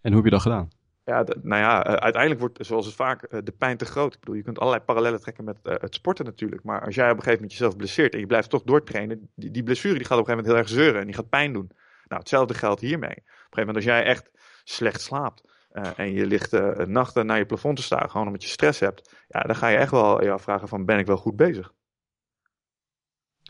En 0.00 0.12
hoe 0.12 0.14
heb 0.14 0.24
je 0.24 0.30
dat 0.30 0.42
gedaan? 0.42 0.68
Ja, 1.06 1.24
nou 1.42 1.62
ja, 1.62 1.88
uh, 1.88 1.94
uiteindelijk 1.94 2.40
wordt, 2.40 2.66
zoals 2.66 2.86
het 2.86 2.94
vaak, 2.94 3.32
uh, 3.32 3.40
de 3.44 3.52
pijn 3.52 3.76
te 3.76 3.84
groot. 3.84 4.14
Ik 4.14 4.20
bedoel, 4.20 4.34
je 4.34 4.42
kunt 4.42 4.58
allerlei 4.58 4.84
parallellen 4.84 5.20
trekken 5.20 5.44
met 5.44 5.58
het 5.62 5.94
sporten 5.94 6.24
natuurlijk. 6.24 6.62
Maar 6.62 6.84
als 6.84 6.94
jij 6.94 7.04
op 7.04 7.16
een 7.16 7.22
gegeven 7.22 7.40
moment 7.40 7.52
jezelf 7.58 7.76
blesseert 7.76 8.14
en 8.14 8.20
je 8.20 8.26
blijft 8.26 8.50
toch 8.50 8.62
doortrainen, 8.62 9.30
die, 9.34 9.50
die 9.50 9.62
blessure 9.62 9.98
die 9.98 10.06
gaat 10.06 10.18
op 10.18 10.28
een 10.28 10.32
gegeven 10.32 10.52
moment 10.52 10.70
heel 10.70 10.78
erg 10.78 10.84
zeuren 10.84 11.00
en 11.00 11.06
die 11.06 11.14
gaat 11.16 11.28
pijn 11.28 11.52
doen. 11.52 11.70
Nou, 12.08 12.20
hetzelfde 12.20 12.54
geldt 12.54 12.80
hiermee. 12.80 13.10
Op 13.10 13.16
een 13.16 13.24
gegeven 13.24 13.66
moment 13.66 13.76
als 13.76 13.84
jij 13.84 14.04
echt 14.04 14.30
slecht 14.64 15.00
slaapt, 15.00 15.42
uh, 15.72 15.90
en 15.96 16.12
je 16.12 16.26
ligt 16.26 16.52
uh, 16.52 16.76
nachten 16.76 17.26
naar 17.26 17.38
je 17.38 17.46
plafond 17.46 17.76
te 17.76 17.82
staan, 17.82 18.10
gewoon 18.10 18.26
omdat 18.26 18.42
je 18.42 18.48
stress 18.48 18.80
hebt, 18.80 19.24
ja, 19.28 19.40
dan 19.40 19.56
ga 19.56 19.68
je 19.68 19.76
echt 19.76 19.90
wel 19.90 20.22
je 20.22 20.30
afvragen 20.30 20.68
van 20.68 20.84
ben 20.84 20.98
ik 20.98 21.06
wel 21.06 21.16
goed 21.16 21.36
bezig? 21.36 21.72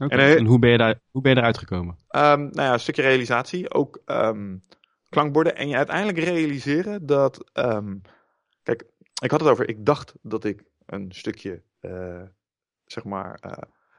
Okay. 0.03 0.19
En, 0.19 0.39
en, 0.39 0.45
hoe, 0.45 0.59
ben 0.59 0.71
je 0.71 0.79
daar, 0.79 1.01
hoe 1.11 1.23
ben 1.23 1.33
je 1.33 1.39
eruit 1.39 1.59
gekomen? 1.59 1.95
Um, 1.95 2.41
nou 2.41 2.63
ja, 2.63 2.73
een 2.73 2.81
stukje 2.81 3.03
realisatie, 3.03 3.71
ook 3.71 4.03
um, 4.07 4.65
klankborden 5.09 5.57
en 5.57 5.69
je 5.69 5.77
uiteindelijk 5.77 6.19
realiseren 6.19 7.07
dat, 7.07 7.51
um, 7.53 8.01
kijk, 8.63 8.85
ik 9.23 9.31
had 9.31 9.41
het 9.41 9.49
over, 9.49 9.69
ik 9.69 9.87
dacht 9.87 10.15
dat 10.23 10.45
ik 10.45 10.63
een 10.87 11.13
stukje, 11.13 11.63
uh, 11.81 12.23
zeg 12.85 13.05
maar, 13.05 13.41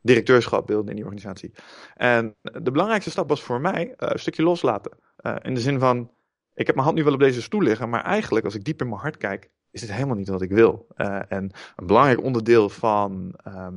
directeurschap 0.02 0.68
wilde 0.68 0.90
in 0.90 0.96
die 0.96 1.06
organisatie. 1.06 1.54
En 1.96 2.36
de 2.42 2.72
belangrijkste 2.72 3.12
stap 3.12 3.30
was 3.30 3.44
voor 3.44 3.62
mij 3.62 3.94
een 3.96 4.20
stukje 4.20 4.44
loslaten. 4.44 4.98
in 5.42 5.54
de 5.54 5.60
zin 5.60 5.80
van, 5.80 6.12
ik 6.54 6.66
heb 6.66 6.76
mijn 6.76 6.88
hand 6.88 6.98
nu 6.98 7.04
wel 7.04 7.14
op 7.14 7.20
deze 7.20 7.42
stoel 7.42 7.62
liggen, 7.62 7.90
maar 7.90 8.04
eigenlijk, 8.04 8.46
als 8.46 8.56
ik 8.56 8.64
diep 8.64 8.82
in 8.82 8.90
mijn 8.90 9.02
hart 9.02 9.18
kijk, 9.18 9.50
is 9.72 9.82
dit 9.82 9.92
helemaal 9.92 10.16
niet 10.16 10.28
wat 10.28 10.42
ik 10.42 10.52
wil. 10.52 10.88
En 11.28 11.52
een 11.76 11.86
belangrijk 11.86 12.24
onderdeel 12.24 12.70
van, 12.70 13.40
uh, 13.48 13.68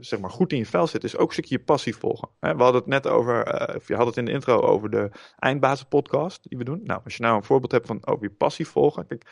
zeg 0.00 0.20
maar, 0.20 0.30
goed 0.30 0.52
in 0.52 0.58
je 0.58 0.66
vel 0.66 0.86
zitten, 0.86 1.08
is 1.08 1.16
ook 1.16 1.26
een 1.26 1.32
stukje 1.32 1.56
je 1.58 1.64
passie 1.64 1.96
volgen. 1.96 2.28
we 2.40 2.46
hadden 2.48 2.74
het 2.74 2.86
net 2.86 3.06
over, 3.06 3.68
uh, 3.70 3.76
of 3.76 3.88
je 3.88 3.94
had 3.94 4.06
het 4.06 4.16
in 4.16 4.24
de 4.24 4.32
intro 4.32 4.60
over 4.60 4.90
de 4.90 5.10
eindbazen 5.38 5.88
podcast 5.88 6.48
die 6.48 6.58
we 6.58 6.64
doen. 6.64 6.80
Nou, 6.84 7.00
als 7.04 7.16
je 7.16 7.22
nou 7.22 7.36
een 7.36 7.44
voorbeeld 7.44 7.72
hebt 7.72 7.86
van 7.86 8.06
over 8.06 8.22
je 8.22 8.30
passie 8.30 8.66
volgen, 8.66 9.06
kijk, 9.06 9.24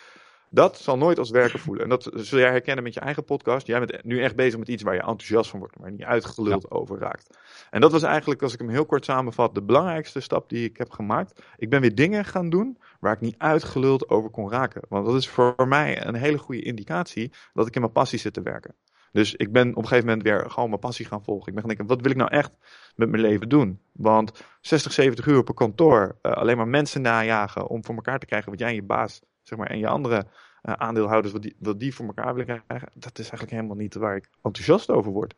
dat 0.51 0.79
zal 0.79 0.97
nooit 0.97 1.19
als 1.19 1.31
werken 1.31 1.59
voelen. 1.59 1.83
En 1.83 1.89
dat 1.89 2.11
zul 2.15 2.39
jij 2.39 2.51
herkennen 2.51 2.85
met 2.85 2.95
je 2.95 3.01
eigen 3.01 3.25
podcast. 3.25 3.67
Jij 3.67 3.79
bent 3.79 4.05
nu 4.05 4.23
echt 4.23 4.37
bezig 4.37 4.59
met 4.59 4.69
iets 4.69 4.83
waar 4.83 4.95
je 4.95 5.01
enthousiast 5.01 5.51
van 5.51 5.59
wordt, 5.59 5.79
maar 5.79 5.91
niet 5.91 6.03
uitgeluld 6.03 6.63
ja. 6.63 6.77
over 6.77 6.99
raakt. 6.99 7.39
En 7.71 7.81
dat 7.81 7.93
was 7.93 8.03
eigenlijk, 8.03 8.43
als 8.43 8.53
ik 8.53 8.59
hem 8.59 8.69
heel 8.69 8.87
kort 8.87 9.05
samenvat, 9.05 9.55
de 9.55 9.63
belangrijkste 9.63 10.21
stap 10.21 10.49
die 10.49 10.65
ik 10.65 10.77
heb 10.77 10.91
gemaakt. 10.91 11.43
Ik 11.57 11.71
ben 11.71 11.81
weer 11.81 11.95
dingen 11.95 12.25
gaan 12.25 12.51
doen 12.51 12.79
waar 13.01 13.13
ik 13.13 13.21
niet 13.21 13.39
uitgeluld 13.39 14.09
over 14.09 14.31
kon 14.31 14.51
raken. 14.51 14.83
Want 14.89 15.07
dat 15.07 15.15
is 15.15 15.29
voor 15.29 15.69
mij 15.69 16.07
een 16.07 16.15
hele 16.15 16.39
goede 16.39 16.63
indicatie 16.63 17.33
dat 17.53 17.67
ik 17.67 17.75
in 17.75 17.81
mijn 17.81 17.93
passie 17.93 18.19
zit 18.19 18.33
te 18.33 18.43
werken. 18.43 18.75
Dus 19.13 19.35
ik 19.35 19.53
ben 19.53 19.71
op 19.71 19.77
een 19.77 19.83
gegeven 19.83 20.07
moment 20.07 20.23
weer 20.23 20.51
gewoon 20.51 20.69
mijn 20.69 20.81
passie 20.81 21.07
gaan 21.07 21.25
volgen. 21.25 21.47
Ik 21.47 21.53
ben 21.53 21.63
gaan 21.63 21.69
denken, 21.69 21.87
wat 21.87 22.01
wil 22.01 22.11
ik 22.11 22.17
nou 22.17 22.31
echt 22.31 22.53
met 22.95 23.09
mijn 23.09 23.23
leven 23.23 23.49
doen? 23.49 23.81
Want 23.93 24.45
60, 24.61 24.93
70 24.93 25.27
uur 25.27 25.39
op 25.39 25.49
een 25.49 25.55
kantoor, 25.55 26.19
uh, 26.23 26.33
alleen 26.33 26.57
maar 26.57 26.69
mensen 26.69 27.03
najagen 27.03 27.69
om 27.69 27.85
voor 27.85 27.95
elkaar 27.95 28.19
te 28.19 28.27
krijgen 28.27 28.51
wat 28.51 28.59
jij 28.59 28.69
en 28.69 28.75
je 28.75 28.83
baas 28.83 29.23
zeg 29.43 29.59
maar, 29.59 29.71
en 29.71 29.79
je 29.79 29.89
andere 29.89 30.27
uh, 30.63 30.73
aandeelhouders, 30.75 31.33
wat 31.33 31.43
die, 31.43 31.57
wat 31.59 31.81
die 31.81 31.95
voor 31.95 32.07
elkaar 32.07 32.35
willen 32.35 32.63
krijgen, 32.67 32.89
dat 32.95 33.19
is 33.19 33.25
eigenlijk 33.25 33.51
helemaal 33.51 33.77
niet 33.77 33.95
waar 33.95 34.17
ik 34.17 34.29
enthousiast 34.43 34.91
over 34.91 35.13
word. 35.13 35.35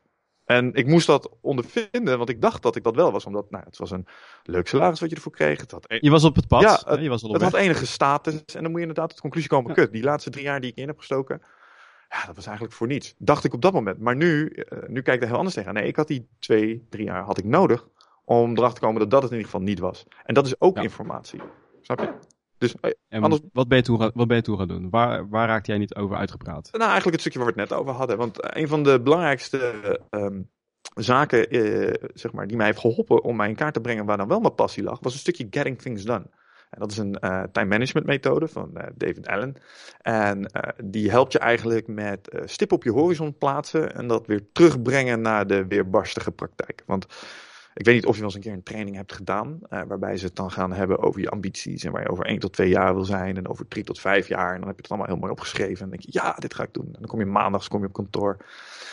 En 0.48 0.74
ik 0.74 0.86
moest 0.86 1.06
dat 1.06 1.30
ondervinden, 1.40 2.18
want 2.18 2.28
ik 2.28 2.40
dacht 2.40 2.62
dat 2.62 2.76
ik 2.76 2.82
dat 2.82 2.94
wel 2.94 3.12
was. 3.12 3.26
Omdat 3.26 3.50
nou, 3.50 3.64
het 3.64 3.76
was 3.76 3.90
een 3.90 4.06
leuk 4.42 4.68
salaris 4.68 5.00
wat 5.00 5.10
je 5.10 5.16
ervoor 5.16 5.32
kreeg. 5.32 5.60
Het 5.60 5.70
had 5.70 5.84
een... 5.88 5.98
Je 6.00 6.10
was 6.10 6.24
op 6.24 6.36
het 6.36 6.46
pad. 6.46 6.62
Ja, 6.62 6.80
het, 6.84 7.00
je 7.00 7.08
was 7.08 7.22
al 7.22 7.32
het 7.32 7.42
had 7.42 7.54
enige 7.54 7.86
status. 7.86 8.34
En 8.34 8.62
dan 8.62 8.70
moet 8.70 8.80
je 8.80 8.86
inderdaad 8.86 9.06
tot 9.08 9.16
de 9.16 9.22
conclusie 9.22 9.50
komen. 9.50 9.68
Ja. 9.68 9.74
Kut, 9.74 9.92
die 9.92 10.02
laatste 10.02 10.30
drie 10.30 10.44
jaar 10.44 10.60
die 10.60 10.70
ik 10.70 10.76
in 10.76 10.86
heb 10.86 10.98
gestoken. 10.98 11.42
Ja, 12.08 12.26
dat 12.26 12.34
was 12.34 12.46
eigenlijk 12.46 12.76
voor 12.76 12.86
niets. 12.86 13.14
Dacht 13.18 13.44
ik 13.44 13.54
op 13.54 13.62
dat 13.62 13.72
moment. 13.72 13.98
Maar 13.98 14.16
nu, 14.16 14.52
uh, 14.54 14.78
nu 14.88 15.02
kijk 15.02 15.16
ik 15.16 15.22
er 15.22 15.28
heel 15.28 15.36
anders 15.36 15.54
tegen. 15.54 15.74
Nee, 15.74 15.86
ik 15.86 15.96
had 15.96 16.08
die 16.08 16.28
twee, 16.38 16.86
drie 16.88 17.04
jaar 17.04 17.22
had 17.22 17.38
ik 17.38 17.44
nodig. 17.44 17.88
Om 18.24 18.56
erachter 18.56 18.80
te 18.80 18.86
komen 18.86 19.00
dat 19.00 19.10
dat 19.10 19.22
het 19.22 19.30
in 19.30 19.36
ieder 19.36 19.52
geval 19.52 19.66
niet 19.66 19.78
was. 19.78 20.06
En 20.24 20.34
dat 20.34 20.46
is 20.46 20.60
ook 20.60 20.76
ja. 20.76 20.82
informatie. 20.82 21.40
Snap 21.80 22.00
je? 22.00 22.14
Dus, 22.58 22.74
en 23.08 23.22
anders... 23.22 23.42
wat, 23.52 23.68
ben 23.68 23.78
je 23.78 23.84
toen, 23.84 24.10
wat 24.14 24.28
ben 24.28 24.36
je 24.36 24.42
toen 24.42 24.58
gaan 24.58 24.68
doen? 24.68 24.90
Waar, 24.90 25.28
waar 25.28 25.48
raakte 25.48 25.70
jij 25.70 25.80
niet 25.80 25.94
over 25.94 26.16
uitgepraat? 26.16 26.68
Nou, 26.72 26.84
eigenlijk 26.84 27.12
het 27.12 27.20
stukje 27.20 27.38
waar 27.38 27.54
we 27.54 27.60
het 27.60 27.70
net 27.70 27.78
over 27.78 27.92
hadden. 27.92 28.16
Want 28.16 28.56
een 28.56 28.68
van 28.68 28.82
de 28.82 29.00
belangrijkste 29.00 30.00
um, 30.10 30.50
zaken 30.94 31.56
uh, 31.56 31.94
zeg 32.14 32.32
maar, 32.32 32.46
die 32.46 32.56
mij 32.56 32.66
heeft 32.66 32.78
geholpen 32.78 33.22
om 33.22 33.36
mij 33.36 33.48
in 33.48 33.54
kaart 33.54 33.74
te 33.74 33.80
brengen 33.80 34.04
waar 34.04 34.16
dan 34.16 34.28
wel 34.28 34.40
mijn 34.40 34.54
passie 34.54 34.82
lag, 34.82 34.98
was 35.00 35.12
een 35.12 35.18
stukje 35.18 35.46
Getting 35.50 35.78
Things 35.78 36.04
Done. 36.04 36.26
En 36.70 36.80
dat 36.80 36.90
is 36.90 36.98
een 36.98 37.16
uh, 37.20 37.42
time 37.52 37.66
management 37.68 38.06
methode 38.06 38.48
van 38.48 38.70
uh, 38.74 38.82
David 38.94 39.26
Allen. 39.26 39.54
En 40.02 40.50
die 40.84 41.10
helpt 41.10 41.32
je 41.32 41.38
eigenlijk 41.38 41.86
met 41.86 42.28
stip 42.44 42.72
op 42.72 42.84
je 42.84 42.90
horizon 42.90 43.38
plaatsen 43.38 43.94
en 43.94 44.06
dat 44.06 44.26
weer 44.26 44.42
terugbrengen 44.52 45.20
naar 45.20 45.46
de 45.46 45.66
weerbarstige 45.66 46.30
praktijk. 46.30 46.82
Want 46.86 47.06
ik 47.78 47.84
weet 47.84 47.94
niet 47.94 48.06
of 48.06 48.14
je 48.14 48.20
wel 48.20 48.28
eens 48.28 48.34
een 48.34 48.40
keer 48.40 48.52
een 48.52 48.62
training 48.62 48.96
hebt 48.96 49.12
gedaan, 49.12 49.58
uh, 49.70 49.80
waarbij 49.88 50.16
ze 50.16 50.24
het 50.24 50.36
dan 50.36 50.50
gaan 50.50 50.72
hebben 50.72 50.98
over 50.98 51.20
je 51.20 51.28
ambities 51.28 51.84
en 51.84 51.92
waar 51.92 52.02
je 52.02 52.08
over 52.08 52.24
1 52.24 52.38
tot 52.38 52.52
2 52.52 52.68
jaar 52.68 52.94
wil 52.94 53.04
zijn 53.04 53.36
en 53.36 53.48
over 53.48 53.68
3 53.68 53.84
tot 53.84 54.00
5 54.00 54.28
jaar. 54.28 54.52
En 54.52 54.58
dan 54.58 54.66
heb 54.66 54.76
je 54.76 54.82
het 54.82 54.90
allemaal 54.90 55.06
heel 55.08 55.16
mooi 55.16 55.32
opgeschreven 55.32 55.84
en 55.84 55.90
denk 55.90 56.02
je, 56.02 56.08
ja, 56.12 56.36
dit 56.38 56.54
ga 56.54 56.62
ik 56.62 56.72
doen. 56.72 56.86
En 56.86 56.98
dan 56.98 57.06
kom 57.06 57.18
je 57.18 57.26
maandags 57.26 57.68
kom 57.68 57.80
je 57.80 57.86
op 57.86 57.92
kantoor 57.92 58.36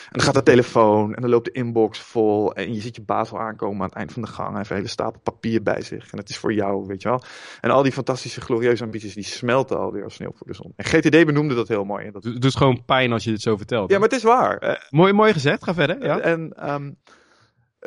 en 0.06 0.12
dan 0.12 0.22
gaat 0.22 0.34
de 0.34 0.44
telefoon 0.44 1.16
en 1.16 1.22
dan 1.22 1.30
loopt 1.30 1.46
de 1.46 1.52
inbox 1.52 2.00
vol 2.00 2.54
en 2.54 2.74
je 2.74 2.82
ziet 2.82 2.96
je 2.96 3.02
baas 3.02 3.32
al 3.32 3.40
aankomen 3.40 3.82
aan 3.82 3.88
het 3.88 3.98
eind 3.98 4.12
van 4.12 4.22
de 4.22 4.28
gang. 4.28 4.48
Hij 4.48 4.58
heeft 4.58 4.70
een 4.70 4.76
hele 4.76 4.88
stapel 4.88 5.22
papier 5.24 5.64
bij 5.64 5.82
zich 5.82 6.12
en 6.12 6.18
het 6.18 6.30
is 6.30 6.38
voor 6.38 6.54
jou, 6.54 6.86
weet 6.88 7.02
je 7.02 7.10
wel. 7.10 7.22
En 7.62 7.70
al 7.70 7.84
die 7.84 7.92
fantastische, 7.92 8.42
glorieuze 8.42 8.84
ambities, 8.84 9.14
die 9.14 9.24
smelten 9.24 9.80
alweer 9.80 10.04
als 10.04 10.14
sneeuw 10.14 10.32
voor 10.36 10.48
de 10.48 10.54
zon. 10.54 10.74
En 10.76 10.86
GTD 10.86 11.26
benoemde 11.26 11.56
dat 11.56 11.68
heel 11.68 11.84
mooi. 11.84 12.12
Dat... 12.12 12.24
Het 12.24 12.42
doet 12.42 12.58
gewoon 12.58 12.86
pijn 12.86 13.12
als 13.12 13.24
je 13.24 13.32
dit 13.32 13.42
zo 13.42 13.58
vertelt. 13.58 13.92
Ja, 13.92 14.00
maar 14.00 14.08
het 14.08 14.18
is 14.18 14.24
waar. 14.24 14.64
Uh, 14.64 14.76
mooi, 14.90 15.14
mooi 15.14 15.34
gezegd, 15.34 15.64
ga 15.64 15.74
verder. 15.74 16.04
Ja. 16.04 16.20
En 16.20 16.72
um, 16.74 16.98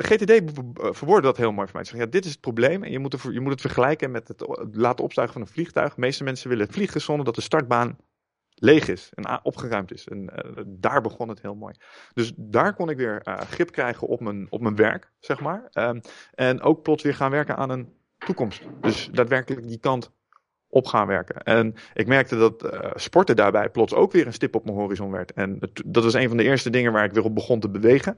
GTD 0.01 0.41
verwoordde 0.75 1.27
dat 1.27 1.37
heel 1.37 1.51
mooi 1.51 1.67
voor 1.67 1.75
mij. 1.75 1.83
Ze 1.83 1.89
zeggen, 1.89 2.05
ja, 2.05 2.11
dit 2.11 2.25
is 2.25 2.31
het 2.31 2.41
probleem 2.41 2.83
en 2.83 2.91
je 2.91 2.99
moet, 2.99 3.21
je 3.31 3.39
moet 3.39 3.51
het 3.51 3.61
vergelijken 3.61 4.11
met 4.11 4.27
het 4.27 4.45
laten 4.71 5.03
opstuigen 5.03 5.37
van 5.37 5.47
een 5.47 5.53
vliegtuig. 5.53 5.93
De 5.93 6.01
meeste 6.01 6.23
mensen 6.23 6.49
willen 6.49 6.71
vliegen 6.71 7.01
zonder 7.01 7.25
dat 7.25 7.35
de 7.35 7.41
startbaan 7.41 7.97
leeg 8.59 8.87
is 8.87 9.11
en 9.13 9.45
opgeruimd 9.45 9.91
is. 9.93 10.07
En 10.07 10.21
uh, 10.21 10.63
daar 10.67 11.01
begon 11.01 11.29
het 11.29 11.41
heel 11.41 11.55
mooi. 11.55 11.73
Dus 12.13 12.33
daar 12.35 12.73
kon 12.73 12.89
ik 12.89 12.97
weer 12.97 13.21
uh, 13.27 13.37
grip 13.37 13.71
krijgen 13.71 14.07
op 14.07 14.19
mijn, 14.19 14.47
op 14.49 14.61
mijn 14.61 14.75
werk, 14.75 15.11
zeg 15.19 15.39
maar. 15.39 15.69
Um, 15.73 16.01
en 16.33 16.61
ook 16.61 16.81
plots 16.83 17.03
weer 17.03 17.15
gaan 17.15 17.31
werken 17.31 17.57
aan 17.57 17.69
een 17.69 17.93
toekomst. 18.17 18.61
Dus 18.81 19.09
daadwerkelijk 19.11 19.67
die 19.67 19.79
kant 19.79 20.11
op 20.67 20.85
gaan 20.85 21.07
werken. 21.07 21.43
En 21.43 21.73
ik 21.93 22.07
merkte 22.07 22.37
dat 22.37 22.63
uh, 22.63 22.91
sporten 22.93 23.35
daarbij 23.35 23.69
plots 23.69 23.93
ook 23.93 24.11
weer 24.11 24.27
een 24.27 24.33
stip 24.33 24.55
op 24.55 24.65
mijn 24.65 24.77
horizon 24.77 25.11
werd. 25.11 25.33
En 25.33 25.59
dat 25.85 26.03
was 26.03 26.13
een 26.13 26.27
van 26.27 26.37
de 26.37 26.43
eerste 26.43 26.69
dingen 26.69 26.91
waar 26.91 27.03
ik 27.03 27.13
weer 27.13 27.23
op 27.23 27.35
begon 27.35 27.59
te 27.59 27.69
bewegen. 27.69 28.17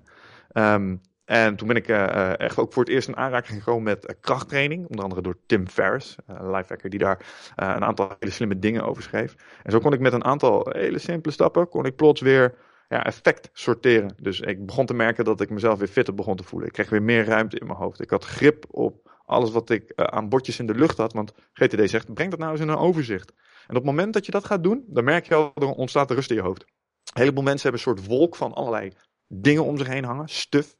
Um, 0.53 1.01
en 1.25 1.55
toen 1.55 1.67
ben 1.67 1.77
ik 1.77 1.87
uh, 1.87 2.39
echt 2.39 2.57
ook 2.57 2.73
voor 2.73 2.83
het 2.83 2.91
eerst 2.91 3.07
in 3.07 3.17
aanraking 3.17 3.57
gekomen 3.57 3.83
met 3.83 4.09
uh, 4.09 4.15
krachttraining. 4.21 4.87
Onder 4.87 5.03
andere 5.03 5.21
door 5.21 5.37
Tim 5.45 5.67
Ferriss, 5.67 6.15
een 6.25 6.51
lifehacker 6.51 6.89
die 6.89 6.99
daar 6.99 7.25
een 7.55 7.83
aantal 7.83 8.15
hele 8.19 8.31
slimme 8.31 8.59
dingen 8.59 8.83
over 8.83 9.03
schreef. 9.03 9.35
En 9.63 9.71
zo 9.71 9.79
kon 9.79 9.93
ik 9.93 9.99
met 9.99 10.13
een 10.13 10.23
aantal 10.23 10.69
hele 10.71 10.99
simpele 10.99 11.33
stappen, 11.33 11.69
kon 11.69 11.85
ik 11.85 11.95
plots 11.95 12.21
weer 12.21 12.55
ja, 12.89 13.03
effect 13.03 13.49
sorteren. 13.53 14.13
Dus 14.21 14.39
ik 14.39 14.65
begon 14.65 14.85
te 14.85 14.93
merken 14.93 15.25
dat 15.25 15.41
ik 15.41 15.49
mezelf 15.49 15.79
weer 15.79 15.87
fitter 15.87 16.13
begon 16.13 16.35
te 16.35 16.43
voelen. 16.43 16.67
Ik 16.67 16.73
kreeg 16.73 16.89
weer 16.89 17.03
meer 17.03 17.25
ruimte 17.25 17.59
in 17.59 17.67
mijn 17.67 17.79
hoofd. 17.79 18.01
Ik 18.01 18.09
had 18.09 18.25
grip 18.25 18.65
op 18.67 19.09
alles 19.25 19.51
wat 19.51 19.69
ik 19.69 19.91
aan 19.95 20.29
bordjes 20.29 20.59
in 20.59 20.65
de 20.65 20.75
lucht 20.75 20.97
had. 20.97 21.13
Want 21.13 21.33
GTD 21.53 21.89
zegt, 21.89 22.13
breng 22.13 22.29
dat 22.29 22.39
nou 22.39 22.51
eens 22.51 22.61
in 22.61 22.67
een 22.67 22.77
overzicht. 22.77 23.31
En 23.67 23.77
op 23.77 23.83
het 23.83 23.85
moment 23.85 24.13
dat 24.13 24.25
je 24.25 24.31
dat 24.31 24.45
gaat 24.45 24.63
doen, 24.63 24.83
dan 24.87 25.03
merk 25.03 25.27
je 25.27 25.35
al, 25.35 25.51
er 25.55 25.67
ontstaat 25.67 26.11
rust 26.11 26.29
in 26.29 26.35
je 26.35 26.41
hoofd. 26.41 26.61
Een 26.61 27.21
heleboel 27.21 27.43
mensen 27.43 27.69
hebben 27.69 27.81
een 27.81 27.95
soort 27.95 28.07
wolk 28.07 28.35
van 28.35 28.53
allerlei 28.53 28.91
dingen 29.27 29.65
om 29.65 29.77
zich 29.77 29.87
heen 29.87 30.03
hangen, 30.03 30.29
stuf. 30.29 30.75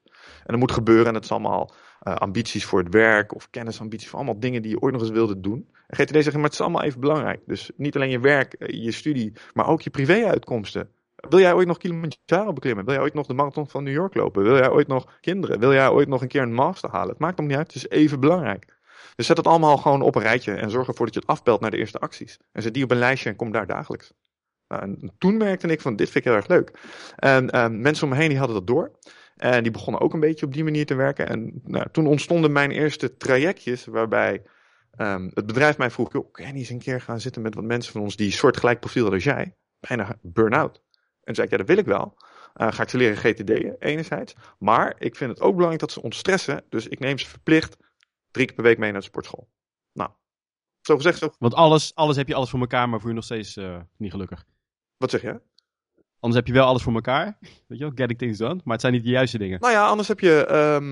En 0.52 0.60
dat 0.60 0.68
moet 0.68 0.78
gebeuren 0.78 1.08
en 1.08 1.14
het 1.14 1.24
is 1.24 1.32
allemaal 1.32 1.72
uh, 2.08 2.16
ambities 2.16 2.66
voor 2.66 2.80
het 2.80 2.94
werk 2.94 3.36
of 3.36 3.50
kennisambities 3.50 4.10
voor 4.10 4.18
allemaal 4.18 4.40
dingen 4.40 4.62
die 4.62 4.72
je 4.72 4.80
ooit 4.80 4.94
nog 4.94 5.02
eens 5.02 5.12
wilde 5.12 5.40
doen. 5.40 5.70
En 5.88 5.98
GTD 5.98 6.24
zegt, 6.24 6.34
maar 6.34 6.44
het 6.44 6.54
is 6.54 6.62
allemaal 6.62 6.84
even 6.84 7.00
belangrijk. 7.00 7.42
Dus 7.46 7.72
niet 7.76 7.96
alleen 7.96 8.10
je 8.10 8.20
werk, 8.20 8.56
je 8.72 8.92
studie, 8.92 9.34
maar 9.54 9.68
ook 9.68 9.82
je 9.82 9.90
privéuitkomsten. 9.90 10.90
Wil 11.16 11.40
jij 11.40 11.54
ooit 11.54 11.68
nog 11.68 11.78
Kilimanjaro 11.78 12.54
beklimmen? 12.54 12.86
Wil 12.86 12.94
jij 12.94 13.04
ooit 13.04 13.14
nog 13.14 13.28
de 13.28 13.34
marathon 13.34 13.68
van 13.68 13.84
New 13.84 13.94
York 13.94 14.16
lopen? 14.16 14.44
Wil 14.44 14.58
jij 14.58 14.70
ooit 14.70 14.88
nog 14.88 15.18
kinderen? 15.22 15.60
Wil 15.60 15.74
jij 15.74 15.90
ooit 15.90 16.08
nog 16.08 16.22
een 16.22 16.28
keer 16.28 16.42
een 16.42 16.54
master 16.54 16.90
halen? 16.90 17.10
Het 17.10 17.20
maakt 17.20 17.38
hem 17.38 17.48
niet 17.48 17.58
uit, 17.58 17.74
het 17.74 17.76
is 17.76 17.90
even 17.90 18.20
belangrijk. 18.20 18.66
Dus 19.16 19.26
zet 19.26 19.38
het 19.38 19.48
allemaal 19.48 19.78
gewoon 19.78 20.02
op 20.02 20.16
een 20.16 20.22
rijtje 20.22 20.54
en 20.54 20.70
zorg 20.70 20.88
ervoor 20.88 21.06
dat 21.06 21.14
je 21.14 21.20
het 21.20 21.30
afbelt 21.30 21.62
naar 21.62 21.72
de 21.72 21.78
eerste 21.78 22.00
acties. 22.00 22.40
En 22.52 22.62
zet 22.62 22.74
die 22.74 22.84
op 22.84 22.92
een 22.92 22.98
lijstje 22.98 23.30
en 23.30 23.36
kom 23.36 23.52
daar 23.52 23.68
dagelijks. 23.68 24.14
Nou, 24.72 24.84
en 24.84 25.12
toen 25.18 25.38
merkte 25.38 25.68
ik 25.68 25.82
van, 25.82 25.96
dit 25.96 26.10
vind 26.10 26.26
ik 26.26 26.32
heel 26.32 26.40
erg 26.40 26.48
leuk. 26.48 26.72
En 27.16 27.56
uh, 27.56 27.68
mensen 27.68 28.04
om 28.04 28.10
me 28.10 28.16
heen 28.16 28.30
die 28.30 28.38
hadden 28.38 28.56
dat 28.56 28.68
door. 28.68 28.92
En 29.36 29.64
die 29.64 29.72
begonnen 29.72 30.02
ook 30.02 30.14
een 30.14 30.20
beetje 30.20 30.46
op 30.46 30.54
die 30.54 30.64
manier 30.64 30.86
te 30.86 30.96
werken. 30.96 31.28
En 31.28 31.62
nou, 31.64 31.86
toen 31.92 32.08
ontstonden 32.08 32.52
mijn 32.52 32.72
eerste 32.72 33.18
trajectjes 33.18 33.86
waarbij 33.86 34.44
um, 34.98 35.32
het 35.34 35.46
bedrijf 35.46 35.78
mij 35.78 35.92
vroeg, 35.92 36.14
joh, 36.14 36.32
kan 36.32 36.48
je 36.48 36.54
eens 36.54 36.70
een 36.70 36.80
keer 36.80 37.02
gaan 37.02 37.20
zitten 37.20 37.42
met 37.42 37.56
wat 37.56 37.64
mensen 37.64 37.92
van 37.92 38.02
ons 38.02 38.16
die 38.16 38.32
soortgelijk 38.32 38.80
profiel 38.80 39.02
hadden 39.02 39.20
als 39.20 39.36
jij? 39.36 39.56
Bijna 39.80 40.18
burn-out. 40.22 40.82
En 41.24 41.36
zei 41.36 41.46
ik, 41.46 41.52
ja, 41.52 41.58
dat 41.58 41.68
wil 41.68 41.78
ik 41.78 41.86
wel. 41.86 42.18
Uh, 42.56 42.72
ga 42.72 42.84
ik 42.84 42.90
ze 42.90 42.98
leren 42.98 43.18
GTD'en, 43.18 43.76
enerzijds. 43.80 44.36
Maar 44.60 44.96
ik 45.00 45.16
vind 45.16 45.30
het 45.32 45.42
ook 45.42 45.54
belangrijk 45.54 45.82
dat 45.82 45.92
ze 45.92 46.02
ontstressen. 46.02 46.64
Dus 46.70 46.88
ik 46.88 47.00
neem 47.00 47.18
ze 47.18 47.28
verplicht 47.28 47.78
drie 48.32 48.46
keer 48.46 48.56
per 48.56 48.64
week 48.64 48.78
mee 48.78 48.92
naar 48.92 49.00
de 49.00 49.08
sportschool. 49.08 49.50
Nou, 49.94 50.10
zo 50.82 50.96
gezegd 50.96 51.18
zo. 51.18 51.30
Want 51.40 51.54
alles, 51.54 51.96
alles 51.96 52.16
heb 52.16 52.28
je 52.28 52.36
alles 52.36 52.50
voor 52.50 52.60
elkaar, 52.60 52.90
maar 52.90 53.00
voel 53.00 53.10
je 53.10 53.16
nog 53.16 53.24
steeds 53.24 53.58
uh, 53.58 53.80
niet 53.98 54.12
gelukkig. 54.12 54.46
Wat 55.02 55.10
zeg 55.12 55.22
je? 55.22 55.42
Anders 56.22 56.40
heb 56.40 56.48
je 56.48 56.54
wel 56.54 56.66
alles 56.66 56.82
voor 56.82 56.94
elkaar. 56.94 57.38
Weet 57.42 57.78
je 57.78 57.84
wel, 57.84 57.92
getting 57.96 58.20
things 58.20 58.38
done. 58.38 58.60
Maar 58.64 58.74
het 58.74 58.82
zijn 58.82 58.94
niet 58.94 59.04
de 59.04 59.10
juiste 59.10 59.38
dingen. 59.38 59.60
Nou 59.60 59.74
ja, 59.74 59.88
anders 59.88 60.08
heb 60.08 60.20
je... 60.20 60.46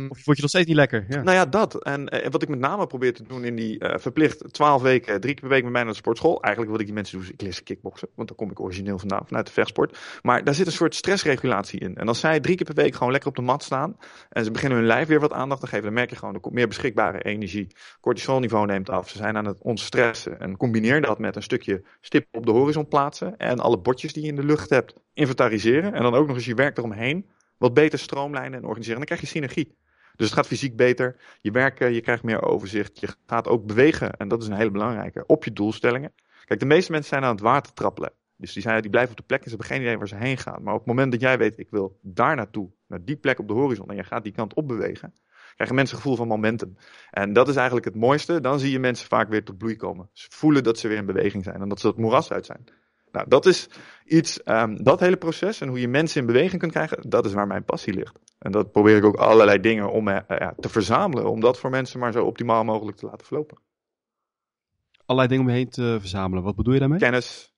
Of 0.10 0.26
word 0.26 0.38
je 0.38 0.42
nog 0.42 0.50
steeds 0.50 0.68
niet 0.68 0.76
lekker. 0.76 1.06
Ja. 1.10 1.22
Nou 1.22 1.38
ja, 1.38 1.46
dat. 1.46 1.84
En 1.84 2.08
eh, 2.08 2.32
wat 2.32 2.42
ik 2.42 2.50
met 2.50 2.60
name 2.60 2.88
probeer 2.88 3.14
te 3.14 3.24
doen 3.24 3.44
in 3.44 3.56
die 3.56 3.80
eh, 3.80 4.00
verplicht 4.00 4.54
12 4.54 4.82
weken, 4.82 5.22
drie 5.22 5.34
keer 5.34 5.42
per 5.42 5.50
week 5.50 5.64
met 5.64 5.72
mij 5.72 5.84
naar 5.84 5.92
de 5.92 5.98
sportschool. 5.98 6.42
Eigenlijk 6.42 6.72
wat 6.72 6.80
ik 6.80 6.86
die 6.86 6.96
mensen 6.96 7.18
doe, 7.18 7.26
is 7.28 7.34
ik 7.34 7.42
leer 7.42 7.54
ze 7.54 7.64
kickboksen. 7.64 8.10
Want 8.16 8.28
daar 8.28 8.38
kom 8.38 8.52
ik 8.52 8.60
origineel 8.60 9.00
vandaan, 9.00 9.28
vanuit 9.28 9.46
de 9.46 9.52
vechtsport. 9.52 9.98
Maar 10.22 10.44
daar 10.44 10.54
zit 10.54 10.66
een 10.66 10.72
soort 10.72 10.96
stressregulatie 10.96 11.80
in. 11.80 11.96
En 11.96 12.08
als 12.08 12.20
zij 12.20 12.40
drie 12.40 12.56
keer 12.56 12.66
per 12.66 12.84
week 12.84 12.96
gewoon 12.96 13.12
lekker 13.12 13.30
op 13.30 13.36
de 13.36 13.42
mat 13.42 13.64
staan. 13.64 13.98
En 14.30 14.44
ze 14.44 14.52
beginnen 14.52 14.78
hun 14.78 14.88
lijf 14.88 15.08
weer 15.08 15.20
wat 15.20 15.34
aandacht 15.34 15.62
te 15.62 15.68
geven. 15.68 15.86
Dan 15.86 15.94
merk 15.94 16.10
je 16.10 16.16
gewoon, 16.16 16.34
er 16.34 16.40
komt 16.40 16.56
meer 16.56 16.68
beschikbare 16.68 17.24
energie. 17.24 17.68
Cortisolniveau 18.02 18.66
neemt 18.66 18.90
af. 18.90 19.10
Ze 19.10 19.18
zijn 19.18 19.38
aan 19.38 19.46
het 19.46 19.62
ontstressen. 19.62 20.40
En 20.40 20.58
combineer 20.58 21.02
dat 21.02 21.20
met 21.20 21.36
een 21.36 21.44
stukje 21.44 21.84
stip 22.02 22.28
op 22.32 22.46
de 22.46 22.52
horizon 22.52 22.88
plaatsen. 22.88 23.38
En 23.38 23.60
alle 23.60 23.80
bordjes 23.80 24.14
die 24.14 24.24
je 24.24 24.30
in 24.30 24.36
de 24.36 24.44
lucht 24.44 24.70
hebt 24.70 24.94
inventariseren. 25.20 25.94
En 25.94 26.02
dan 26.02 26.14
ook 26.14 26.28
nog 26.28 26.36
eens 26.36 26.46
je 26.46 26.54
werk 26.54 26.78
eromheen 26.78 27.30
wat 27.58 27.74
beter 27.74 28.00
stroomlijnen 28.00 28.60
en 28.60 28.66
organiseren. 28.66 29.02
En 29.02 29.08
dan 29.08 29.18
krijg 29.18 29.22
je 29.22 29.38
synergie. 29.38 29.78
Dus 30.16 30.28
het 30.28 30.38
gaat 30.38 30.48
fysiek 30.48 30.76
beter. 30.76 31.16
Je 31.42 31.52
werken, 31.52 31.94
je 31.94 32.02
krijgt 32.02 32.24
meer 32.24 32.42
overzicht. 32.44 33.00
Je 33.00 33.08
gaat 33.26 33.48
ook 33.48 33.66
bewegen. 33.66 34.14
En 34.14 34.28
dat 34.28 34.42
is 34.42 34.48
een 34.48 34.56
hele 34.56 34.72
belangrijke. 34.72 35.24
Op 35.26 35.44
je 35.44 35.54
doelstellingen. 35.54 36.14
Kijk, 36.46 36.60
de 36.60 36.66
meeste 36.66 36.92
mensen 36.92 37.10
zijn 37.10 37.24
aan 37.24 37.32
het 37.32 37.42
water 37.42 37.74
trappelen. 37.74 38.12
Dus 38.36 38.54
die, 38.54 38.62
zijn, 38.62 38.82
die 38.82 38.90
blijven 38.90 39.12
op 39.12 39.18
de 39.18 39.24
plek 39.24 39.44
en 39.44 39.50
ze 39.50 39.56
hebben 39.56 39.68
geen 39.68 39.82
idee 39.82 39.98
waar 39.98 40.08
ze 40.08 40.16
heen 40.16 40.38
gaan. 40.38 40.64
Maar 40.64 40.74
op 40.74 40.80
het 40.80 40.88
moment 40.88 41.12
dat 41.12 41.22
jij 41.22 41.38
weet, 41.38 41.60
ik 41.60 41.70
wil 41.70 42.00
daar 42.02 42.36
naartoe, 42.36 42.70
naar 42.88 43.04
die 43.04 43.16
plek 43.16 43.40
op 43.40 43.48
de 43.48 43.54
horizon, 43.54 43.90
en 43.90 43.96
je 43.96 44.04
gaat 44.04 44.24
die 44.24 44.34
kant 44.34 44.54
op 44.54 44.68
bewegen, 44.68 45.14
krijgen 45.56 45.76
mensen 45.76 45.96
een 45.96 46.02
gevoel 46.02 46.18
van 46.18 46.28
momentum. 46.28 46.78
En 47.12 47.34
dat 47.34 47.48
is 47.48 47.56
eigenlijk 47.56 47.86
het 47.86 47.96
mooiste. 47.96 48.42
Dan 48.42 48.60
zie 48.60 48.72
je 48.72 48.80
mensen 48.80 49.08
vaak 49.08 49.30
weer 49.30 49.44
tot 49.44 49.58
bloei 49.58 49.76
komen. 49.76 50.10
Ze 50.14 50.28
voelen 50.30 50.64
dat 50.64 50.80
ze 50.80 50.88
weer 50.88 50.98
in 50.98 51.06
beweging 51.06 51.44
zijn 51.44 51.62
en 51.62 51.70
dat 51.70 51.80
ze 51.80 51.88
het 51.88 51.98
moeras 51.98 52.32
uit 52.32 52.46
zijn. 52.46 52.64
Nou, 53.12 53.26
dat 53.30 53.46
is 53.46 53.70
iets, 54.06 54.44
ehm, 54.44 54.76
dat 54.76 55.00
hele 55.00 55.18
proces 55.18 55.62
en 55.62 55.68
hoe 55.68 55.80
je 55.80 55.88
mensen 55.88 56.22
in 56.22 56.28
beweging 56.28 56.60
kunt 56.60 56.72
krijgen, 56.72 57.10
dat 57.10 57.26
is 57.26 57.34
waar 57.34 57.48
mijn 57.48 57.66
passie 57.66 57.94
ligt. 57.94 58.20
En 58.40 58.52
dat 58.52 58.72
probeer 58.72 58.98
ik 58.98 59.06
ook 59.06 59.16
allerlei 59.16 59.60
dingen 59.60 59.92
om 59.92 60.08
eh, 60.08 60.38
ja, 60.40 60.54
te 60.60 60.70
verzamelen, 60.70 61.30
om 61.30 61.40
dat 61.40 61.60
voor 61.60 61.70
mensen 61.70 62.00
maar 62.00 62.12
zo 62.12 62.26
optimaal 62.26 62.64
mogelijk 62.64 62.98
te 62.98 63.06
laten 63.06 63.26
verlopen. 63.26 63.58
Allerlei 65.06 65.28
dingen 65.28 65.44
om 65.44 65.52
je 65.52 65.58
heen 65.58 65.70
te 65.70 65.98
verzamelen. 66.00 66.44
Wat 66.44 66.56
bedoel 66.56 66.74
je 66.74 66.80
daarmee? 66.80 67.00
Kennis. 67.00 67.54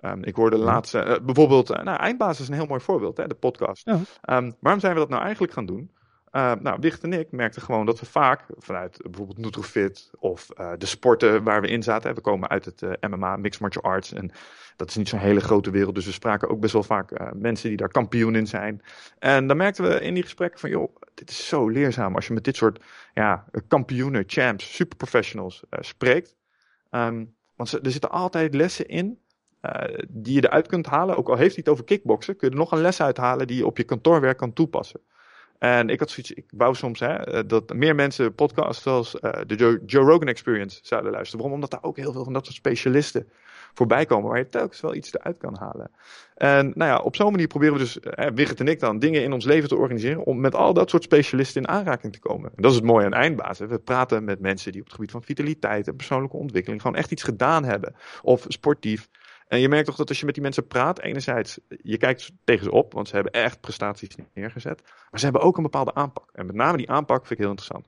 Ehm, 0.00 0.22
ik 0.22 0.34
hoorde 0.34 0.56
laatst, 0.56 0.94
eh, 0.94 1.14
bijvoorbeeld, 1.22 1.70
eh, 1.70 1.84
nou, 1.84 1.98
Eindbaas 1.98 2.40
is 2.40 2.48
een 2.48 2.54
heel 2.54 2.66
mooi 2.66 2.80
voorbeeld, 2.80 3.16
hè, 3.16 3.26
de 3.26 3.34
podcast. 3.34 3.86
Ja. 3.86 4.00
Ehm, 4.20 4.52
waarom 4.60 4.80
zijn 4.80 4.94
we 4.94 5.00
dat 5.00 5.08
nou 5.08 5.22
eigenlijk 5.22 5.52
gaan 5.52 5.66
doen? 5.66 5.90
Uh, 6.36 6.52
nou, 6.60 6.76
Wicht 6.80 7.02
en 7.02 7.12
ik 7.12 7.32
merkten 7.32 7.62
gewoon 7.62 7.86
dat 7.86 8.00
we 8.00 8.06
vaak 8.06 8.44
vanuit 8.56 8.98
bijvoorbeeld 9.02 9.38
Nutrofit 9.38 10.10
of 10.18 10.48
uh, 10.60 10.72
de 10.78 10.86
sporten 10.86 11.42
waar 11.42 11.60
we 11.60 11.68
in 11.68 11.82
zaten. 11.82 12.14
We 12.14 12.20
komen 12.20 12.48
uit 12.48 12.64
het 12.64 12.82
uh, 12.82 12.90
MMA, 13.00 13.36
Mixed 13.36 13.60
Martial 13.60 13.84
Arts. 13.84 14.12
En 14.12 14.30
dat 14.76 14.88
is 14.88 14.96
niet 14.96 15.08
zo'n 15.08 15.18
hele 15.18 15.40
grote 15.40 15.70
wereld. 15.70 15.94
Dus 15.94 16.06
we 16.06 16.12
spraken 16.12 16.48
ook 16.48 16.60
best 16.60 16.72
wel 16.72 16.82
vaak 16.82 17.34
mensen 17.34 17.68
die 17.68 17.76
daar 17.76 17.88
kampioen 17.88 18.34
in 18.34 18.46
zijn. 18.46 18.82
En 19.18 19.46
dan 19.46 19.56
merkten 19.56 19.84
we 19.84 20.00
in 20.00 20.14
die 20.14 20.22
gesprekken 20.22 20.60
van, 20.60 20.70
joh, 20.70 20.96
dit 21.14 21.30
is 21.30 21.48
zo 21.48 21.68
leerzaam 21.68 22.14
als 22.14 22.26
je 22.26 22.32
met 22.32 22.44
dit 22.44 22.56
soort 22.56 22.84
ja, 23.12 23.44
kampioenen, 23.68 24.24
champs, 24.26 24.74
superprofessionals 24.74 25.62
spreekt. 25.70 26.36
Um, 26.90 27.34
want 27.56 27.72
er 27.72 27.90
zitten 27.90 28.10
altijd 28.10 28.54
lessen 28.54 28.88
in 28.88 29.18
die 30.08 30.34
je 30.34 30.44
eruit 30.44 30.66
kunt 30.66 30.86
halen. 30.86 31.16
Ook 31.16 31.28
al 31.28 31.36
heeft 31.36 31.54
hij 31.54 31.62
het 31.64 31.72
over 31.72 31.84
kickboksen, 31.84 32.36
kun 32.36 32.48
je 32.48 32.54
er 32.54 32.60
nog 32.60 32.72
een 32.72 32.80
les 32.80 33.00
uithalen 33.00 33.46
die 33.46 33.56
je 33.56 33.66
op 33.66 33.76
je 33.76 33.84
kantoorwerk 33.84 34.36
kan 34.36 34.52
toepassen. 34.52 35.00
En 35.64 35.88
ik 35.88 35.98
had 35.98 36.10
zoiets, 36.10 36.32
ik 36.32 36.44
wou 36.56 36.74
soms 36.74 37.00
hè, 37.00 37.46
dat 37.46 37.74
meer 37.74 37.94
mensen 37.94 38.34
podcasts 38.34 38.82
zoals 38.82 39.14
uh, 39.14 39.30
de 39.46 39.80
Joe, 39.86 40.04
Rogan 40.04 40.28
Experience 40.28 40.78
zouden 40.82 41.12
luisteren. 41.12 41.40
Waarom? 41.40 41.54
Omdat 41.54 41.70
daar 41.70 41.90
ook 41.90 41.96
heel 41.96 42.12
veel 42.12 42.24
van 42.24 42.32
dat 42.32 42.44
soort 42.44 42.56
specialisten 42.56 43.28
voorbij 43.74 44.06
komen, 44.06 44.30
waar 44.30 44.38
je 44.38 44.48
telkens 44.48 44.80
wel 44.80 44.94
iets 44.94 45.14
eruit 45.14 45.38
kan 45.38 45.56
halen. 45.60 45.90
En 46.34 46.72
nou 46.74 46.90
ja, 46.90 46.98
op 46.98 47.16
zo'n 47.16 47.30
manier 47.30 47.46
proberen 47.46 47.74
we 47.74 47.80
dus, 47.80 47.98
hè, 48.00 48.32
Wigert 48.32 48.60
en 48.60 48.68
ik 48.68 48.80
dan, 48.80 48.98
dingen 48.98 49.22
in 49.22 49.32
ons 49.32 49.44
leven 49.44 49.68
te 49.68 49.76
organiseren 49.76 50.24
om 50.24 50.40
met 50.40 50.54
al 50.54 50.74
dat 50.74 50.90
soort 50.90 51.02
specialisten 51.02 51.62
in 51.62 51.68
aanraking 51.68 52.12
te 52.12 52.20
komen. 52.20 52.50
En 52.56 52.62
dat 52.62 52.70
is 52.70 52.76
het 52.76 52.86
mooie 52.86 53.04
aan 53.04 53.12
Eindbaas. 53.12 53.58
We 53.58 53.78
praten 53.78 54.24
met 54.24 54.40
mensen 54.40 54.72
die 54.72 54.80
op 54.80 54.86
het 54.86 54.94
gebied 54.94 55.10
van 55.10 55.22
vitaliteit 55.22 55.88
en 55.88 55.96
persoonlijke 55.96 56.36
ontwikkeling 56.36 56.82
gewoon 56.82 56.96
echt 56.96 57.10
iets 57.10 57.22
gedaan 57.22 57.64
hebben. 57.64 57.94
Of 58.22 58.44
sportief. 58.48 59.08
En 59.54 59.60
je 59.60 59.68
merkt 59.68 59.86
toch 59.86 59.96
dat 59.96 60.08
als 60.08 60.18
je 60.18 60.24
met 60.24 60.34
die 60.34 60.42
mensen 60.42 60.66
praat, 60.66 61.00
enerzijds, 61.00 61.58
je 61.82 61.96
kijkt 61.96 62.32
tegen 62.44 62.64
ze 62.64 62.70
op, 62.70 62.92
want 62.92 63.08
ze 63.08 63.14
hebben 63.14 63.32
echt 63.32 63.60
prestaties 63.60 64.16
neergezet. 64.34 64.82
Maar 65.10 65.20
ze 65.20 65.24
hebben 65.24 65.42
ook 65.42 65.56
een 65.56 65.62
bepaalde 65.62 65.94
aanpak. 65.94 66.30
En 66.32 66.46
met 66.46 66.54
name 66.54 66.76
die 66.76 66.90
aanpak 66.90 67.18
vind 67.18 67.30
ik 67.30 67.38
heel 67.38 67.48
interessant. 67.48 67.86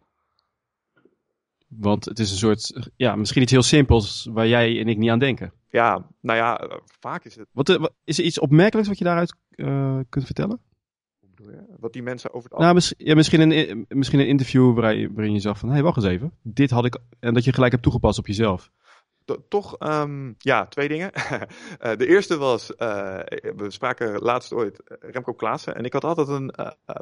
Want 1.68 2.04
het 2.04 2.18
is 2.18 2.30
een 2.30 2.36
soort, 2.36 2.90
ja, 2.96 3.16
misschien 3.16 3.42
iets 3.42 3.52
heel 3.52 3.62
simpels 3.62 4.28
waar 4.32 4.46
jij 4.46 4.80
en 4.80 4.88
ik 4.88 4.96
niet 4.96 5.10
aan 5.10 5.18
denken. 5.18 5.52
Ja, 5.68 6.06
nou 6.20 6.38
ja, 6.38 6.80
vaak 7.00 7.24
is 7.24 7.36
het. 7.36 7.48
Wat, 7.52 7.68
wat 7.68 7.92
is 8.04 8.18
er 8.18 8.24
iets 8.24 8.38
opmerkelijks 8.38 8.88
wat 8.88 8.98
je 8.98 9.04
daaruit 9.04 9.34
uh, 9.50 9.98
kunt 10.08 10.24
vertellen? 10.24 10.60
Wat 11.78 11.92
die 11.92 12.02
mensen 12.02 12.34
over 12.34 12.50
het 12.50 12.58
nou, 12.58 12.74
mis, 12.74 12.94
ja, 12.96 13.14
misschien, 13.14 13.50
een, 13.50 13.86
misschien 13.88 14.20
een 14.20 14.28
interview 14.28 14.74
waarin, 14.74 15.14
waarin 15.14 15.32
je 15.32 15.40
zag 15.40 15.58
van, 15.58 15.68
hé, 15.68 15.74
hey, 15.74 15.84
wacht 15.84 15.96
eens 15.96 16.06
even. 16.06 16.32
Dit 16.42 16.70
had 16.70 16.84
ik, 16.84 16.98
en 17.18 17.34
dat 17.34 17.44
je 17.44 17.52
gelijk 17.52 17.72
hebt 17.72 17.84
toegepast 17.84 18.18
op 18.18 18.26
jezelf 18.26 18.70
toch, 19.48 19.76
um, 19.78 20.34
ja, 20.38 20.66
twee 20.66 20.88
dingen. 20.88 21.10
uh, 21.14 21.96
de 21.96 22.06
eerste 22.06 22.36
was, 22.38 22.70
uh, 22.70 23.18
we 23.56 23.66
spraken 23.68 24.18
laatst 24.18 24.52
ooit 24.52 24.80
Remco 25.00 25.32
Klaassen. 25.32 25.74
En 25.74 25.84
ik 25.84 25.92
had 25.92 26.04
altijd 26.04 26.28
een 26.28 26.54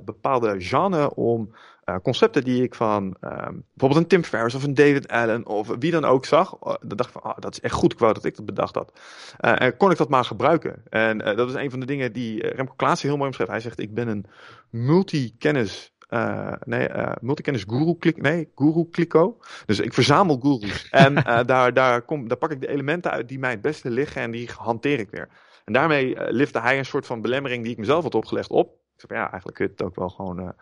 bepaalde 0.05 0.61
genre 0.61 1.15
om 1.15 1.55
concepten 2.03 2.45
die 2.45 2.63
ik 2.63 2.75
van 2.75 3.05
um, 3.05 3.65
bijvoorbeeld 3.73 3.97
een 4.01 4.07
Tim 4.07 4.25
Ferriss 4.25 4.57
of 4.57 4.65
een 4.65 4.75
David 4.75 5.09
Allen 5.09 5.47
of 5.47 5.69
wie 5.79 5.91
dan 5.91 6.05
ook 6.05 6.25
zag. 6.25 6.59
dan 6.59 6.79
dacht 6.97 7.15
ik 7.15 7.21
van, 7.21 7.31
oh, 7.31 7.39
dat 7.39 7.53
is 7.53 7.61
echt 7.61 7.75
goed. 7.75 7.99
Wou 7.99 8.15
dat 8.15 8.25
ik 8.25 8.37
dat 8.37 8.47
bedacht 8.47 8.75
had. 8.75 9.01
en 9.39 9.77
kon 9.77 9.91
ik 9.91 9.97
dat 9.97 10.09
maar 10.09 10.25
gebruiken. 10.25 10.83
En 10.89 11.19
dat 11.19 11.49
is 11.49 11.55
een 11.55 11.71
van 11.71 11.81
de 11.81 11.87
dingen 11.87 12.13
die 12.13 12.49
Remco 12.49 12.75
Klaassen 12.77 13.09
heel 13.09 13.17
mooi 13.17 13.29
omschreef. 13.29 13.49
Hij 13.49 13.61
zegt, 13.61 13.79
ik 13.79 13.95
ben 13.95 14.09
een 14.09 14.27
multi-kennis 14.71 15.94
uh, 16.11 16.53
nee, 16.65 16.89
uh, 16.89 17.13
multikennis 17.21 17.65
guru 17.69 17.95
klik, 17.99 18.23
nee, 18.23 18.49
guru 18.55 18.85
kliko. 18.91 19.39
Dus 19.67 19.81
ik 19.81 19.93
verzamel 19.93 20.39
gurus. 20.41 20.89
en 20.91 21.17
uh, 21.17 21.41
daar, 21.53 21.75
daar, 21.75 22.03
kom, 22.03 22.29
daar 22.29 22.39
pak 22.39 22.51
ik 22.51 22.61
de 22.61 22.69
elementen 22.69 23.11
uit 23.11 23.29
die 23.29 23.39
mij 23.39 23.51
het 23.51 23.61
beste 23.61 23.91
liggen 23.91 24.23
en 24.23 24.31
die 24.31 24.51
hanteer 24.57 24.99
ik 24.99 25.11
weer. 25.11 25.29
En 25.65 25.73
daarmee 25.73 26.17
lifte 26.33 26.61
hij 26.61 26.79
een 26.79 26.85
soort 26.85 27.07
van 27.07 27.21
belemmering 27.21 27.63
die 27.63 27.73
ik 27.73 27.79
mezelf 27.79 28.03
had 28.03 28.15
opgelegd 28.15 28.51
op. 28.51 28.69
Ik 28.69 29.01
zei 29.01 29.13
van 29.13 29.17
ja, 29.17 29.31
eigenlijk 29.31 29.57
kun 29.57 29.67
je 29.67 29.71
het 29.71 29.83
ook 29.83 29.97
wel 29.97 30.09
gewoon 30.09 30.55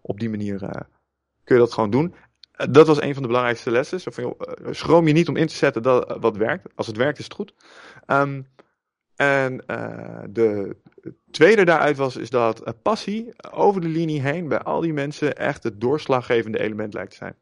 op 0.00 0.20
die 0.20 0.30
manier 0.30 0.58
kun 1.44 1.56
je 1.56 1.64
dat 1.64 1.72
gewoon 1.72 1.90
doen. 1.90 2.14
dat 2.70 2.86
was 2.86 3.00
een 3.00 3.12
van 3.12 3.22
de 3.22 3.28
belangrijkste 3.28 3.70
lessen. 3.70 4.00
Zo 4.00 4.10
van, 4.10 4.24
joh, 4.24 4.40
schroom 4.70 5.06
je 5.06 5.12
niet 5.12 5.28
om 5.28 5.36
in 5.36 5.46
te 5.46 5.54
zetten 5.54 5.82
dat, 5.82 6.16
wat 6.20 6.36
werkt. 6.36 6.68
Als 6.74 6.86
het 6.86 6.96
werkt 6.96 7.18
is 7.18 7.24
het 7.24 7.34
goed. 7.34 7.54
Um, 8.06 8.46
en 9.20 9.62
uh, 9.66 10.18
de 10.28 10.76
tweede 11.30 11.64
daaruit 11.64 11.96
was 11.96 12.16
is 12.16 12.30
dat 12.30 12.82
passie 12.82 13.32
over 13.50 13.80
de 13.80 13.88
linie 13.88 14.20
heen 14.20 14.48
bij 14.48 14.58
al 14.58 14.80
die 14.80 14.92
mensen 14.92 15.36
echt 15.36 15.62
het 15.62 15.80
doorslaggevende 15.80 16.60
element 16.60 16.94
lijkt 16.94 17.10
te 17.10 17.16
zijn. 17.16 17.34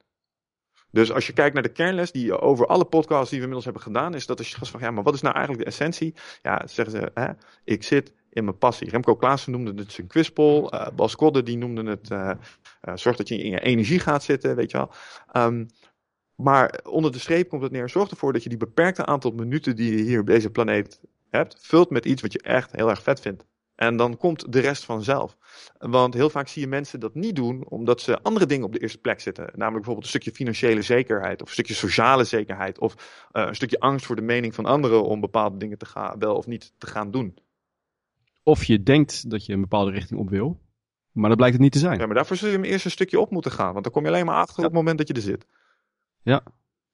Dus 0.90 1.12
als 1.12 1.26
je 1.26 1.32
kijkt 1.32 1.54
naar 1.54 1.62
de 1.62 1.72
kernles 1.72 2.12
die 2.12 2.40
over 2.40 2.66
alle 2.66 2.84
podcasts 2.84 3.30
die 3.30 3.38
we 3.38 3.46
inmiddels 3.46 3.64
hebben 3.64 3.82
gedaan, 3.82 4.14
is 4.14 4.26
dat 4.26 4.38
als 4.38 4.50
je 4.50 4.56
gaat 4.56 4.68
van 4.68 4.80
ja, 4.80 4.90
maar 4.90 5.02
wat 5.02 5.14
is 5.14 5.20
nou 5.20 5.34
eigenlijk 5.34 5.64
de 5.64 5.70
essentie? 5.70 6.14
Ja, 6.42 6.66
zeggen 6.66 6.94
ze, 6.96 7.10
hè, 7.14 7.32
ik 7.64 7.82
zit 7.82 8.12
in 8.30 8.44
mijn 8.44 8.58
passie. 8.58 8.90
Remco 8.90 9.16
Klaassen 9.16 9.52
noemde 9.52 9.82
het 9.82 9.92
zijn 9.92 10.06
quizpol. 10.06 10.74
Uh, 10.74 10.86
Bas 10.96 11.16
Kodde 11.16 11.42
die 11.42 11.56
noemde 11.56 11.90
het 11.90 12.10
uh, 12.10 12.30
zorg 12.94 13.16
dat 13.16 13.28
je 13.28 13.38
in 13.38 13.50
je 13.50 13.60
energie 13.60 13.98
gaat 13.98 14.22
zitten, 14.22 14.56
weet 14.56 14.70
je 14.70 14.76
wel. 14.76 14.90
Um, 15.44 15.66
maar 16.34 16.80
onder 16.84 17.12
de 17.12 17.18
streep 17.18 17.48
komt 17.48 17.62
het 17.62 17.72
neer. 17.72 17.88
Zorg 17.88 18.10
ervoor 18.10 18.32
dat 18.32 18.42
je 18.42 18.48
die 18.48 18.58
beperkte 18.58 19.06
aantal 19.06 19.30
minuten 19.30 19.76
die 19.76 19.96
je 19.96 20.02
hier 20.02 20.20
op 20.20 20.26
deze 20.26 20.50
planeet 20.50 21.00
hebt, 21.30 21.58
vult 21.60 21.90
met 21.90 22.04
iets 22.04 22.22
wat 22.22 22.32
je 22.32 22.42
echt 22.42 22.72
heel 22.72 22.90
erg 22.90 23.02
vet 23.02 23.20
vindt. 23.20 23.46
En 23.74 23.96
dan 23.96 24.16
komt 24.16 24.52
de 24.52 24.60
rest 24.60 24.84
vanzelf. 24.84 25.36
Want 25.78 26.14
heel 26.14 26.30
vaak 26.30 26.48
zie 26.48 26.62
je 26.62 26.68
mensen 26.68 27.00
dat 27.00 27.14
niet 27.14 27.36
doen 27.36 27.68
omdat 27.68 28.00
ze 28.00 28.22
andere 28.22 28.46
dingen 28.46 28.66
op 28.66 28.72
de 28.72 28.78
eerste 28.78 28.98
plek 28.98 29.20
zitten. 29.20 29.44
Namelijk 29.44 29.74
bijvoorbeeld 29.74 30.04
een 30.04 30.20
stukje 30.20 30.32
financiële 30.32 30.82
zekerheid, 30.82 31.42
of 31.42 31.46
een 31.46 31.52
stukje 31.52 31.74
sociale 31.74 32.24
zekerheid, 32.24 32.78
of 32.78 32.94
uh, 33.32 33.46
een 33.46 33.54
stukje 33.54 33.80
angst 33.80 34.06
voor 34.06 34.16
de 34.16 34.22
mening 34.22 34.54
van 34.54 34.64
anderen 34.64 35.04
om 35.04 35.20
bepaalde 35.20 35.56
dingen 35.56 35.78
te 35.78 35.86
gaan, 35.86 36.18
wel 36.18 36.34
of 36.34 36.46
niet 36.46 36.72
te 36.78 36.86
gaan 36.86 37.10
doen. 37.10 37.38
Of 38.42 38.64
je 38.64 38.82
denkt 38.82 39.30
dat 39.30 39.46
je 39.46 39.52
een 39.52 39.60
bepaalde 39.60 39.90
richting 39.90 40.20
op 40.20 40.28
wil, 40.28 40.60
maar 41.12 41.28
dat 41.28 41.36
blijkt 41.36 41.54
het 41.54 41.64
niet 41.64 41.72
te 41.72 41.78
zijn. 41.78 41.98
Ja, 41.98 42.06
maar 42.06 42.14
daarvoor 42.14 42.36
zul 42.36 42.48
je 42.48 42.54
hem 42.54 42.64
eerst 42.64 42.84
een 42.84 42.90
stukje 42.90 43.20
op 43.20 43.30
moeten 43.30 43.52
gaan, 43.52 43.72
want 43.72 43.84
dan 43.84 43.92
kom 43.92 44.02
je 44.02 44.08
alleen 44.08 44.26
maar 44.26 44.40
achter 44.40 44.60
ja. 44.60 44.62
op 44.62 44.68
het 44.68 44.78
moment 44.78 44.98
dat 44.98 45.08
je 45.08 45.14
er 45.14 45.20
zit. 45.20 45.46
Ja, 46.22 46.42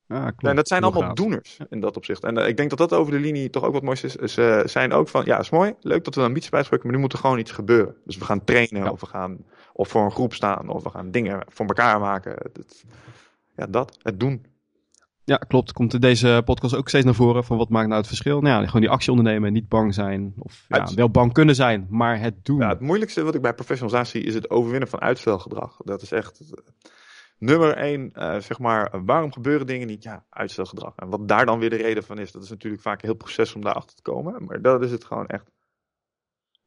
klopt. 0.07 0.43
en 0.43 0.57
dat 0.57 0.69
zijn 0.69 0.83
Heel 0.83 0.90
allemaal 0.93 1.09
gaaf. 1.09 1.19
doeners 1.19 1.59
in 1.71 1.81
dat 1.81 1.97
opzicht. 1.97 2.25
En 2.25 2.38
uh, 2.38 2.49
ik 2.49 2.57
denk 2.57 2.71
dat 2.71 2.79
dat 2.79 2.93
over 2.93 3.12
de 3.12 3.19
linie 3.19 3.51
toch 3.51 3.62
ook 3.64 3.73
wat 3.73 3.83
moois 3.83 4.03
is. 4.05 4.17
is 4.17 4.38
uh, 4.38 4.61
zijn 4.64 4.93
ook 4.93 5.09
van, 5.09 5.25
ja, 5.25 5.38
is 5.38 5.51
mooi, 5.51 5.75
leuk 5.81 6.05
dat 6.05 6.14
we 6.14 6.21
ambities 6.23 6.51
bijspreken, 6.51 6.87
maar 6.87 6.95
nu 6.97 7.01
moet 7.03 7.12
er 7.12 7.19
gewoon 7.19 7.38
iets 7.38 7.51
gebeuren. 7.53 7.97
Dus 8.05 8.17
we 8.17 8.25
gaan 8.25 8.45
trainen, 8.45 8.85
Ja. 8.85 8.90
of 8.90 9.01
we 9.01 9.07
gaan 9.07 9.38
of 9.73 9.88
voor 9.88 10.05
een 10.05 10.11
groep 10.12 10.35
staan, 10.35 10.69
of 10.69 10.83
we 10.83 10.90
gaan 10.90 11.11
dingen 11.11 11.43
voor 11.49 11.67
elkaar 11.67 12.01
maken. 12.01 12.37
Ja, 13.57 13.67
dat, 13.67 13.99
het 14.03 14.21
doen. 14.21 14.47
Ja, 15.25 15.37
klopt. 15.37 15.73
Komt 15.73 15.95
in 15.95 16.01
deze 16.01 16.43
podcast 16.45 16.77
ook 16.77 16.88
steeds 16.88 17.05
naar 17.05 17.14
voren 17.14 17.45
van 17.45 17.57
wat 17.57 17.69
maakt 17.69 17.87
nou 17.87 17.99
het 17.99 18.07
verschil? 18.07 18.40
Nou 18.40 18.61
ja, 18.61 18.67
gewoon 18.67 18.81
die 18.81 18.90
actie 18.90 19.11
ondernemen, 19.11 19.53
niet 19.53 19.69
bang 19.69 19.95
zijn. 19.95 20.33
Of 20.38 20.64
ja, 20.69 20.88
wel 20.95 21.11
bang 21.11 21.33
kunnen 21.33 21.55
zijn, 21.55 21.87
maar 21.90 22.21
het 22.21 22.35
doen. 22.45 22.59
Ja, 22.61 22.69
het 22.69 22.81
moeilijkste 22.81 23.23
wat 23.23 23.35
ik 23.35 23.43
bij 23.43 23.55
professionals 23.55 24.11
zie 24.11 24.23
is 24.23 24.35
het 24.35 24.51
overwinnen 24.51 24.88
van 24.88 25.01
uitstelgedrag. 25.01 25.77
Dat 25.85 26.03
is 26.03 26.12
echt. 26.12 26.40
Nummer 27.44 27.76
één, 27.76 28.12
eh, 28.12 28.40
zeg 28.40 28.59
maar, 28.59 29.04
waarom 29.04 29.33
gebeuren 29.33 29.66
dingen 29.66 29.87
niet? 29.87 30.02
Ja, 30.02 30.24
uitstelgedrag. 30.30 30.92
En 30.96 31.09
wat 31.09 31.28
daar 31.28 31.46
dan 31.46 31.59
weer 31.59 31.70
de 31.70 31.76
reden 31.76 32.04
van 32.04 32.18
is, 32.18 32.33
dat 32.33 32.42
is 32.42 32.48
natuurlijk 32.50 32.83
vaak 32.83 33.02
een 33.02 33.09
heel 33.09 33.16
proces 33.16 33.54
om 33.54 33.61
daarachter 33.61 33.96
te 33.96 34.02
komen. 34.02 34.44
Maar 34.44 34.62
dat 34.62 34.83
is 34.83 34.90
het 34.90 35.04
gewoon 35.04 35.26
echt. 35.26 35.50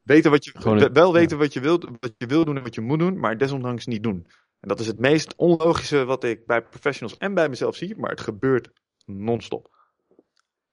Weten 0.04 0.32
wat 0.32 0.46
je, 0.46 0.52
Gewoon 0.58 0.94
wel 0.94 1.14
weten 1.14 1.38
wat, 1.38 1.54
je 1.54 1.60
wilt, 1.60 1.84
wat 2.00 2.14
je 2.18 2.26
wil 2.26 2.46
doen 2.46 2.58
en 2.58 2.64
wat 2.64 2.76
je 2.76 2.82
moet 2.82 3.00
doen, 3.00 3.20
maar 3.20 3.38
desondanks 3.38 3.86
niet 3.86 4.04
doen. 4.04 4.28
En 4.60 4.68
dat 4.68 4.80
is 4.80 4.88
het 4.88 5.00
meest 5.00 5.36
onlogische 5.36 6.06
wat 6.06 6.24
ik 6.24 6.46
bij 6.46 6.62
professionals 6.62 7.18
en 7.18 7.34
bij 7.34 7.50
mezelf 7.50 7.76
zie, 7.76 7.96
maar 7.98 8.10
het 8.10 8.22
gebeurt 8.22 8.70
non-stop. 9.06 9.76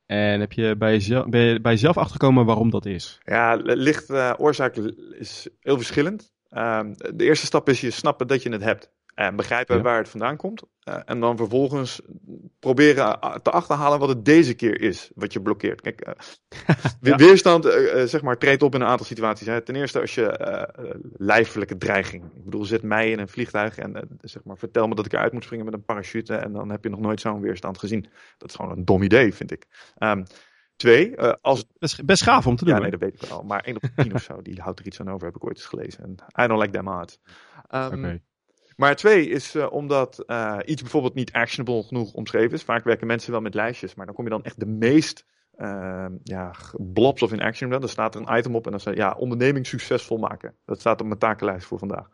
En 0.07 0.41
heb 0.41 0.53
je 0.53 0.77
bij 0.77 0.93
jezelf, 0.93 1.29
ben 1.29 1.41
je 1.41 1.61
bij 1.61 1.73
jezelf 1.73 1.97
achtergekomen 1.97 2.45
waarom 2.47 2.71
dat 2.71 2.87
is? 2.87 3.19
Ja, 3.25 3.55
li- 3.55 3.75
licht 3.75 4.11
eh, 4.11 4.35
oorzaak 4.37 4.77
is 5.19 5.49
heel 5.61 5.77
verschillend. 5.77 6.33
Ehm, 6.49 6.93
de 7.15 7.25
eerste 7.25 7.47
stap 7.47 7.69
is 7.69 7.81
je 7.81 7.91
snappen 7.91 8.27
dat 8.27 8.43
je 8.43 8.51
het 8.51 8.63
hebt. 8.63 8.93
En 9.15 9.37
begrijpen 9.37 9.77
Ja. 9.77 9.83
waar 9.83 9.99
het 9.99 10.09
vandaan 10.09 10.37
komt. 10.37 10.63
Eh, 10.81 10.99
en 11.05 11.21
dan 11.21 11.37
vervolgens 11.37 12.01
proberen 12.59 13.19
te 13.43 13.51
achterhalen 13.51 13.99
wat 13.99 14.09
het 14.09 14.25
deze 14.25 14.55
keer 14.55 14.81
is 14.81 15.11
wat 15.15 15.33
je 15.33 15.43
blokkeert. 15.43 15.81
Kijk, 15.81 16.01
eh, 16.01 16.13
Ja. 17.01 17.17
weerstand 17.17 17.65
eh, 17.65 18.03
zeg 18.05 18.23
maar, 18.23 18.39
treedt 18.39 18.63
op 18.63 18.75
in 18.75 18.81
een 18.81 18.87
aantal 18.87 19.07
situaties. 19.07 19.47
Hè. 19.47 19.61
Ten 19.61 19.75
eerste 19.77 20.01
als 20.01 20.15
je 20.15 20.69
lijfelijke 21.17 21.77
dreiging. 21.77 22.25
Ik 22.35 22.45
bedoel, 22.45 22.65
zet 22.65 22.83
mij 22.83 23.11
in 23.11 23.19
een 23.19 23.29
vliegtuig 23.29 23.79
en 23.79 24.19
zeg 24.21 24.45
maar, 24.45 24.57
vertel 24.59 24.87
me 24.89 24.95
dat 24.95 25.07
ik 25.07 25.13
eruit 25.13 25.33
moet 25.33 25.45
springen 25.45 25.65
met 25.65 25.75
een 25.75 25.85
parachute. 25.85 26.35
En 26.35 26.53
dan 26.53 26.71
heb 26.71 26.85
je 26.85 26.91
nog 26.91 27.01
nooit 27.01 27.21
zo'n 27.21 27.41
weerstand 27.41 27.79
gezien. 27.79 28.07
Dat 28.39 28.49
is 28.49 28.55
gewoon 28.55 28.71
een 28.79 28.85
dom 28.85 29.03
idee, 29.03 29.35
vind 29.35 29.51
ik. 29.53 29.67
Ehm, 29.99 30.25
twee, 30.77 31.21
als 31.21 31.65
Best, 31.79 32.05
best 32.05 32.23
gaaf 32.23 32.47
om 32.47 32.57
te 32.57 32.65
doen. 32.65 32.75
ja, 32.75 32.81
nee, 32.81 32.91
dat 32.91 33.01
weet 33.01 33.23
ik 33.23 33.29
wel. 33.29 33.43
Maar 33.43 33.61
1 33.65 33.77
op 33.77 33.83
10 33.97 34.15
of 34.15 34.23
zo, 34.23 34.43
die 34.43 34.61
houdt 34.61 34.79
er 34.79 34.87
iets 34.87 35.01
aan 35.01 35.11
over, 35.11 35.27
heb 35.27 35.37
ik 35.37 35.45
ooit 35.45 35.57
eens 35.57 35.67
gelezen. 35.67 36.05
En 36.05 36.45
I 36.45 36.47
don't 36.47 36.61
like 36.61 36.73
them. 36.73 36.89
Ehm, 37.69 37.87
Oké. 37.87 38.21
Maar 38.77 38.97
twee 38.97 39.29
is 39.29 39.55
eh, 39.55 39.73
omdat 39.73 40.19
eh, 40.19 40.59
iets 40.65 40.83
bijvoorbeeld 40.83 41.15
niet 41.15 41.33
actionable 41.33 41.83
genoeg 41.83 42.13
omschreven 42.13 42.53
is. 42.53 42.63
Vaak 42.63 42.85
werken 42.85 43.07
mensen 43.07 43.33
wel 43.33 43.41
met 43.41 43.55
lijstjes, 43.55 43.95
maar 43.95 44.07
dan 44.07 44.15
kom 44.15 44.25
je 44.25 44.31
dan 44.31 44.45
echt 44.45 44.61
de 44.61 44.67
meest 44.67 45.27
ehm, 45.57 46.13
ja, 46.23 46.55
blobs 46.77 47.23
of 47.23 47.33
in 47.33 47.41
action. 47.43 47.71
Dan 47.71 47.89
staat 47.89 48.15
er 48.15 48.21
een 48.21 48.39
item 48.39 48.55
op 48.55 48.65
en 48.65 48.71
dan 48.71 48.81
staat 48.81 48.97
ja, 48.97 49.15
onderneming 49.19 49.67
succesvol 49.67 50.19
maken. 50.19 50.55
Dat 50.65 50.81
staat 50.81 51.01
op 51.01 51.07
mijn 51.07 51.19
takenlijst 51.19 51.67
voor 51.67 51.79
vandaag. 51.79 52.09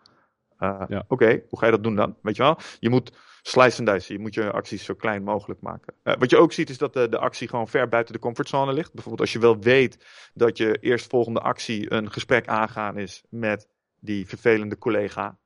Eh, 0.56 0.82
Ja. 0.88 1.04
Oké, 1.08 1.42
hoe 1.48 1.58
ga 1.58 1.66
je 1.66 1.72
dat 1.72 1.82
doen 1.82 1.96
dan? 1.96 2.16
Weet 2.22 2.36
je 2.36 2.42
wel? 2.42 2.58
Je 2.78 2.90
moet 2.90 3.12
slice 3.42 3.78
en 3.78 3.84
dice. 3.84 4.12
Je 4.12 4.18
moet 4.18 4.34
je 4.34 4.50
acties 4.50 4.84
zo 4.84 4.94
klein 4.94 5.22
mogelijk 5.22 5.60
maken. 5.60 5.94
Wat 6.02 6.30
je 6.30 6.36
ook 6.36 6.52
ziet 6.52 6.70
is 6.70 6.78
dat 6.78 6.92
de, 6.92 7.08
de 7.08 7.18
actie 7.18 7.48
gewoon 7.48 7.68
ver 7.68 7.88
buiten 7.88 8.14
de 8.14 8.20
comfortzone 8.20 8.72
ligt. 8.72 8.92
Bijvoorbeeld 8.92 9.20
als 9.20 9.32
je 9.32 9.38
wel 9.38 9.58
weet 9.58 10.06
dat 10.34 10.56
je 10.56 10.78
eerstvolgende 10.80 11.40
actie 11.40 11.92
een 11.92 12.10
gesprek 12.12 12.46
aangaan 12.46 12.98
is 12.98 13.22
met 13.28 13.68
die 14.00 14.26
vervelende 14.26 14.78
collega. 14.78 15.38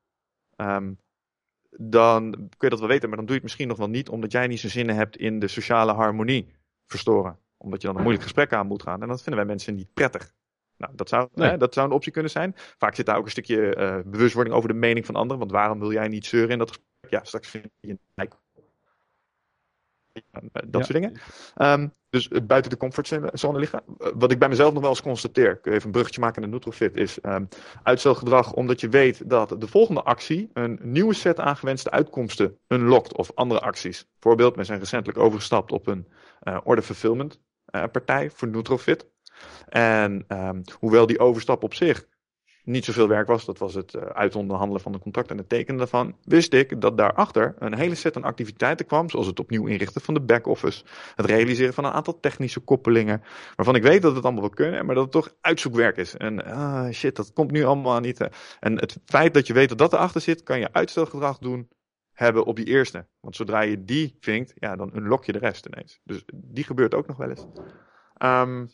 Ehm, 0.56 0.92
dan 1.78 2.30
kun 2.32 2.48
je 2.58 2.68
dat 2.68 2.78
wel 2.78 2.88
weten, 2.88 3.08
maar 3.08 3.16
dan 3.16 3.26
doe 3.26 3.34
je 3.34 3.40
het 3.40 3.42
misschien 3.42 3.68
nog 3.68 3.76
wel 3.78 3.88
niet, 3.88 4.08
omdat 4.08 4.32
jij 4.32 4.46
niet 4.46 4.60
zo'n 4.60 4.70
zinnen 4.70 4.96
hebt 4.96 5.16
in 5.16 5.38
de 5.38 5.48
sociale 5.48 5.92
harmonie 5.92 6.54
verstoren. 6.86 7.38
Omdat 7.56 7.80
je 7.80 7.86
dan 7.86 7.96
een 7.96 8.02
moeilijk 8.02 8.24
gesprek 8.24 8.52
aan 8.52 8.66
moet 8.66 8.82
gaan. 8.82 9.02
En 9.02 9.08
dat 9.08 9.22
vinden 9.22 9.36
wij 9.36 9.44
mensen 9.54 9.74
niet 9.74 9.94
prettig. 9.94 10.32
Nou, 10.76 10.92
dat 10.96 11.08
zou, 11.08 11.28
Nee. 11.34 11.48
hè, 11.50 11.56
dat 11.56 11.74
zou 11.74 11.86
een 11.86 11.92
optie 11.92 12.12
kunnen 12.12 12.30
zijn. 12.30 12.52
Vaak 12.56 12.94
zit 12.94 13.06
daar 13.06 13.16
ook 13.16 13.24
een 13.24 13.30
stukje 13.30 13.74
eh, 13.74 13.98
bewustwording 14.04 14.56
over 14.56 14.68
de 14.68 14.74
mening 14.74 15.06
van 15.06 15.14
anderen. 15.14 15.38
Want 15.38 15.50
waarom 15.50 15.78
wil 15.78 15.92
jij 15.92 16.08
niet 16.08 16.26
zeuren 16.26 16.50
in 16.50 16.58
dat 16.58 16.68
gesprek? 16.68 17.10
Ja, 17.10 17.24
straks 17.24 17.48
vind 17.48 17.68
je 17.80 17.88
een 17.90 18.00
Dat 20.52 20.64
Ja. 20.70 20.82
soort 20.82 20.92
dingen. 20.92 21.12
Ehm, 21.54 21.88
dus 22.10 22.28
eh, 22.28 22.40
buiten 22.42 22.70
de 22.70 22.76
comfortzone 22.76 23.58
liggen. 23.58 23.82
Eh, 23.98 24.08
wat 24.14 24.30
ik 24.30 24.38
bij 24.38 24.48
mezelf 24.48 24.72
nog 24.72 24.80
wel 24.82 24.90
eens 24.90 25.02
constateer, 25.02 25.56
kun 25.56 25.70
je 25.70 25.76
even 25.76 25.86
een 25.86 25.92
bruggetje 25.92 26.20
maken 26.20 26.42
naar 26.42 26.50
Nutrofit, 26.50 26.96
is 26.96 27.20
ehm, 27.20 27.44
uitstelgedrag 27.82 28.52
omdat 28.52 28.80
je 28.80 28.88
weet 28.88 29.30
dat 29.30 29.60
de 29.60 29.66
volgende 29.66 30.02
actie 30.02 30.50
een 30.52 30.78
nieuwe 30.82 31.14
set 31.14 31.40
aangewenste 31.40 31.90
uitkomsten 31.90 32.58
unlockt 32.68 33.16
of 33.16 33.30
andere 33.34 33.60
acties. 33.60 34.08
Voorbeeld, 34.18 34.56
we 34.56 34.64
zijn 34.64 34.78
recentelijk 34.78 35.18
overgestapt 35.18 35.72
op 35.72 35.86
een 35.86 36.08
eh, 36.40 36.58
order 36.64 36.84
fulfillment 36.84 37.40
eh, 37.64 37.84
partij 37.92 38.30
voor 38.30 38.48
Nutrofit. 38.48 39.06
En 39.68 40.24
ehm, 40.28 40.62
hoewel 40.78 41.06
die 41.06 41.18
overstap 41.18 41.62
op 41.62 41.74
zich 41.74 42.06
niet 42.64 42.84
zoveel 42.84 43.08
werk 43.08 43.26
was, 43.26 43.44
dat 43.44 43.58
was 43.58 43.74
het 43.74 43.94
eh, 43.94 44.02
uitonderhandelen 44.02 44.82
van 44.82 44.94
een 44.94 45.00
contract 45.00 45.30
en 45.30 45.36
het 45.38 45.48
tekenen 45.48 45.78
daarvan, 45.78 46.16
wist 46.22 46.52
ik 46.52 46.80
dat 46.80 46.98
daarachter 46.98 47.54
een 47.58 47.74
hele 47.74 47.94
set 47.94 48.16
aan 48.16 48.24
activiteiten 48.24 48.86
kwam, 48.86 49.10
zoals 49.10 49.26
het 49.26 49.40
opnieuw 49.40 49.66
inrichten 49.66 50.00
van 50.00 50.14
de 50.14 50.20
back-office, 50.20 50.84
het 51.14 51.26
realiseren 51.26 51.74
van 51.74 51.84
een 51.84 51.92
aantal 51.92 52.20
technische 52.20 52.60
koppelingen, 52.60 53.22
waarvan 53.56 53.74
ik 53.74 53.82
weet 53.82 54.02
dat 54.02 54.14
het 54.14 54.24
allemaal 54.24 54.42
wel 54.42 54.50
kunnen, 54.50 54.86
maar 54.86 54.94
dat 54.94 55.04
het 55.04 55.12
toch 55.12 55.34
uitzoekwerk 55.40 55.96
is. 55.96 56.16
En 56.16 56.44
ah, 56.44 56.90
shit, 56.90 57.16
dat 57.16 57.32
komt 57.32 57.50
nu 57.50 57.64
allemaal 57.64 58.00
niet. 58.00 58.28
En 58.60 58.78
het 58.78 58.98
feit 59.04 59.34
dat 59.34 59.46
je 59.46 59.52
weet 59.52 59.68
dat 59.68 59.78
dat 59.78 59.92
erachter 59.92 60.20
zit, 60.20 60.42
kan 60.42 60.58
je 60.58 60.72
uitstelgedrag 60.72 61.38
doen 61.38 61.68
hebben 62.12 62.44
op 62.44 62.56
die 62.56 62.66
eerste. 62.66 63.06
Want 63.20 63.36
zodra 63.36 63.60
je 63.60 63.84
die 63.84 64.16
vinkt, 64.20 64.52
ja, 64.54 64.76
dan 64.76 64.96
unlock 64.96 65.24
je 65.24 65.32
de 65.32 65.38
rest 65.38 65.66
ineens. 65.66 66.00
Dus 66.04 66.24
die 66.34 66.64
gebeurt 66.64 66.94
ook 66.94 67.06
nog 67.06 67.16
wel 67.16 67.28
eens. 67.28 67.46
Ehm, 68.14 68.66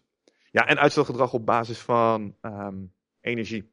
ja, 0.50 0.66
en 0.66 0.78
uitstelgedrag 0.78 1.32
op 1.32 1.46
basis 1.46 1.78
van 1.78 2.36
ehm, 2.40 2.76
energie. 3.20 3.72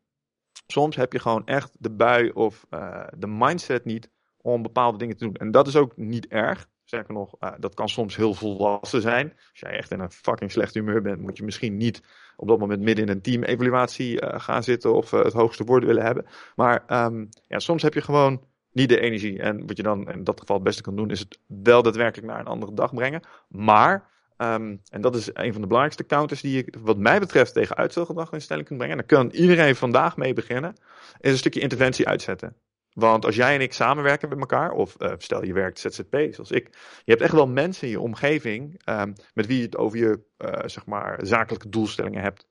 Soms 0.68 0.96
heb 0.96 1.14
je 1.14 1.20
gewoon 1.20 1.46
echt 1.46 1.76
de 1.80 1.90
bui 1.90 2.30
of 2.30 2.66
eh, 2.70 3.08
de 3.18 3.28
mindset 3.28 3.86
niet 3.86 4.10
om 4.42 4.62
bepaalde 4.62 4.98
dingen 4.98 5.18
te 5.18 5.24
doen. 5.24 5.36
En 5.36 5.52
dat 5.52 5.68
is 5.68 5.76
ook 5.76 5.98
niet 5.98 6.28
erg. 6.28 6.68
Sterker 6.84 7.14
nog, 7.14 7.36
eh, 7.40 7.52
dat 7.60 7.74
kan 7.74 7.90
soms 7.90 8.16
heel 8.16 8.34
volwassen 8.34 9.02
zijn. 9.02 9.34
Als 9.52 9.60
jij 9.60 9.72
echt 9.72 9.92
in 9.92 10.00
een 10.00 10.12
fucking 10.12 10.52
slecht 10.52 10.74
humeur 10.74 11.02
bent, 11.02 11.22
moet 11.22 11.38
je 11.38 11.44
misschien 11.44 11.78
niet 11.78 12.02
op 12.36 12.48
dat 12.48 12.60
moment 12.60 12.82
midden 12.82 13.06
in 13.06 13.12
een 13.12 13.22
team-evaluatie 13.22 14.20
eh, 14.22 14.40
gaan 14.40 14.64
zitten 14.64 14.94
of 14.94 15.12
het 15.12 15.34
hoogste 15.34 15.64
woord 15.64 15.84
willen 15.84 16.04
hebben. 16.04 16.26
Maar 16.56 16.84
ehm, 16.88 17.26
ja, 17.48 17.60
soms 17.60 17.82
heb 17.82 17.94
je 17.94 18.02
gewoon 18.02 18.44
niet 18.72 18.90
de 18.90 19.00
energie. 19.00 19.40
En 19.40 19.68
wat 19.68 19.78
je 19.78 19.84
dan 19.84 20.12
in 20.12 20.24
dat 20.24 20.40
geval 20.40 20.56
het 20.56 20.66
beste 20.66 20.82
kan 20.82 20.96
doen, 20.96 21.10
is 21.10 21.20
het 21.20 21.40
wel 21.46 21.84
daadwerkelijk 21.84 22.28
naar 22.28 22.40
een 22.40 22.46
andere 22.46 22.74
dag 22.74 22.94
brengen. 22.94 23.22
Maar, 23.48 24.10
ehm, 24.38 24.76
en 24.90 25.02
dat 25.02 25.16
is 25.16 25.30
een 25.34 25.52
van 25.52 25.62
de 25.62 25.68
belangrijkste 25.68 26.06
counters 26.06 26.42
die 26.42 26.56
je, 26.56 26.74
wat 26.82 26.98
mij 26.98 27.20
betreft, 27.20 27.54
tegen 27.54 27.76
uitstelgedrag 27.76 28.32
in 28.32 28.42
stelling 28.42 28.66
kunt 28.68 28.80
brengen. 28.80 28.98
En 29.00 29.06
daar 29.08 29.18
kan 29.18 29.30
iedereen 29.30 29.76
vandaag 29.76 30.18
mee 30.18 30.34
beginnen, 30.34 30.76
is 31.20 31.32
een 31.32 31.38
stukje 31.38 31.60
interventie 31.60 32.08
uitzetten. 32.08 32.56
Want 32.94 33.26
als 33.26 33.36
jij 33.36 33.56
en 33.56 33.62
ik 33.62 33.74
samenwerken 33.74 34.30
met 34.30 34.40
elkaar, 34.40 34.72
of 34.72 34.96
eh, 34.96 35.14
stel 35.18 35.44
je 35.44 35.54
werkt 35.54 35.80
ZZP 35.80 36.28
zoals 36.32 36.52
ik, 36.52 36.68
je 37.04 37.12
hebt 37.12 37.22
echt 37.22 37.34
wel 37.34 37.48
mensen 37.48 37.84
in 37.84 37.94
je 37.94 38.00
omgeving 38.00 38.82
ehm, 38.84 39.14
met 39.34 39.46
wie 39.46 39.58
je 39.58 39.64
het 39.64 39.78
over 39.78 39.98
je 39.98 40.20
eh, 40.38 40.68
zeg 40.68 40.86
maar, 40.86 41.20
zakelijke 41.22 41.70
doelstellingen 41.70 42.22
hebt. 42.22 42.48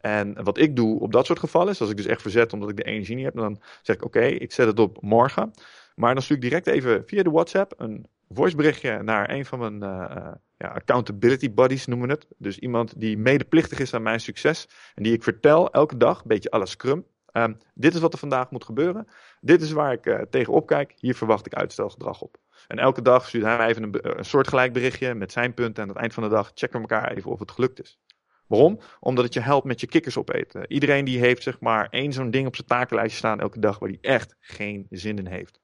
En 0.00 0.44
wat 0.44 0.58
ik 0.58 0.76
doe 0.76 1.00
op 1.00 1.12
dat 1.12 1.26
soort 1.26 1.38
gevallen 1.38 1.72
is, 1.72 1.80
als 1.80 1.90
ik 1.90 1.96
dus 1.96 2.06
echt 2.06 2.22
verzet 2.22 2.52
omdat 2.52 2.68
ik 2.68 2.76
de 2.76 2.82
energie 2.82 3.16
niet 3.16 3.24
heb, 3.24 3.34
dan 3.34 3.60
zeg 3.82 3.96
ik 3.96 4.04
oké, 4.04 4.24
ik 4.24 4.52
zet 4.52 4.66
het 4.66 4.78
op 4.78 5.02
morgen. 5.02 5.50
Maar 5.94 6.14
dan 6.14 6.22
stuur 6.22 6.36
ik 6.36 6.42
direct 6.42 6.66
even 6.66 7.02
via 7.06 7.22
de 7.22 7.30
WhatsApp 7.30 7.74
een 7.76 8.06
voiceberichtje 8.28 9.02
naar 9.02 9.30
een 9.30 9.44
van 9.44 9.58
mijn 9.58 9.82
eh, 9.82 10.32
ja, 10.60 10.68
accountability 10.68 11.52
buddies 11.52 11.86
noemen 11.86 12.08
we 12.08 12.14
het. 12.14 12.26
Dus 12.38 12.58
iemand 12.58 13.00
die 13.00 13.18
medeplichtig 13.18 13.78
is 13.78 13.94
aan 13.94 14.02
mijn 14.02 14.20
succes 14.20 14.68
en 14.94 15.02
die 15.02 15.12
ik 15.12 15.22
vertel 15.22 15.70
elke 15.70 15.96
dag, 15.96 16.18
een 16.18 16.28
beetje 16.28 16.58
la 16.58 16.64
Scrum. 16.64 17.06
Ehm, 17.32 17.54
dit 17.74 17.94
is 17.94 18.00
wat 18.00 18.12
er 18.12 18.18
vandaag 18.18 18.50
moet 18.50 18.64
gebeuren. 18.64 19.06
Dit 19.40 19.62
is 19.62 19.72
waar 19.72 19.92
ik 19.92 20.06
eh, 20.06 20.20
tegen 20.30 20.52
opkijk. 20.52 20.92
Hier 20.96 21.14
verwacht 21.14 21.46
ik 21.46 21.54
uitstelgedrag 21.54 22.20
op. 22.20 22.36
En 22.68 22.78
elke 22.78 23.02
dag 23.02 23.28
stuurt 23.28 23.44
hij 23.44 23.66
even 23.66 23.82
een, 23.82 24.18
een 24.18 24.24
soortgelijk 24.24 24.72
berichtje 24.72 25.14
met 25.14 25.32
zijn 25.32 25.54
punten. 25.54 25.82
En 25.82 25.82
aan 25.82 25.88
het 25.88 25.98
eind 25.98 26.14
van 26.14 26.22
de 26.22 26.28
dag 26.28 26.50
checken 26.54 26.82
we 26.82 26.88
elkaar 26.88 27.12
even 27.12 27.30
of 27.30 27.38
het 27.38 27.50
gelukt 27.50 27.80
is. 27.80 27.98
Waarom? 28.46 28.80
Omdat 29.00 29.24
het 29.24 29.34
je 29.34 29.40
helpt 29.40 29.66
met 29.66 29.80
je 29.80 29.86
kikkers 29.86 30.16
opeten. 30.16 30.72
Iedereen 30.72 31.04
die 31.04 31.18
heeft 31.18 31.42
zeg 31.42 31.60
maar 31.60 31.88
één 31.90 32.12
zo'n 32.12 32.30
ding 32.30 32.46
op 32.46 32.54
zijn 32.54 32.66
takenlijstje 32.66 33.18
staan 33.18 33.40
elke 33.40 33.60
dag 33.60 33.78
waar 33.78 33.88
hij 33.88 33.98
echt 34.00 34.36
geen 34.40 34.86
zin 34.90 35.18
in 35.18 35.26
heeft. 35.26 35.59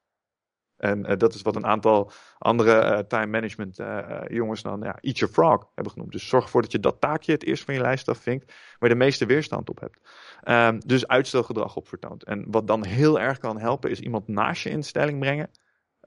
En 0.77 1.07
eh, 1.07 1.17
dat 1.17 1.35
is 1.35 1.43
wat 1.43 1.57
een 1.57 1.67
aantal 1.67 2.11
andere 2.39 2.79
eh, 2.79 2.99
time 2.99 3.27
management 3.27 3.79
eh, 3.79 4.21
jongens 4.29 4.63
dan 4.63 4.81
ja, 4.81 4.99
Eat 5.01 5.19
Your 5.19 5.35
Frog 5.35 5.69
hebben 5.75 5.93
genoemd. 5.93 6.13
Dus 6.13 6.29
zorg 6.29 6.45
ervoor 6.45 6.63
dat 6.63 6.73
je 6.73 6.81
dat 6.81 7.01
taakje 7.01 7.33
het 7.33 7.45
eerst 7.45 7.65
van 7.65 7.75
je 7.75 7.81
lijst 7.81 8.09
afvinkt 8.09 8.47
waar 8.79 8.89
je 8.89 8.95
de 8.95 9.05
meeste 9.05 9.27
weerstand 9.27 9.69
op 9.71 9.81
hebt. 9.81 10.01
Ehm, 10.43 10.79
dus 10.87 11.07
uitstelgedrag 11.07 11.77
op 11.77 11.89
vertoont. 11.89 12.25
En 12.25 12.45
wat 12.51 12.67
dan 12.67 12.85
heel 12.85 13.21
erg 13.21 13.39
kan 13.39 13.59
helpen 13.59 13.91
is 13.91 14.01
iemand 14.01 14.29
naast 14.29 14.63
je 14.63 14.71
in 14.71 14.83
stelling 14.83 15.19
brengen. 15.19 15.51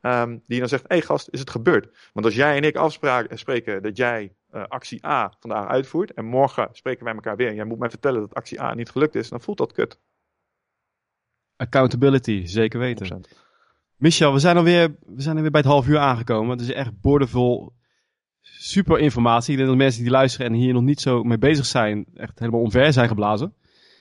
ehm, 0.02 0.38
die 0.48 0.60
dan 0.60 0.70
zegt, 0.70 0.84
hé 0.88 0.96
hey 0.96 1.02
gast, 1.02 1.28
is 1.32 1.40
het 1.40 1.50
gebeurd? 1.50 2.10
Want 2.14 2.26
als 2.26 2.36
jij 2.36 2.58
en 2.58 2.64
ik 2.64 2.76
afspreken 2.76 3.82
dat 3.82 3.98
jij 3.98 4.36
actie 4.52 5.06
A 5.06 5.34
vandaag 5.40 5.68
uitvoert 5.68 6.14
en 6.14 6.26
morgen 6.26 6.70
spreken 6.72 7.06
wij 7.06 7.14
elkaar 7.14 7.36
weer 7.36 7.48
en 7.48 7.56
jij 7.56 7.66
moet 7.66 7.80
mij 7.80 7.90
vertellen 7.90 8.20
dat 8.20 8.34
actie 8.34 8.62
A 8.62 8.74
niet 8.74 8.90
gelukt 8.90 9.16
is, 9.16 9.30
dan 9.30 9.42
voelt 9.42 9.58
dat 9.58 9.72
kut. 9.72 10.00
Accountability, 11.56 12.46
zeker 12.46 12.80
weten. 12.80 13.24
100%. 13.24 13.49
Michel, 14.00 14.34
we 14.34 14.40
zijn 14.40 14.58
alweer, 14.58 14.96
we 15.06 15.22
zijn 15.22 15.36
alweer 15.36 15.52
bij 15.52 15.62
het 15.62 15.70
half 15.70 15.88
uur 15.88 15.98
aangekomen. 15.98 16.58
Het 16.58 16.62
is 16.62 16.74
echt 16.74 17.02
boordevol 17.02 17.74
super 18.42 19.00
informatie. 19.00 19.52
Ik 19.52 19.58
denk 19.58 19.70
dat 19.70 19.78
mensen 19.78 20.02
die 20.02 20.12
luisteren 20.12 20.48
en 20.48 20.54
hier 20.54 20.74
nog 20.74 20.84
niet 20.84 21.02
zo 21.02 21.24
mee 21.24 21.38
bezig 21.38 21.66
zijn, 21.66 22.06
echt 22.16 22.40
helemaal 22.40 22.62
omver 22.62 22.94
zijn 22.94 23.08
geblazen. 23.08 23.54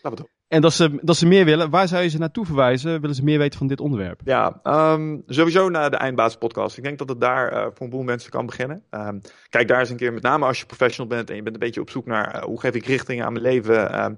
Het 0.02 0.22
En 0.48 0.61
dat 0.61 0.72
ze, 0.72 0.98
dat 1.02 1.16
ze 1.16 1.26
meer 1.26 1.44
willen. 1.44 1.70
Waar 1.70 1.88
zou 1.88 2.02
je 2.02 2.08
ze 2.08 2.18
naartoe 2.18 2.46
verwijzen? 2.46 3.00
Willen 3.00 3.16
ze 3.16 3.24
meer 3.24 3.38
weten 3.38 3.58
van 3.58 3.66
dit 3.66 3.80
onderwerp? 3.80 4.20
Ja, 4.24 4.61
ehm, 4.62 5.18
sowieso 5.26 5.68
naar 5.68 5.90
de 5.90 5.96
Eindbaas 5.96 6.37
podcast. 6.37 6.76
Ik 6.76 6.84
denk 6.84 6.98
dat 6.98 7.08
het 7.08 7.20
daar 7.20 7.52
eh, 7.52 7.62
voor 7.62 7.87
een 7.87 7.90
boel 7.90 8.02
mensen 8.02 8.30
kan 8.30 8.46
beginnen. 8.46 8.82
Ehm, 8.90 9.18
kijk 9.48 9.68
daar 9.68 9.80
eens 9.80 9.90
een 9.90 9.96
keer, 9.96 10.12
met 10.12 10.22
name 10.22 10.46
als 10.46 10.58
je 10.58 10.66
professional 10.66 11.16
bent 11.16 11.30
en 11.30 11.37
je 11.37 11.42
bent 11.42 11.54
een 11.54 11.61
beetje 11.61 11.80
op 11.80 11.90
zoek 11.90 12.06
naar 12.06 12.34
eh, 12.34 12.42
hoe 12.42 12.61
geef 12.61 12.74
ik 12.74 12.87
richting 12.87 13.22
aan 13.22 13.32
mijn 13.32 13.44
leven. 13.44 13.92
Ehm, 13.92 14.14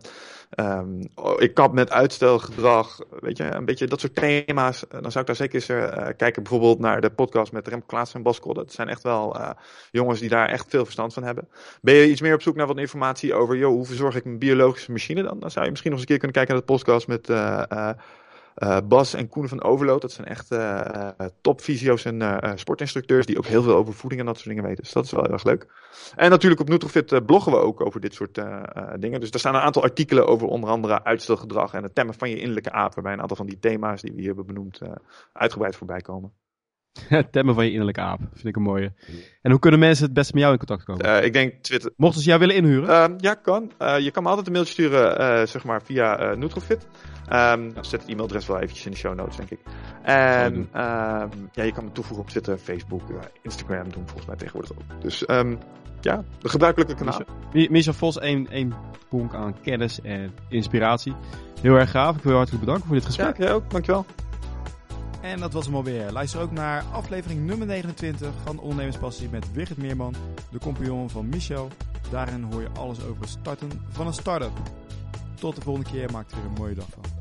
oh, 1.14 1.40
ik 1.40 1.54
kap 1.54 1.72
met 1.72 1.90
uitstelgedrag. 1.90 2.98
Weet 3.20 3.36
je, 3.36 3.44
een 3.44 3.64
beetje 3.64 3.86
dat 3.86 4.00
soort 4.00 4.14
thema's. 4.14 4.84
dan 4.88 5.10
zou 5.10 5.18
ik 5.18 5.26
daar 5.26 5.36
zeker 5.36 5.54
eens 5.54 5.66
kijken. 6.16 6.42
Bijvoorbeeld 6.42 6.78
naar 6.78 7.00
de 7.00 7.10
podcast 7.10 7.52
met 7.52 7.68
Remco 7.68 7.86
Klaas 7.86 8.14
en 8.14 8.22
Bas 8.22 8.40
Dat 8.40 8.72
zijn 8.72 8.88
echt 8.88 9.02
wel 9.02 9.36
jongens 9.90 10.20
die 10.20 10.28
daar 10.28 10.48
echt 10.48 10.66
veel 10.68 10.84
verstand 10.84 11.14
van 11.14 11.22
hebben. 11.22 11.48
Ben 11.80 11.94
je 11.94 12.10
iets 12.10 12.20
meer 12.20 12.34
op 12.34 12.42
zoek 12.42 12.56
naar 12.56 12.66
wat 12.66 12.78
informatie 12.78 13.34
over, 13.34 13.56
joh, 13.56 13.72
hoe 13.72 13.86
verzorg 13.86 14.16
ik 14.16 14.24
mijn 14.24 14.38
biologische 14.38 14.92
machine 14.92 15.22
dan? 15.22 15.40
Dan 15.40 15.50
zou 15.50 15.64
je 15.64 15.70
misschien 15.70 15.90
nog 15.90 16.00
eens 16.00 16.10
een 16.10 16.16
keer 16.16 16.30
kunnen 16.30 16.46
kijken 16.46 16.54
naar 16.54 16.64
de 16.66 16.72
podcast 16.72 17.06
met 17.06 17.26
uh, 18.56 18.78
Bas 18.84 19.14
en 19.14 19.28
Koen 19.28 19.48
van 19.48 19.62
Overload, 19.62 20.00
dat 20.00 20.12
zijn 20.12 20.26
echt 20.26 20.52
uh, 20.52 21.10
topvisio's 21.40 22.04
en 22.04 22.20
uh, 22.20 22.38
sportinstructeurs 22.54 23.26
die 23.26 23.38
ook 23.38 23.46
heel 23.46 23.62
veel 23.62 23.74
over 23.74 23.94
voeding 23.94 24.20
en 24.20 24.26
dat 24.26 24.36
soort 24.36 24.48
dingen 24.48 24.64
weten. 24.64 24.82
Dus 24.82 24.92
dat 24.92 25.04
is 25.04 25.10
wel 25.10 25.22
heel 25.22 25.32
erg 25.32 25.44
leuk. 25.44 25.66
En 26.16 26.30
natuurlijk 26.30 26.60
op 26.60 26.68
Nutrofit 26.68 27.26
bloggen 27.26 27.52
we 27.52 27.58
ook 27.58 27.86
over 27.86 28.00
dit 28.00 28.14
soort 28.14 28.34
dingen. 28.98 29.20
Dus 29.20 29.30
daar 29.30 29.40
staan 29.40 29.54
een 29.54 29.60
aantal 29.60 29.82
artikelen 29.82 30.26
over 30.26 30.46
onder 30.46 30.70
andere 30.70 31.04
uitstelgedrag 31.04 31.74
en 31.74 31.82
het 31.82 31.94
temmen 31.94 32.14
van 32.14 32.30
je 32.30 32.38
innerlijke 32.38 32.72
aap, 32.72 32.94
waarbij 32.94 33.12
een 33.12 33.20
aantal 33.20 33.36
van 33.36 33.46
die 33.46 33.58
thema's 33.58 34.02
die 34.02 34.10
we 34.10 34.18
hier 34.18 34.26
hebben 34.26 34.46
benoemd 34.46 34.80
uitgebreid 35.32 35.76
voorbij 35.76 36.00
komen. 36.00 36.32
Het 37.08 37.32
temmen 37.32 37.54
van 37.54 37.64
je 37.64 37.70
innerlijke 37.70 38.00
aap. 38.00 38.20
Vind 38.32 38.44
ik 38.44 38.56
een 38.56 38.62
mooie. 38.62 38.92
En 39.42 39.50
hoe 39.50 39.60
kunnen 39.60 39.80
mensen 39.80 40.04
het 40.04 40.14
beste 40.14 40.32
met 40.32 40.42
jou 40.42 40.52
in 40.52 40.58
contact 40.58 40.84
komen? 40.84 41.06
Uh, 41.06 41.24
ik 41.24 41.32
denk 41.32 41.62
Twitter. 41.62 41.92
Mochten 41.96 42.20
ze 42.20 42.28
jou 42.28 42.40
willen 42.40 42.56
inhuren? 42.56 43.10
Uh, 43.10 43.18
ja, 43.18 43.34
kan. 43.34 43.72
Uh, 43.78 43.98
je 43.98 44.10
kan 44.10 44.22
me 44.22 44.28
altijd 44.28 44.46
een 44.46 44.52
mailtje 44.52 44.72
sturen, 44.72 45.48
zeg 45.48 45.64
maar, 45.64 45.82
via 45.82 46.34
Nutrofit. 46.34 46.86
Um, 47.33 47.72
zet 47.80 48.00
het 48.00 48.11
e-mailadres 48.11 48.46
wel 48.46 48.59
eventjes 48.59 48.87
in 48.87 48.92
de 48.92 48.96
show 48.96 49.14
notes, 49.14 49.37
denk 49.37 49.50
ik. 49.50 49.61
En 50.02 50.54
um, 50.54 51.48
ja, 51.52 51.62
je 51.62 51.72
kan 51.72 51.85
me 51.85 51.92
toevoegen 51.92 52.24
op 52.24 52.30
Twitter, 52.30 52.59
Facebook, 52.59 53.02
Instagram 53.42 53.92
doen 53.92 54.02
volgens 54.06 54.26
mij 54.26 54.37
tegenwoordig 54.37 54.72
ook. 54.72 55.02
Dus 55.02 55.28
um, 55.28 55.59
ja, 56.00 56.24
de 56.38 56.48
gebruikelijke 56.48 56.94
kanalen. 56.94 57.26
Michel 57.52 57.92
Vos, 57.92 58.18
één, 58.18 58.48
één 58.48 58.74
bonk 59.09 59.35
aan 59.35 59.61
kennis 59.62 60.00
en 60.00 60.33
inspiratie. 60.48 61.14
Heel 61.61 61.74
erg 61.74 61.90
gaaf. 61.90 62.16
Ik 62.16 62.22
wil 62.22 62.33
je 62.33 62.38
hartelijk 62.38 62.64
bedanken 62.64 62.87
voor 62.87 62.96
dit 62.96 63.04
gesprek. 63.04 63.37
Ja, 63.37 63.44
jij 63.44 63.52
ook. 63.52 63.70
Dankjewel. 63.70 64.06
En 65.20 65.40
dat 65.40 65.52
was 65.52 65.66
hem 65.66 65.74
alweer. 65.74 66.12
Luister 66.12 66.40
ook 66.40 66.50
naar 66.50 66.85
aflevering 66.92 67.46
nummer 67.46 67.66
29 67.66 68.28
van 68.44 68.59
Ondernemerspassie 68.59 69.28
met 69.28 69.52
Wigert 69.52 69.78
Meerman, 69.78 70.14
de 70.50 70.59
compagnon 70.59 71.11
van 71.11 71.28
Michel. 71.28 71.68
Daarin 72.11 72.42
hoor 72.42 72.61
je 72.61 72.68
alles 72.78 73.04
over 73.04 73.20
het 73.20 73.30
starten 73.30 73.70
van 73.88 74.06
een 74.06 74.12
start-up. 74.12 74.52
Tot 75.40 75.57
de 75.57 75.61
volgende 75.62 75.90
keer, 75.90 76.11
maak 76.11 76.31
er 76.31 76.37
een 76.37 76.53
mooie 76.59 76.74
dag 76.74 76.88
van. 76.90 77.19